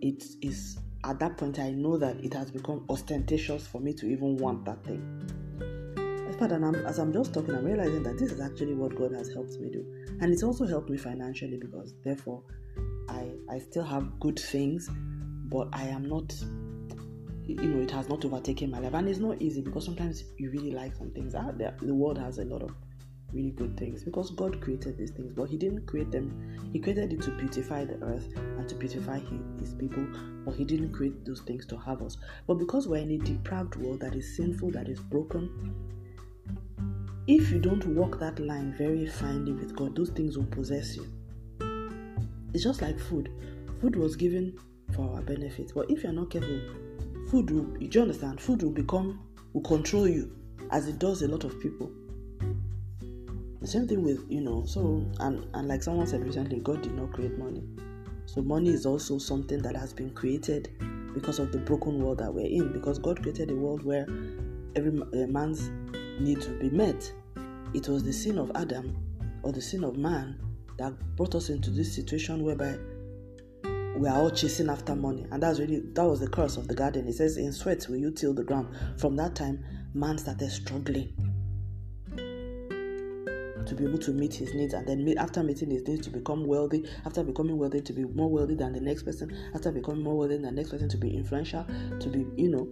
it 0.00 0.22
is 0.42 0.78
at 1.04 1.18
that 1.18 1.36
point 1.36 1.58
i 1.58 1.70
know 1.70 1.96
that 1.96 2.16
it 2.24 2.32
has 2.34 2.50
become 2.50 2.84
ostentatious 2.88 3.66
for 3.66 3.80
me 3.80 3.92
to 3.92 4.06
even 4.06 4.36
want 4.36 4.64
that 4.64 4.82
thing. 4.84 5.02
I'm, 6.40 6.74
as 6.86 6.98
I'm 6.98 7.12
just 7.12 7.32
talking, 7.32 7.54
I'm 7.54 7.64
realizing 7.64 8.02
that 8.02 8.18
this 8.18 8.30
is 8.30 8.40
actually 8.40 8.74
what 8.74 8.94
God 8.96 9.12
has 9.12 9.32
helped 9.32 9.58
me 9.58 9.70
do, 9.70 9.84
and 10.20 10.32
it's 10.32 10.42
also 10.42 10.66
helped 10.66 10.90
me 10.90 10.98
financially 10.98 11.56
because 11.56 11.94
therefore, 12.04 12.42
I 13.08 13.30
I 13.48 13.58
still 13.58 13.84
have 13.84 14.18
good 14.20 14.38
things, 14.38 14.90
but 15.44 15.68
I 15.72 15.84
am 15.84 16.06
not, 16.06 16.34
you 17.46 17.56
know, 17.56 17.82
it 17.82 17.90
has 17.92 18.08
not 18.08 18.24
overtaken 18.24 18.70
my 18.70 18.78
life, 18.78 18.94
and 18.94 19.08
it's 19.08 19.20
not 19.20 19.40
easy 19.40 19.60
because 19.62 19.84
sometimes 19.84 20.24
you 20.36 20.50
really 20.50 20.72
like 20.72 20.94
some 20.96 21.10
things. 21.10 21.34
Ah, 21.34 21.50
the, 21.52 21.72
the 21.80 21.94
world 21.94 22.18
has 22.18 22.38
a 22.38 22.44
lot 22.44 22.62
of 22.62 22.74
really 23.34 23.50
good 23.50 23.76
things 23.76 24.04
because 24.04 24.30
God 24.30 24.60
created 24.60 24.96
these 24.96 25.10
things, 25.10 25.32
but 25.32 25.48
He 25.48 25.56
didn't 25.56 25.86
create 25.86 26.10
them. 26.10 26.70
He 26.72 26.78
created 26.78 27.12
it 27.12 27.22
to 27.22 27.30
beautify 27.32 27.84
the 27.84 28.02
earth 28.04 28.28
and 28.36 28.68
to 28.68 28.74
beautify 28.74 29.20
his, 29.60 29.74
people, 29.74 30.06
but 30.44 30.54
He 30.54 30.64
didn't 30.64 30.92
create 30.92 31.24
those 31.24 31.40
things 31.40 31.66
to 31.66 31.76
have 31.78 32.02
us. 32.02 32.16
But 32.46 32.54
because 32.54 32.88
we're 32.88 33.02
in 33.02 33.10
a 33.10 33.18
depraved 33.18 33.76
world 33.76 34.00
that 34.00 34.14
is 34.14 34.36
sinful, 34.36 34.70
that 34.72 34.88
is 34.88 35.00
broken, 35.00 35.74
if 37.26 37.50
you 37.50 37.58
don't 37.58 37.84
walk 37.86 38.18
that 38.20 38.38
line 38.38 38.74
very 38.76 39.06
finely 39.06 39.52
with 39.52 39.74
God, 39.74 39.96
those 39.96 40.10
things 40.10 40.36
will 40.36 40.46
possess 40.46 40.96
you. 40.96 41.06
It's 42.52 42.62
just 42.62 42.82
like 42.82 43.00
food. 43.00 43.30
Food 43.80 43.96
was 43.96 44.14
given 44.14 44.58
for 44.94 45.14
our 45.14 45.22
benefit, 45.22 45.72
but 45.74 45.90
if 45.90 46.02
you're 46.02 46.12
not 46.12 46.30
careful, 46.30 46.60
food 47.30 47.50
will, 47.50 47.64
do 47.64 47.88
you 47.90 48.02
understand? 48.02 48.40
Food 48.40 48.62
will 48.62 48.70
become, 48.70 49.20
will 49.52 49.62
control 49.62 50.06
you 50.06 50.30
as 50.70 50.86
it 50.86 50.98
does 50.98 51.22
a 51.22 51.28
lot 51.28 51.44
of 51.44 51.58
people. 51.60 51.90
The 53.64 53.70
same 53.70 53.88
thing 53.88 54.02
with, 54.02 54.26
you 54.28 54.42
know, 54.42 54.62
so, 54.66 55.10
and, 55.20 55.46
and 55.54 55.68
like 55.68 55.82
someone 55.82 56.06
said 56.06 56.22
recently, 56.22 56.60
God 56.60 56.82
did 56.82 56.92
not 56.92 57.14
create 57.14 57.38
money. 57.38 57.62
So 58.26 58.42
money 58.42 58.68
is 58.68 58.84
also 58.84 59.16
something 59.16 59.62
that 59.62 59.74
has 59.74 59.90
been 59.90 60.10
created 60.10 60.68
because 61.14 61.38
of 61.38 61.50
the 61.50 61.56
broken 61.60 61.98
world 61.98 62.18
that 62.18 62.34
we're 62.34 62.44
in. 62.44 62.74
Because 62.74 62.98
God 62.98 63.22
created 63.22 63.50
a 63.50 63.54
world 63.54 63.82
where 63.82 64.06
every 64.76 64.90
man's 65.28 65.70
need 66.20 66.42
to 66.42 66.50
be 66.58 66.68
met. 66.68 67.10
It 67.72 67.88
was 67.88 68.04
the 68.04 68.12
sin 68.12 68.36
of 68.36 68.52
Adam 68.54 68.98
or 69.42 69.50
the 69.50 69.62
sin 69.62 69.82
of 69.82 69.96
man 69.96 70.38
that 70.76 70.92
brought 71.16 71.34
us 71.34 71.48
into 71.48 71.70
this 71.70 71.90
situation 71.90 72.44
whereby 72.44 72.76
we 73.96 74.06
are 74.08 74.18
all 74.18 74.30
chasing 74.30 74.68
after 74.68 74.94
money. 74.94 75.24
And 75.30 75.42
that's 75.42 75.58
really 75.58 75.80
that 75.94 76.04
was 76.04 76.20
the 76.20 76.28
curse 76.28 76.58
of 76.58 76.68
the 76.68 76.74
garden. 76.74 77.08
It 77.08 77.14
says, 77.14 77.38
In 77.38 77.50
sweat 77.50 77.86
will 77.88 77.96
you 77.96 78.10
till 78.10 78.34
the 78.34 78.44
ground. 78.44 78.76
From 78.98 79.16
that 79.16 79.34
time, 79.34 79.64
man 79.94 80.18
started 80.18 80.50
struggling 80.50 81.14
to 83.66 83.74
be 83.74 83.84
able 83.84 83.98
to 83.98 84.12
meet 84.12 84.34
his 84.34 84.52
needs 84.54 84.74
and 84.74 84.86
then 84.86 85.04
meet 85.04 85.16
after 85.16 85.42
meeting 85.42 85.70
his 85.70 85.86
needs 85.86 86.04
to 86.04 86.10
become 86.10 86.46
wealthy 86.46 86.84
after 87.06 87.22
becoming 87.22 87.56
wealthy 87.56 87.80
to 87.80 87.92
be 87.92 88.04
more 88.04 88.30
wealthy 88.30 88.54
than 88.54 88.72
the 88.72 88.80
next 88.80 89.04
person 89.04 89.34
after 89.54 89.72
becoming 89.72 90.02
more 90.02 90.18
wealthy 90.18 90.34
than 90.34 90.42
the 90.42 90.52
next 90.52 90.70
person 90.70 90.88
to 90.88 90.96
be 90.96 91.16
influential 91.16 91.66
to 91.98 92.08
be 92.08 92.26
you 92.36 92.50
know 92.50 92.68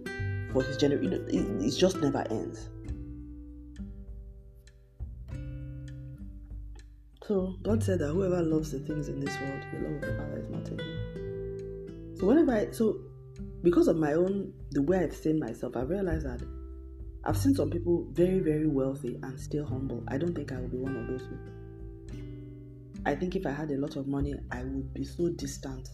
for 0.53 0.61
his 0.61 0.77
generation 0.77 1.11
you 1.11 1.41
know, 1.41 1.61
it, 1.61 1.65
it 1.65 1.71
just 1.71 1.97
never 1.97 2.25
ends 2.29 2.69
So 7.25 7.55
God 7.63 7.81
said 7.81 7.99
that 7.99 8.09
whoever 8.09 8.41
loves 8.41 8.71
the 8.71 8.79
things 8.79 9.07
in 9.07 9.21
this 9.21 9.33
world, 9.39 9.65
the 9.71 9.79
love 9.79 9.93
of 9.95 10.01
the 10.01 10.17
Father 10.17 10.39
is 10.39 10.49
not 10.49 10.67
in 10.67 10.79
him. 10.79 12.17
So 12.17 12.27
whenever 12.27 12.51
I 12.51 12.71
so 12.71 12.99
because 13.61 13.87
of 13.87 13.95
my 13.95 14.13
own 14.13 14.53
the 14.71 14.81
way 14.81 14.99
I've 14.99 15.15
seen 15.15 15.39
myself, 15.39 15.77
I've 15.77 15.89
realized 15.89 16.25
that 16.25 16.41
I've 17.25 17.37
seen 17.37 17.55
some 17.55 17.69
people 17.69 18.05
very, 18.11 18.39
very 18.39 18.67
wealthy 18.67 19.17
and 19.23 19.39
still 19.39 19.65
humble. 19.65 20.03
I 20.09 20.17
don't 20.17 20.35
think 20.35 20.51
I 20.51 20.59
will 20.59 20.67
be 20.67 20.77
one 20.77 20.95
of 20.95 21.07
those 21.07 21.23
people. 21.23 21.53
I 23.05 23.15
think 23.15 23.35
if 23.35 23.45
I 23.45 23.51
had 23.51 23.71
a 23.71 23.77
lot 23.77 23.95
of 23.95 24.07
money, 24.07 24.33
I 24.51 24.63
would 24.63 24.93
be 24.93 25.03
so 25.03 25.29
distant. 25.29 25.89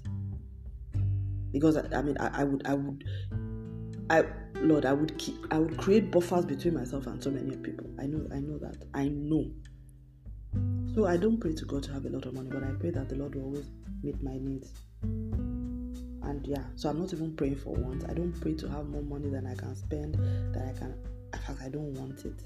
Because 1.51 1.77
I, 1.77 1.85
I 1.95 2.01
mean, 2.01 2.17
I, 2.19 2.41
I, 2.41 2.43
would, 2.43 2.65
I 2.65 2.73
would, 2.73 3.03
I, 4.09 4.23
Lord, 4.55 4.85
I 4.85 4.93
would 4.93 5.17
keep, 5.17 5.35
I 5.51 5.59
would 5.59 5.77
create 5.77 6.11
buffers 6.11 6.45
between 6.45 6.75
myself 6.75 7.07
and 7.07 7.21
so 7.23 7.29
many 7.31 7.55
people. 7.57 7.87
I 7.99 8.05
know, 8.05 8.27
I 8.33 8.39
know 8.39 8.57
that. 8.59 8.85
I 8.93 9.09
know. 9.09 9.51
So 10.95 11.05
I 11.05 11.17
don't 11.17 11.39
pray 11.39 11.53
to 11.53 11.65
God 11.65 11.83
to 11.83 11.93
have 11.93 12.05
a 12.05 12.09
lot 12.09 12.25
of 12.25 12.33
money, 12.33 12.49
but 12.51 12.63
I 12.63 12.71
pray 12.79 12.89
that 12.91 13.09
the 13.09 13.15
Lord 13.15 13.35
will 13.35 13.45
always 13.45 13.69
meet 14.03 14.21
my 14.23 14.37
needs. 14.39 14.71
And 15.03 16.45
yeah, 16.45 16.63
so 16.75 16.89
I'm 16.89 16.99
not 16.99 17.13
even 17.13 17.35
praying 17.35 17.57
for 17.57 17.73
want. 17.73 18.09
I 18.09 18.13
don't 18.13 18.33
pray 18.41 18.53
to 18.55 18.69
have 18.69 18.87
more 18.87 19.01
money 19.01 19.29
than 19.29 19.47
I 19.47 19.55
can 19.55 19.75
spend, 19.75 20.15
that 20.53 20.75
I 20.75 20.77
can. 20.77 20.95
In 21.33 21.39
fact, 21.39 21.59
I 21.61 21.69
don't 21.69 21.93
want 21.93 22.25
it 22.25 22.43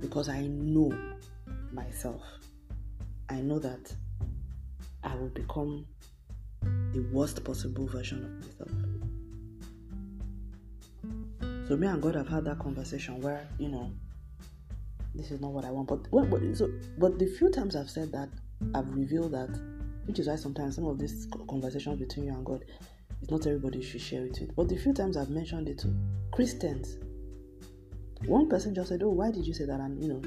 because 0.00 0.28
I 0.28 0.42
know 0.46 0.92
myself. 1.72 2.22
I 3.28 3.40
know 3.40 3.58
that 3.58 3.92
I 5.02 5.14
will 5.16 5.28
become 5.28 5.86
the 6.62 7.06
worst 7.12 7.44
possible 7.44 7.86
version 7.86 8.24
of 8.24 8.30
myself. 8.40 8.70
So 11.68 11.76
me 11.76 11.86
and 11.88 12.00
God 12.00 12.14
have 12.14 12.28
had 12.28 12.44
that 12.44 12.58
conversation 12.60 13.20
where 13.20 13.46
you 13.58 13.68
know 13.68 13.90
this 15.16 15.30
is 15.30 15.40
not 15.40 15.52
what 15.52 15.64
I 15.64 15.70
want. 15.70 15.88
But 15.88 16.06
what, 16.10 16.30
but, 16.30 16.40
so, 16.56 16.70
but 16.98 17.18
the 17.18 17.26
few 17.26 17.50
times 17.50 17.74
I've 17.74 17.90
said 17.90 18.12
that, 18.12 18.28
I've 18.74 18.88
revealed 18.94 19.32
that, 19.32 19.58
which 20.04 20.18
is 20.18 20.28
why 20.28 20.36
sometimes 20.36 20.76
some 20.76 20.86
of 20.86 20.98
these 20.98 21.26
conversations 21.48 21.98
between 21.98 22.26
you 22.26 22.32
and 22.32 22.44
God, 22.44 22.64
it's 23.22 23.30
not 23.30 23.46
everybody 23.46 23.82
should 23.82 24.00
share 24.00 24.24
it 24.24 24.38
with. 24.40 24.54
But 24.54 24.68
the 24.68 24.76
few 24.76 24.92
times 24.92 25.16
I've 25.16 25.30
mentioned 25.30 25.68
it 25.68 25.78
to 25.78 25.94
Christians, 26.32 26.98
one 28.24 28.48
person 28.48 28.74
just 28.74 28.88
said, 28.88 29.02
"Oh, 29.02 29.10
why 29.10 29.30
did 29.30 29.46
you 29.46 29.54
say 29.54 29.66
that?" 29.66 29.80
And 29.80 30.02
you 30.02 30.08
know, 30.08 30.20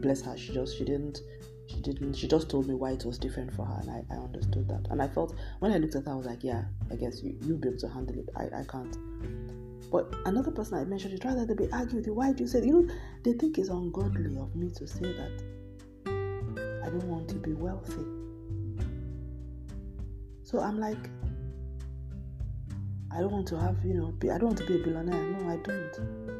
bless 0.00 0.22
her, 0.22 0.36
she 0.36 0.52
just 0.52 0.76
she 0.76 0.84
didn't 0.84 1.20
she 1.66 1.80
didn't 1.80 2.14
she 2.14 2.28
just 2.28 2.48
told 2.48 2.68
me 2.68 2.74
why 2.74 2.92
it 2.92 3.04
was 3.04 3.18
different 3.18 3.52
for 3.52 3.64
her 3.64 3.80
and 3.80 3.90
I, 3.90 4.04
I 4.14 4.18
understood 4.18 4.68
that 4.68 4.86
and 4.88 5.02
i 5.02 5.08
felt 5.08 5.34
when 5.58 5.72
i 5.72 5.78
looked 5.78 5.96
at 5.96 6.04
her 6.04 6.12
i 6.12 6.14
was 6.14 6.24
like 6.24 6.44
yeah 6.44 6.62
i 6.92 6.94
guess 6.94 7.24
you, 7.24 7.36
you'll 7.40 7.58
be 7.58 7.66
able 7.66 7.78
to 7.78 7.88
handle 7.88 8.16
it 8.16 8.28
i, 8.36 8.44
I 8.60 8.62
can't 8.70 8.96
but 9.90 10.14
another 10.24 10.50
person 10.50 10.78
I 10.78 10.84
mentioned, 10.84 11.14
is 11.14 11.24
rather 11.24 11.46
they 11.46 11.54
be 11.54 11.70
arguing 11.72 11.96
with 11.96 12.06
you. 12.06 12.14
Why 12.14 12.32
do 12.32 12.42
you 12.42 12.48
say 12.48 12.60
that? 12.60 12.66
You 12.66 12.82
know, 12.82 12.94
they 13.22 13.32
think 13.34 13.58
it's 13.58 13.68
ungodly 13.68 14.36
of 14.36 14.54
me 14.54 14.70
to 14.70 14.86
say 14.86 15.12
that 15.12 15.42
I 16.84 16.90
don't 16.90 17.04
want 17.04 17.28
to 17.28 17.36
be 17.36 17.52
wealthy. 17.52 18.04
So 20.42 20.60
I'm 20.60 20.78
like, 20.78 21.08
I 23.12 23.20
don't 23.20 23.32
want 23.32 23.48
to 23.48 23.58
have, 23.58 23.76
you 23.84 23.94
know, 23.94 24.08
be, 24.12 24.30
I 24.30 24.38
don't 24.38 24.48
want 24.48 24.58
to 24.58 24.66
be 24.66 24.80
a 24.80 24.84
billionaire. 24.84 25.22
No, 25.22 25.48
I 25.48 25.56
don't. 25.56 26.35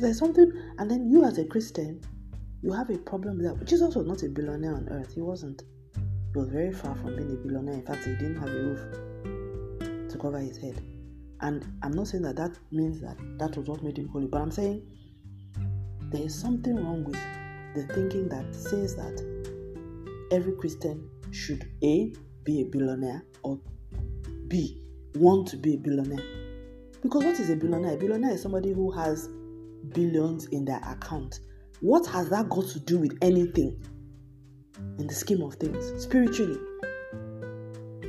There's 0.00 0.18
something, 0.18 0.50
and 0.78 0.90
then 0.90 1.10
you 1.10 1.24
as 1.24 1.38
a 1.38 1.44
Christian, 1.44 2.00
you 2.62 2.72
have 2.72 2.90
a 2.90 2.98
problem 2.98 3.38
with 3.38 3.46
that. 3.46 3.64
Jesus 3.66 3.94
was 3.94 4.06
not 4.06 4.22
a 4.22 4.28
billionaire 4.28 4.74
on 4.74 4.88
earth. 4.88 5.14
He 5.14 5.20
wasn't. 5.20 5.62
He 5.94 6.38
was 6.38 6.48
very 6.48 6.72
far 6.72 6.94
from 6.96 7.16
being 7.16 7.30
a 7.30 7.34
billionaire. 7.34 7.74
In 7.74 7.82
fact, 7.82 8.04
he 8.04 8.12
didn't 8.12 8.36
have 8.36 8.48
a 8.48 8.62
roof 8.62 10.10
to 10.10 10.18
cover 10.18 10.38
his 10.38 10.56
head. 10.56 10.82
And 11.42 11.66
I'm 11.82 11.92
not 11.92 12.08
saying 12.08 12.22
that 12.24 12.36
that 12.36 12.58
means 12.70 13.00
that 13.00 13.16
that 13.38 13.56
was 13.56 13.66
what 13.66 13.82
made 13.82 13.98
him 13.98 14.08
holy, 14.08 14.26
but 14.26 14.40
I'm 14.40 14.50
saying 14.50 14.82
there 16.10 16.22
is 16.22 16.34
something 16.34 16.76
wrong 16.76 17.04
with 17.04 17.18
the 17.74 17.94
thinking 17.94 18.28
that 18.28 18.54
says 18.54 18.96
that 18.96 19.22
every 20.30 20.52
Christian 20.54 21.08
should 21.30 21.70
A, 21.82 22.12
be 22.44 22.62
a 22.62 22.64
billionaire, 22.64 23.24
or 23.42 23.58
B, 24.48 24.82
want 25.14 25.48
to 25.48 25.56
be 25.56 25.74
a 25.74 25.78
billionaire. 25.78 26.24
Because 27.02 27.24
what 27.24 27.40
is 27.40 27.50
a 27.50 27.56
billionaire? 27.56 27.94
A 27.94 27.96
billionaire 27.96 28.32
is 28.32 28.42
somebody 28.42 28.72
who 28.72 28.90
has 28.90 29.28
billions 29.88 30.46
in 30.46 30.64
their 30.64 30.80
account. 30.86 31.40
What 31.80 32.06
has 32.08 32.28
that 32.30 32.48
got 32.48 32.66
to 32.68 32.80
do 32.80 32.98
with 32.98 33.16
anything 33.22 33.82
in 34.98 35.06
the 35.06 35.14
scheme 35.14 35.42
of 35.42 35.54
things, 35.54 36.02
spiritually? 36.02 36.58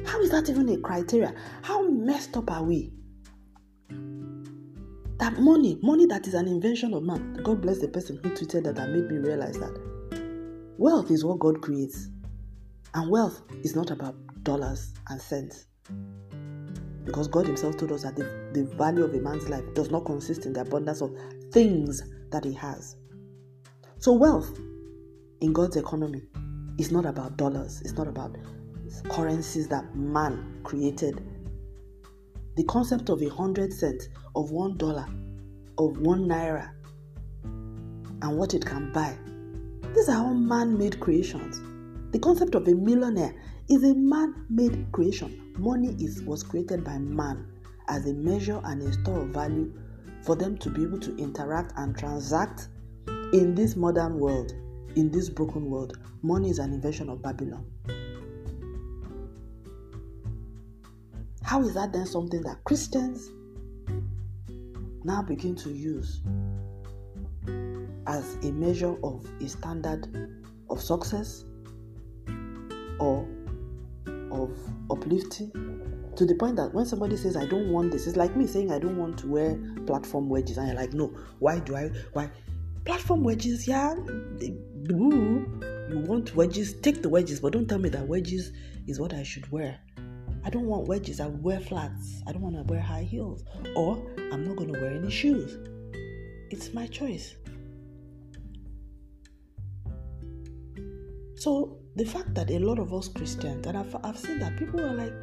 How 0.05 0.19
is 0.21 0.31
that 0.31 0.49
even 0.49 0.67
a 0.69 0.77
criteria? 0.77 1.33
How 1.61 1.87
messed 1.87 2.35
up 2.35 2.51
are 2.51 2.63
we? 2.63 2.91
That 5.19 5.39
money, 5.39 5.79
money 5.83 6.05
that 6.07 6.27
is 6.27 6.33
an 6.33 6.47
invention 6.47 6.93
of 6.93 7.03
man. 7.03 7.39
God 7.43 7.61
bless 7.61 7.79
the 7.79 7.87
person 7.87 8.19
who 8.21 8.29
tweeted 8.31 8.63
that 8.63 8.79
and 8.79 8.93
made 8.93 9.09
me 9.09 9.17
realize 9.17 9.57
that 9.59 9.79
wealth 10.77 11.11
is 11.11 11.23
what 11.23 11.39
God 11.39 11.61
creates. 11.61 12.09
And 12.93 13.09
wealth 13.09 13.41
is 13.63 13.75
not 13.75 13.91
about 13.91 14.15
dollars 14.43 14.93
and 15.09 15.21
cents. 15.21 15.67
Because 17.05 17.27
God 17.27 17.47
Himself 17.47 17.77
told 17.77 17.91
us 17.91 18.03
that 18.03 18.15
the, 18.15 18.23
the 18.53 18.63
value 18.75 19.03
of 19.03 19.13
a 19.13 19.19
man's 19.19 19.47
life 19.47 19.63
does 19.73 19.91
not 19.91 20.05
consist 20.05 20.45
in 20.45 20.53
the 20.53 20.61
abundance 20.61 21.01
of 21.01 21.15
things 21.51 22.03
that 22.31 22.43
he 22.43 22.53
has. 22.53 22.95
So, 23.99 24.13
wealth 24.13 24.59
in 25.41 25.53
God's 25.53 25.75
economy 25.75 26.23
is 26.77 26.91
not 26.91 27.05
about 27.05 27.37
dollars, 27.37 27.81
it's 27.81 27.93
not 27.93 28.07
about 28.07 28.35
currencies 29.09 29.67
that 29.67 29.95
man 29.95 30.61
created. 30.63 31.23
The 32.55 32.63
concept 32.65 33.09
of 33.09 33.21
a 33.21 33.29
hundred 33.29 33.73
cents, 33.73 34.09
of 34.35 34.51
one 34.51 34.77
dollar, 34.77 35.07
of 35.77 35.99
one 35.99 36.25
naira, 36.25 36.71
and 37.43 38.37
what 38.37 38.53
it 38.53 38.65
can 38.65 38.91
buy. 38.91 39.17
These 39.95 40.09
are 40.09 40.23
all 40.23 40.33
man 40.33 40.77
made 40.77 40.99
creations. 40.99 41.61
The 42.11 42.19
concept 42.19 42.55
of 42.55 42.67
a 42.67 42.73
millionaire 42.73 43.33
is 43.69 43.83
a 43.83 43.93
man 43.93 44.45
made 44.49 44.91
creation. 44.91 45.53
Money 45.57 45.95
is, 45.99 46.21
was 46.23 46.43
created 46.43 46.83
by 46.83 46.97
man 46.97 47.45
as 47.87 48.05
a 48.05 48.13
measure 48.13 48.59
and 48.63 48.81
a 48.81 48.93
store 48.93 49.21
of 49.21 49.29
value 49.29 49.73
for 50.23 50.35
them 50.35 50.57
to 50.57 50.69
be 50.69 50.83
able 50.83 50.99
to 50.99 51.15
interact 51.17 51.73
and 51.77 51.97
transact 51.97 52.67
in 53.33 53.55
this 53.55 53.75
modern 53.75 54.19
world, 54.19 54.53
in 54.95 55.09
this 55.11 55.29
broken 55.29 55.65
world. 55.65 55.97
Money 56.21 56.49
is 56.49 56.59
an 56.59 56.73
invention 56.73 57.09
of 57.09 57.21
Babylon. 57.21 57.65
How 61.43 61.61
is 61.63 61.73
that 61.73 61.91
then 61.91 62.05
something 62.05 62.41
that 62.43 62.63
Christians 62.63 63.29
now 65.03 65.21
begin 65.21 65.55
to 65.55 65.69
use 65.71 66.21
as 68.07 68.35
a 68.43 68.51
measure 68.51 68.95
of 69.03 69.25
a 69.41 69.49
standard 69.49 70.43
of 70.69 70.81
success 70.81 71.43
or 72.99 73.27
of 74.31 74.57
uplifting 74.89 75.70
to 76.15 76.25
the 76.25 76.35
point 76.35 76.55
that 76.55 76.73
when 76.73 76.85
somebody 76.85 77.15
says 77.15 77.37
i 77.37 77.45
don't 77.45 77.71
want 77.71 77.91
this 77.91 78.07
it's 78.07 78.17
like 78.17 78.35
me 78.35 78.45
saying 78.45 78.71
i 78.71 78.79
don't 78.79 78.97
want 78.97 79.17
to 79.17 79.27
wear 79.27 79.57
platform 79.85 80.29
wedges 80.29 80.57
and 80.57 80.67
you're 80.67 80.75
like 80.75 80.93
no 80.93 81.07
why 81.39 81.59
do 81.59 81.75
i 81.75 81.89
why? 82.13 82.29
Platform 82.83 83.23
wedges 83.23 83.67
yeah 83.67 83.93
you 84.89 85.45
want 86.07 86.35
wedges 86.35 86.73
take 86.81 87.01
the 87.01 87.09
wedges 87.09 87.39
but 87.39 87.53
don't 87.53 87.67
tell 87.67 87.77
me 87.77 87.89
that 87.89 88.07
wedges 88.07 88.51
is 88.87 88.99
what 88.99 89.13
i 89.13 89.23
should 89.23 89.49
wear. 89.51 89.79
I 90.43 90.49
don't 90.49 90.65
want 90.65 90.87
wedges 90.87 91.19
i 91.19 91.27
wear 91.27 91.59
flats. 91.59 92.21
I 92.27 92.31
don't 92.31 92.41
want 92.41 92.55
to 92.55 92.63
wear 92.63 92.81
high 92.81 93.03
heels 93.03 93.43
or 93.75 94.03
i'm 94.31 94.43
not 94.43 94.55
going 94.57 94.73
to 94.73 94.79
wear 94.79 94.91
any 94.91 95.11
shoes. 95.11 95.57
It's 96.49 96.73
my 96.73 96.87
choice. 96.87 97.35
So 101.35 101.77
the 101.95 102.05
fact 102.05 102.33
that 102.35 102.51
a 102.51 102.59
lot 102.59 102.79
of 102.79 102.93
us 102.93 103.07
Christians, 103.07 103.65
and 103.65 103.77
I've, 103.77 103.95
I've 104.03 104.17
seen 104.17 104.39
that 104.39 104.57
people 104.57 104.79
are 104.79 104.93
like, 104.93 105.13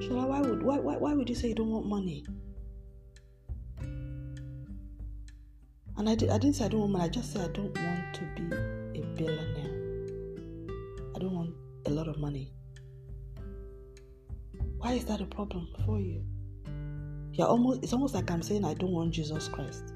Shola, 0.00 0.28
why 0.28 0.40
would 0.40 0.62
why, 0.62 0.78
why 0.78 0.96
why 0.96 1.14
would 1.14 1.28
you 1.28 1.34
say 1.34 1.48
you 1.48 1.54
don't 1.54 1.70
want 1.70 1.86
money? 1.86 2.24
And 5.98 6.08
I, 6.08 6.14
did, 6.14 6.30
I 6.30 6.38
didn't 6.38 6.56
say 6.56 6.64
I 6.64 6.68
don't 6.68 6.80
want 6.80 6.92
money. 6.92 7.04
I 7.04 7.08
just 7.08 7.32
said 7.32 7.42
I 7.42 7.52
don't 7.52 7.76
want 7.76 8.14
to 8.14 8.22
be 8.34 9.00
a 9.00 9.04
billionaire. 9.14 9.70
I 11.14 11.18
don't 11.18 11.34
want 11.34 11.54
a 11.86 11.90
lot 11.90 12.08
of 12.08 12.18
money. 12.18 12.50
Why 14.78 14.94
is 14.94 15.04
that 15.04 15.20
a 15.20 15.26
problem 15.26 15.68
for 15.84 16.00
you? 16.00 16.24
You're 17.32 17.46
almost 17.46 17.84
it's 17.84 17.92
almost 17.92 18.14
like 18.14 18.30
I'm 18.30 18.42
saying 18.42 18.64
I 18.64 18.74
don't 18.74 18.90
want 18.90 19.12
Jesus 19.12 19.48
Christ. 19.48 19.92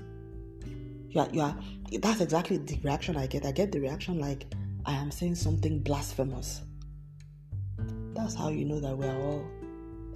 You 1.09 1.21
are, 1.23 1.29
you 1.33 1.41
are 1.41 1.59
that's 2.01 2.21
exactly 2.21 2.59
the 2.59 2.79
reaction 2.85 3.17
I 3.17 3.27
get. 3.27 3.45
I 3.45 3.53
get 3.53 3.73
the 3.73 3.81
reaction 3.81 4.19
like 4.21 4.47
I 4.85 4.93
am 4.93 5.11
saying 5.11 5.35
something 5.35 5.81
blasphemous. 5.81 6.61
That's 8.15 8.35
how 8.35 8.49
you 8.49 8.65
know 8.65 8.81
that 8.81 8.97
we 8.97 9.07
are 9.07 9.19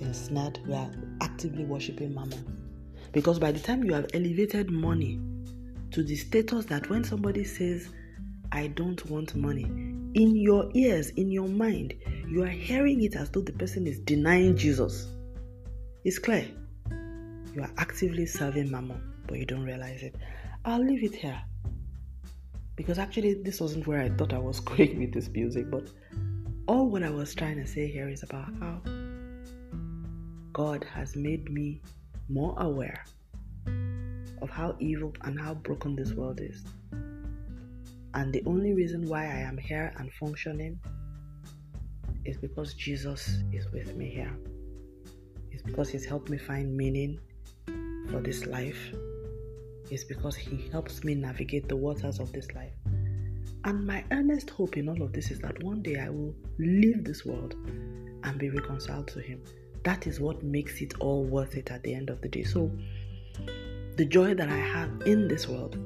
all 0.01 0.07
ensnared, 0.07 0.61
we 0.66 0.74
are 0.74 0.90
actively 1.20 1.64
worshipping 1.64 2.14
mammon. 2.14 2.57
Because 3.12 3.38
by 3.38 3.53
the 3.53 3.59
time 3.59 3.84
you 3.84 3.92
have 3.94 4.07
elevated 4.14 4.70
money 4.70 5.20
to 5.90 6.03
the 6.03 6.16
status 6.16 6.66
that 6.66 6.88
when 6.88 7.05
somebody 7.05 7.44
says, 7.44 7.88
I 8.53 8.68
don't 8.68 9.05
want 9.07 9.34
money, 9.34 9.64
in 10.14 10.36
your 10.36 10.70
ears, 10.74 11.11
in 11.11 11.30
your 11.30 11.48
mind, 11.48 11.94
you 12.28 12.42
are 12.42 12.48
hearing 12.48 13.03
it 13.03 13.16
as 13.16 13.30
though 13.30 13.42
the 13.42 13.53
person 13.53 13.86
is 13.86 13.98
denying 14.01 14.57
Jesus. 14.57 15.09
It's 16.05 16.18
clear. 16.18 16.46
You 17.55 17.62
are 17.62 17.70
actively 17.78 18.26
serving 18.26 18.70
mammon, 18.70 19.01
but 19.26 19.38
you 19.38 19.46
don't 19.46 19.64
realize 19.64 20.03
it. 20.03 20.14
I'll 20.64 20.84
leave 20.84 21.05
it 21.05 21.14
here 21.14 21.40
because 22.76 22.98
actually 22.98 23.34
this 23.34 23.61
wasn't 23.61 23.86
where 23.86 24.01
I 24.01 24.09
thought 24.11 24.32
I 24.32 24.38
was 24.38 24.61
going 24.61 24.98
with 25.01 25.12
this 25.12 25.28
music, 25.28 25.70
but 25.70 25.88
all 26.66 26.88
what 26.88 27.03
I 27.03 27.11
was 27.11 27.34
trying 27.34 27.57
to 27.57 27.66
say 27.66 27.88
here 27.88 28.09
is 28.09 28.22
about 28.22 28.53
how 28.61 28.80
God 30.61 30.84
has 30.92 31.16
made 31.16 31.50
me 31.50 31.80
more 32.28 32.54
aware 32.58 33.02
of 34.42 34.50
how 34.50 34.76
evil 34.78 35.14
and 35.22 35.40
how 35.40 35.54
broken 35.54 35.96
this 35.96 36.12
world 36.12 36.38
is. 36.42 36.64
And 38.12 38.30
the 38.30 38.42
only 38.44 38.74
reason 38.74 39.08
why 39.08 39.22
I 39.24 39.40
am 39.50 39.56
here 39.56 39.90
and 39.96 40.12
functioning 40.12 40.78
is 42.26 42.36
because 42.36 42.74
Jesus 42.74 43.42
is 43.54 43.72
with 43.72 43.96
me 43.96 44.11
here. 44.11 44.36
It's 45.50 45.62
because 45.62 45.88
He's 45.88 46.04
helped 46.04 46.28
me 46.28 46.36
find 46.36 46.76
meaning 46.76 47.18
for 48.11 48.20
this 48.20 48.44
life 48.44 48.92
It's 49.90 50.04
because 50.04 50.36
He 50.36 50.68
helps 50.68 51.04
me 51.04 51.14
navigate 51.14 51.70
the 51.70 51.76
waters 51.76 52.20
of 52.20 52.32
this 52.32 52.52
life. 52.52 52.74
And 53.64 53.86
my 53.86 54.04
earnest 54.11 54.50
hope 54.50 54.76
in 54.76 54.90
all 54.90 55.00
of 55.00 55.14
this 55.14 55.30
is 55.30 55.38
that 55.38 55.62
one 55.62 55.80
day 55.80 55.98
I 55.98 56.11
will 56.11 56.34
leave 56.58 57.02
this 57.02 57.24
world 57.24 57.54
and 58.24 58.38
be 58.38 58.50
reconciled 58.50 59.08
to 59.08 59.20
Him. 59.20 59.42
That 59.85 60.07
is 60.07 60.20
what 60.20 60.43
makes 60.43 60.81
it 60.81 60.95
all 61.01 61.24
worth 61.24 61.57
it 61.57 61.70
at 61.70 61.83
the 61.83 61.95
end 61.95 62.11
of 62.11 62.20
the 62.20 62.28
day. 62.28 62.45
So, 62.45 62.70
the 63.97 64.05
joy 64.05 64.35
that 64.35 64.49
I 64.49 64.57
have 64.57 64.91
in 65.07 65.28
this 65.28 65.49
world 65.49 65.76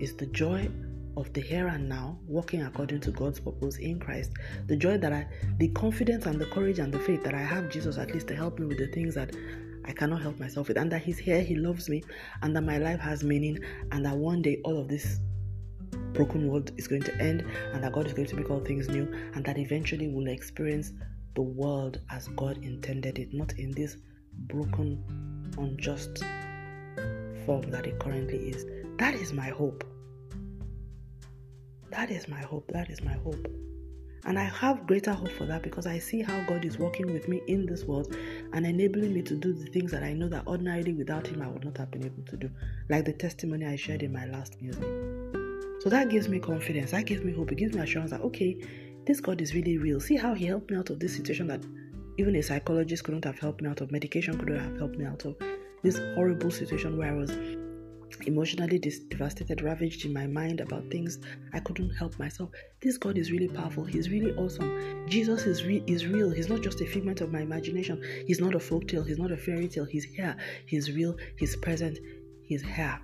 is 0.00 0.14
the 0.14 0.26
joy 0.26 0.68
of 1.16 1.32
the 1.32 1.40
here 1.40 1.66
and 1.66 1.88
now, 1.88 2.16
walking 2.26 2.62
according 2.62 3.00
to 3.00 3.10
God's 3.10 3.40
purpose 3.40 3.78
in 3.78 3.98
Christ. 3.98 4.32
The 4.68 4.76
joy 4.76 4.98
that 4.98 5.12
I, 5.12 5.26
the 5.58 5.68
confidence 5.68 6.26
and 6.26 6.40
the 6.40 6.46
courage 6.46 6.78
and 6.78 6.92
the 6.92 7.00
faith 7.00 7.24
that 7.24 7.34
I 7.34 7.42
have 7.42 7.70
Jesus 7.70 7.98
at 7.98 8.12
least 8.12 8.28
to 8.28 8.36
help 8.36 8.58
me 8.60 8.66
with 8.66 8.78
the 8.78 8.86
things 8.86 9.14
that 9.16 9.34
I 9.84 9.92
cannot 9.92 10.22
help 10.22 10.38
myself 10.38 10.68
with, 10.68 10.76
and 10.78 10.92
that 10.92 11.02
He's 11.02 11.18
here, 11.18 11.40
He 11.40 11.56
loves 11.56 11.88
me, 11.88 12.04
and 12.42 12.54
that 12.54 12.62
my 12.62 12.78
life 12.78 13.00
has 13.00 13.24
meaning, 13.24 13.58
and 13.90 14.06
that 14.06 14.16
one 14.16 14.42
day 14.42 14.60
all 14.64 14.78
of 14.78 14.86
this 14.86 15.18
broken 16.12 16.48
world 16.48 16.70
is 16.76 16.86
going 16.86 17.02
to 17.02 17.16
end, 17.20 17.44
and 17.72 17.82
that 17.82 17.92
God 17.92 18.06
is 18.06 18.12
going 18.12 18.28
to 18.28 18.36
make 18.36 18.50
all 18.50 18.60
things 18.60 18.88
new, 18.88 19.12
and 19.34 19.44
that 19.44 19.58
eventually 19.58 20.08
we'll 20.08 20.28
experience 20.28 20.92
the 21.38 21.42
world 21.42 22.00
as 22.10 22.26
God 22.34 22.58
intended 22.64 23.16
it, 23.16 23.32
not 23.32 23.52
in 23.60 23.70
this 23.70 23.96
broken, 24.48 25.00
unjust 25.56 26.24
form 27.46 27.70
that 27.70 27.86
it 27.86 27.96
currently 28.00 28.48
is. 28.48 28.66
That 28.98 29.14
is 29.14 29.32
my 29.32 29.46
hope. 29.50 29.84
That 31.92 32.10
is 32.10 32.26
my 32.26 32.40
hope. 32.40 32.68
That 32.72 32.90
is 32.90 33.04
my 33.04 33.12
hope. 33.12 33.46
And 34.24 34.36
I 34.36 34.42
have 34.42 34.84
greater 34.88 35.12
hope 35.12 35.30
for 35.30 35.46
that 35.46 35.62
because 35.62 35.86
I 35.86 36.00
see 36.00 36.22
how 36.22 36.42
God 36.48 36.64
is 36.64 36.76
working 36.76 37.12
with 37.12 37.28
me 37.28 37.40
in 37.46 37.66
this 37.66 37.84
world 37.84 38.16
and 38.52 38.66
enabling 38.66 39.14
me 39.14 39.22
to 39.22 39.36
do 39.36 39.52
the 39.52 39.66
things 39.66 39.92
that 39.92 40.02
I 40.02 40.14
know 40.14 40.28
that 40.30 40.44
ordinarily 40.48 40.92
without 40.92 41.28
Him 41.28 41.40
I 41.40 41.46
would 41.46 41.64
not 41.64 41.76
have 41.76 41.92
been 41.92 42.04
able 42.04 42.24
to 42.24 42.36
do, 42.36 42.50
like 42.90 43.04
the 43.04 43.12
testimony 43.12 43.64
I 43.64 43.76
shared 43.76 44.02
in 44.02 44.12
my 44.12 44.26
last 44.26 44.60
music. 44.60 44.82
So 45.82 45.88
that 45.88 46.08
gives 46.10 46.28
me 46.28 46.40
confidence, 46.40 46.90
that 46.90 47.06
gives 47.06 47.22
me 47.22 47.32
hope, 47.32 47.52
it 47.52 47.58
gives 47.58 47.76
me 47.76 47.80
assurance 47.80 48.10
that, 48.10 48.22
okay, 48.22 48.60
this 49.08 49.20
God 49.20 49.40
is 49.40 49.54
really 49.54 49.78
real. 49.78 50.00
See 50.00 50.16
how 50.16 50.34
He 50.34 50.44
helped 50.44 50.70
me 50.70 50.76
out 50.76 50.90
of 50.90 51.00
this 51.00 51.16
situation 51.16 51.46
that 51.46 51.64
even 52.18 52.36
a 52.36 52.42
psychologist 52.42 53.04
couldn't 53.04 53.24
have 53.24 53.38
helped 53.38 53.62
me 53.62 53.70
out 53.70 53.80
of, 53.80 53.90
medication 53.90 54.38
couldn't 54.38 54.60
have 54.60 54.76
helped 54.76 54.98
me 54.98 55.06
out 55.06 55.24
of, 55.24 55.34
this 55.82 55.98
horrible 56.14 56.50
situation 56.50 56.98
where 56.98 57.10
I 57.10 57.16
was 57.16 57.30
emotionally 58.26 58.78
devastated, 58.78 59.62
ravaged 59.62 60.04
in 60.04 60.12
my 60.12 60.26
mind 60.26 60.60
about 60.60 60.90
things 60.90 61.20
I 61.54 61.60
couldn't 61.60 61.90
help 61.94 62.18
myself. 62.18 62.50
This 62.82 62.98
God 62.98 63.16
is 63.16 63.32
really 63.32 63.48
powerful. 63.48 63.84
He's 63.84 64.10
really 64.10 64.34
awesome. 64.34 65.06
Jesus 65.08 65.46
is, 65.46 65.64
re- 65.64 65.84
is 65.86 66.06
real. 66.06 66.30
He's 66.30 66.50
not 66.50 66.60
just 66.60 66.82
a 66.82 66.86
figment 66.86 67.22
of 67.22 67.32
my 67.32 67.40
imagination. 67.40 68.02
He's 68.26 68.40
not 68.40 68.54
a 68.54 68.60
folk 68.60 68.88
tale. 68.88 69.04
He's 69.04 69.18
not 69.18 69.32
a 69.32 69.38
fairy 69.38 69.68
tale. 69.68 69.86
He's 69.86 70.04
here. 70.04 70.36
He's 70.66 70.92
real. 70.92 71.16
He's 71.38 71.56
present. 71.56 71.98
He's 72.42 72.62
here. 72.62 73.00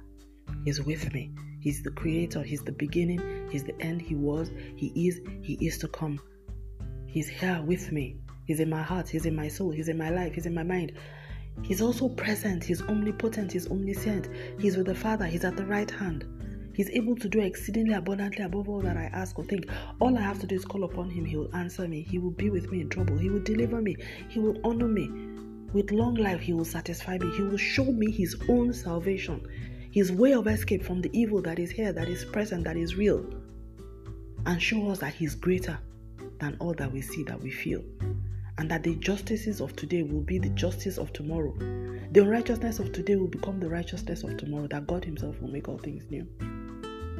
He's 0.64 0.80
with 0.82 1.12
me. 1.12 1.32
He's 1.60 1.82
the 1.82 1.90
creator. 1.90 2.42
He's 2.42 2.62
the 2.62 2.72
beginning. 2.72 3.48
He's 3.50 3.64
the 3.64 3.78
end. 3.80 4.02
He 4.02 4.14
was. 4.14 4.50
He 4.76 5.08
is. 5.08 5.20
He 5.42 5.54
is 5.66 5.78
to 5.78 5.88
come. 5.88 6.20
He's 7.06 7.28
here 7.28 7.62
with 7.64 7.92
me. 7.92 8.16
He's 8.46 8.60
in 8.60 8.68
my 8.70 8.82
heart. 8.82 9.08
He's 9.08 9.26
in 9.26 9.34
my 9.34 9.48
soul. 9.48 9.70
He's 9.70 9.88
in 9.88 9.96
my 9.96 10.10
life. 10.10 10.34
He's 10.34 10.46
in 10.46 10.54
my 10.54 10.62
mind. 10.62 10.92
He's 11.62 11.80
also 11.80 12.08
present, 12.08 12.64
He's 12.64 12.82
omnipotent, 12.82 13.52
He's 13.52 13.70
omniscient, 13.70 14.28
He's 14.58 14.76
with 14.76 14.86
the 14.86 14.94
Father, 14.94 15.26
He's 15.26 15.44
at 15.44 15.56
the 15.56 15.64
right 15.64 15.90
hand. 15.90 16.24
He's 16.74 16.90
able 16.90 17.14
to 17.16 17.28
do 17.28 17.40
exceedingly 17.40 17.94
abundantly 17.94 18.44
above 18.44 18.68
all 18.68 18.80
that 18.80 18.96
I 18.96 19.04
ask 19.04 19.38
or 19.38 19.44
think. 19.44 19.66
All 20.00 20.18
I 20.18 20.20
have 20.20 20.40
to 20.40 20.46
do 20.46 20.56
is 20.56 20.64
call 20.64 20.82
upon 20.82 21.08
Him. 21.08 21.24
He 21.24 21.36
will 21.36 21.54
answer 21.54 21.86
me. 21.86 22.02
He 22.02 22.18
will 22.18 22.32
be 22.32 22.50
with 22.50 22.70
me 22.72 22.80
in 22.80 22.88
trouble. 22.88 23.16
He 23.16 23.30
will 23.30 23.42
deliver 23.42 23.80
me. 23.80 23.94
He 24.28 24.40
will 24.40 24.58
honor 24.64 24.88
me. 24.88 25.08
With 25.72 25.92
long 25.92 26.16
life, 26.16 26.40
He 26.40 26.52
will 26.52 26.64
satisfy 26.64 27.18
me. 27.18 27.30
He 27.36 27.42
will 27.42 27.56
show 27.56 27.84
me 27.84 28.10
His 28.10 28.36
own 28.48 28.72
salvation, 28.72 29.46
His 29.94 30.10
way 30.10 30.34
of 30.34 30.48
escape 30.48 30.82
from 30.82 31.02
the 31.02 31.10
evil 31.16 31.40
that 31.42 31.60
is 31.60 31.70
here, 31.70 31.92
that 31.92 32.08
is 32.08 32.24
present, 32.24 32.64
that 32.64 32.76
is 32.76 32.96
real, 32.96 33.24
and 34.44 34.60
show 34.60 34.90
us 34.90 34.98
that 34.98 35.14
He's 35.14 35.36
greater 35.36 35.78
than 36.40 36.56
all 36.58 36.74
that 36.74 36.90
we 36.90 37.00
see, 37.00 37.22
that 37.22 37.40
we 37.40 37.48
feel. 37.52 37.80
And 38.58 38.68
that 38.72 38.82
the 38.82 38.96
justices 38.96 39.60
of 39.60 39.76
today 39.76 40.02
will 40.02 40.22
be 40.22 40.40
the 40.40 40.48
justice 40.48 40.98
of 40.98 41.12
tomorrow. 41.12 41.54
The 42.10 42.22
unrighteousness 42.22 42.80
of 42.80 42.90
today 42.90 43.14
will 43.14 43.28
become 43.28 43.60
the 43.60 43.68
righteousness 43.68 44.24
of 44.24 44.36
tomorrow, 44.36 44.66
that 44.66 44.88
God 44.88 45.04
Himself 45.04 45.40
will 45.40 45.52
make 45.52 45.68
all 45.68 45.78
things 45.78 46.02
new. 46.10 46.24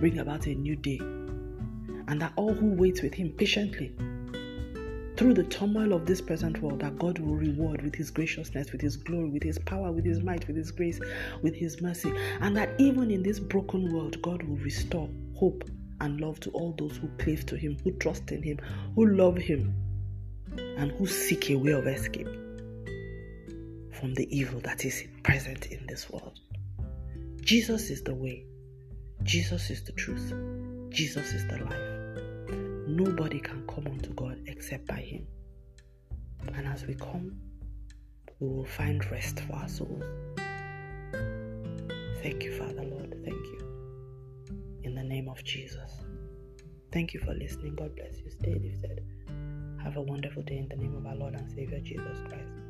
Bring 0.01 0.19
about 0.19 0.49
a 0.49 0.55
new 0.57 0.75
day. 0.75 0.99
And 0.99 2.21
that 2.21 2.33
all 2.35 2.55
who 2.55 2.73
wait 2.73 3.05
with 3.05 3.15
Him 3.15 3.31
patiently 3.39 3.95
through 5.17 5.35
the 5.35 5.45
turmoil 5.45 5.93
of 5.93 6.07
this 6.07 6.21
present 6.21 6.61
world 6.61 6.81
that 6.81 6.99
God 6.99 7.19
will 7.19 7.37
reward 7.37 7.83
with 7.83 7.95
His 7.95 8.11
graciousness, 8.11 8.73
with 8.73 8.81
His 8.81 8.97
glory, 8.97 9.31
with 9.31 9.43
His 9.43 9.59
power, 9.61 9.93
with 9.93 10.05
His 10.05 10.21
might, 10.21 10.47
with 10.47 10.57
His 10.57 10.71
grace, 10.73 11.01
with 11.43 11.55
His 11.55 11.81
mercy. 11.81 12.13
And 12.41 12.57
that 12.57 12.71
even 12.79 13.11
in 13.11 13.23
this 13.23 13.39
broken 13.39 13.93
world, 13.93 14.21
God 14.23 14.43
will 14.43 14.57
restore 14.57 15.09
hope 15.37 15.65
and 16.01 16.21
love 16.21 16.41
to 16.41 16.51
all 16.51 16.75
those 16.77 16.97
who 16.97 17.09
cleave 17.19 17.47
to 17.47 17.57
Him, 17.57 17.77
who 17.85 17.93
trust 17.93 18.31
in 18.33 18.43
Him, 18.43 18.59
who 18.95 19.07
love 19.07 19.37
Him, 19.37 19.75
and 20.77 20.91
who 20.93 21.07
seek 21.07 21.51
a 21.51 21.57
way 21.57 21.73
of 21.73 21.87
escape 21.87 22.29
from 23.93 24.15
the 24.15 24.27
evil 24.37 24.61
that 24.61 24.85
is 24.85 25.05
present 25.23 25.67
in 25.67 25.87
this 25.87 26.11
world. 26.11 26.41
Jesus 27.41 27.91
is 27.91 28.03
the 28.03 28.15
way, 28.15 28.45
Jesus 29.23 29.71
is 29.71 29.85
the 29.85 29.93
truth, 29.93 30.33
Jesus 30.91 31.33
is 31.33 31.47
the 31.47 31.59
life. 31.59 31.94
Nobody 32.95 33.41
can 33.41 33.67
come 33.67 33.89
unto 33.89 34.15
God 34.15 34.41
except 34.47 34.87
by 34.87 35.01
Him. 35.01 35.27
And 36.55 36.65
as 36.69 36.87
we 36.87 36.95
come, 36.95 37.41
we 38.39 38.47
will 38.47 38.65
find 38.65 39.05
rest 39.11 39.41
for 39.41 39.55
our 39.55 39.69
souls. 39.69 40.05
Thank 42.23 42.45
you, 42.45 42.57
Father, 42.57 42.85
Lord. 42.85 43.17
Thank 43.25 43.45
you. 43.47 44.79
In 44.85 44.95
the 44.95 45.03
name 45.03 45.29
of 45.29 45.43
Jesus. 45.43 45.91
Thank 46.93 47.15
you 47.15 47.19
for 47.19 47.35
listening. 47.35 47.75
God 47.75 47.97
bless 47.97 48.21
you. 48.21 48.31
Stay 48.31 48.55
lifted. 48.55 49.05
Have 49.83 49.97
a 49.97 50.03
wonderful 50.03 50.45
day 50.45 50.59
in 50.59 50.69
the 50.69 50.77
name 50.77 50.95
of 50.95 51.05
our 51.05 51.17
Lord 51.17 51.35
and 51.35 51.51
Savior 51.51 51.81
Jesus 51.81 52.21
Christ. 52.29 52.64